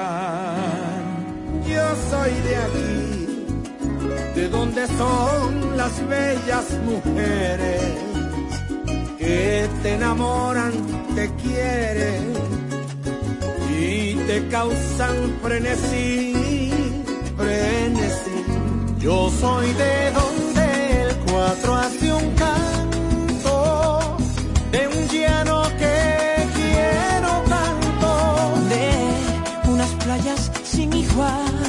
Yo 1.66 1.82
soy 2.10 2.32
de 2.48 2.56
aquí, 2.56 3.09
de 4.40 4.48
donde 4.48 4.86
son 4.86 5.76
las 5.76 5.92
bellas 6.08 6.66
mujeres 6.86 7.82
que 9.18 9.68
te 9.82 9.94
enamoran, 9.94 10.72
te 11.14 11.30
quieren 11.42 12.32
y 13.78 14.14
te 14.28 14.48
causan 14.48 15.16
frenesí, 15.42 16.72
frenesí. 17.36 18.38
Yo 18.98 19.30
soy 19.40 19.66
de 19.84 20.10
donde 20.20 21.02
el 21.02 21.16
cuatro 21.30 21.74
hace 21.74 22.12
un 22.12 22.34
canto 22.44 24.16
de 24.72 24.88
un 24.88 25.08
llano 25.08 25.62
que 25.80 25.96
quiero 26.58 27.32
tanto, 27.56 28.10
de 28.72 29.70
unas 29.70 29.90
playas 30.02 30.50
sin 30.64 30.90
igual. 30.94 31.59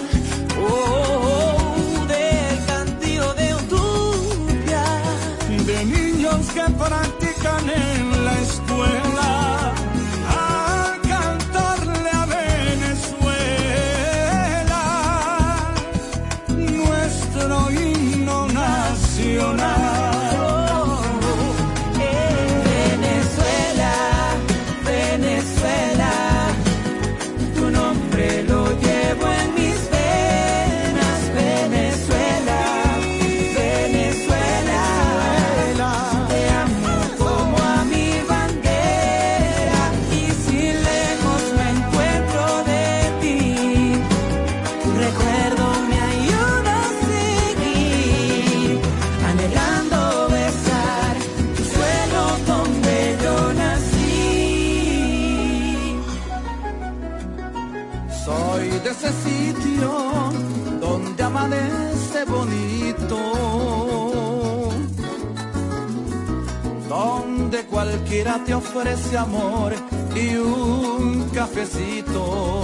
Donde 67.51 67.67
cualquiera 67.67 68.41
te 68.45 68.53
ofrece 68.53 69.17
amor 69.17 69.73
y 70.15 70.35
un 70.35 71.29
cafecito, 71.33 72.63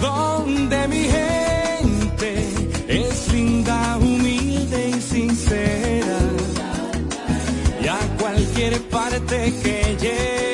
donde 0.00 0.88
mi 0.88 1.04
gente 1.04 2.48
es 2.88 3.32
linda, 3.32 3.98
humilde 3.98 4.88
y 4.96 5.00
sincera. 5.02 6.18
Y 7.82 7.88
a 7.88 7.98
cualquier 8.18 8.80
parte 8.88 9.52
que 9.62 9.96
llegas 10.00 10.47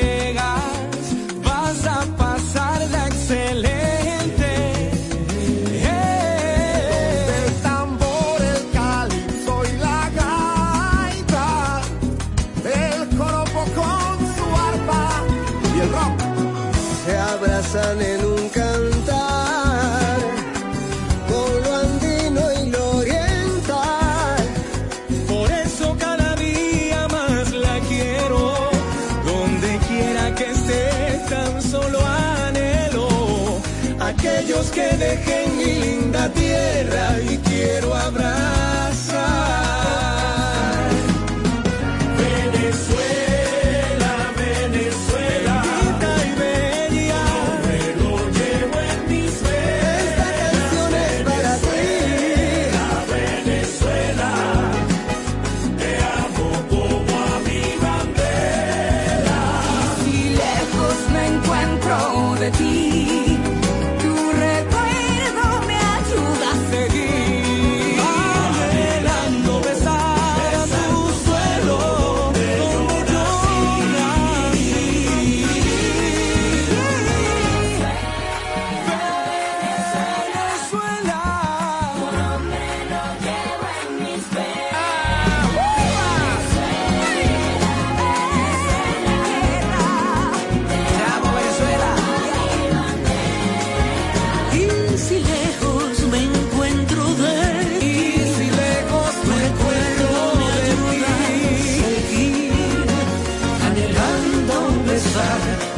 que 34.75 34.97
dejen 34.97 35.34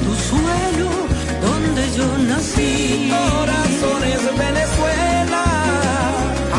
tu 0.04 0.12
suelo 0.30 0.90
donde 1.46 1.82
yo 1.96 2.08
nací. 2.18 3.10
Corazones 3.10 4.20
Venezuela, 4.44 5.44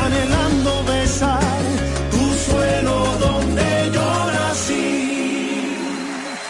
Anhelando 0.03 0.83
besar 0.83 1.61
tu 2.11 2.25
suelo 2.47 2.95
donde 3.19 3.91
yo 3.93 4.09
nací. 4.31 5.77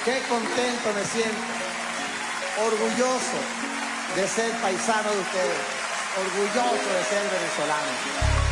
Qué 0.06 0.22
contento 0.30 0.88
me 0.96 1.04
siento, 1.14 1.44
orgulloso 2.68 3.38
de 4.16 4.28
ser 4.28 4.52
paisano 4.62 5.10
de 5.12 5.20
ustedes, 5.20 5.64
orgulloso 6.24 6.88
de 6.98 7.04
ser 7.12 7.24
venezolano. 7.36 8.47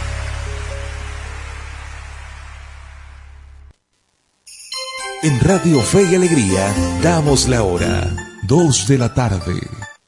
En 5.26 5.40
Radio 5.40 5.82
Fe 5.82 6.04
y 6.04 6.14
Alegría 6.14 6.72
damos 7.02 7.48
la 7.48 7.64
hora. 7.64 8.16
Dos 8.44 8.88
de 8.88 9.00
la 9.00 9.12
tarde 9.12 9.60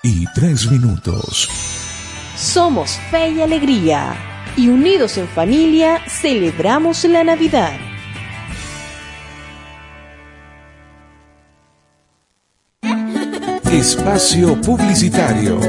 y 0.03 0.25
tres 0.35 0.69
minutos. 0.69 1.49
Somos 2.35 2.99
Fe 3.09 3.31
y 3.31 3.41
Alegría 3.41 4.15
y 4.55 4.67
unidos 4.67 5.17
en 5.17 5.27
familia 5.27 6.03
celebramos 6.07 7.03
la 7.05 7.23
Navidad. 7.23 7.79
Espacio 13.71 14.61
Publicitario. 14.61 15.59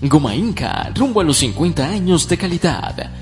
Goma 0.00 0.34
Inca, 0.34 0.90
rumbo 0.94 1.20
a 1.20 1.24
los 1.24 1.36
50 1.36 1.84
años 1.86 2.26
de 2.26 2.38
calidad. 2.38 3.21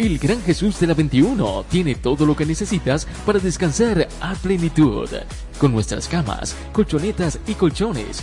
El 0.00 0.18
Gran 0.18 0.40
Jesús 0.40 0.80
de 0.80 0.86
la 0.86 0.94
21 0.94 1.66
tiene 1.68 1.94
todo 1.94 2.24
lo 2.24 2.34
que 2.34 2.46
necesitas 2.46 3.06
para 3.26 3.38
descansar 3.38 4.08
a 4.22 4.34
plenitud. 4.36 5.10
Con 5.58 5.72
nuestras 5.72 6.08
camas, 6.08 6.56
colchonetas 6.72 7.38
y 7.46 7.52
colchones 7.52 8.22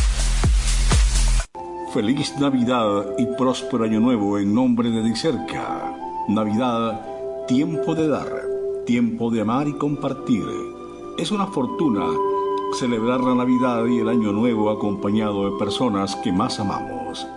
Feliz 1.93 2.33
Navidad 2.39 3.15
y 3.17 3.25
próspero 3.25 3.83
año 3.83 3.99
nuevo 3.99 4.39
en 4.39 4.55
nombre 4.55 4.89
de 4.89 5.03
Dicerca. 5.03 5.93
Navidad, 6.29 7.45
tiempo 7.47 7.95
de 7.95 8.07
dar, 8.07 8.29
tiempo 8.85 9.29
de 9.29 9.41
amar 9.41 9.67
y 9.67 9.73
compartir. 9.73 10.45
Es 11.17 11.31
una 11.31 11.47
fortuna 11.47 12.05
celebrar 12.79 13.19
la 13.19 13.35
Navidad 13.35 13.85
y 13.87 13.99
el 13.99 14.07
año 14.07 14.31
nuevo 14.31 14.69
acompañado 14.69 15.51
de 15.51 15.59
personas 15.59 16.15
que 16.17 16.31
más 16.31 16.61
amamos. 16.61 17.27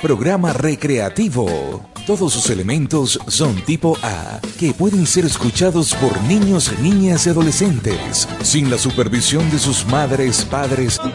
Programa 0.00 0.52
recreativo. 0.52 1.88
Todos 2.06 2.32
sus 2.32 2.50
elementos 2.50 3.18
son 3.26 3.56
tipo 3.62 3.98
A, 4.00 4.40
que 4.60 4.72
pueden 4.72 5.06
ser 5.06 5.24
escuchados 5.24 5.92
por 5.94 6.22
niños, 6.22 6.70
niñas 6.80 7.26
y 7.26 7.30
adolescentes, 7.30 8.28
sin 8.42 8.70
la 8.70 8.78
supervisión 8.78 9.50
de 9.50 9.58
sus 9.58 9.84
madres, 9.86 10.44
padres 10.44 11.00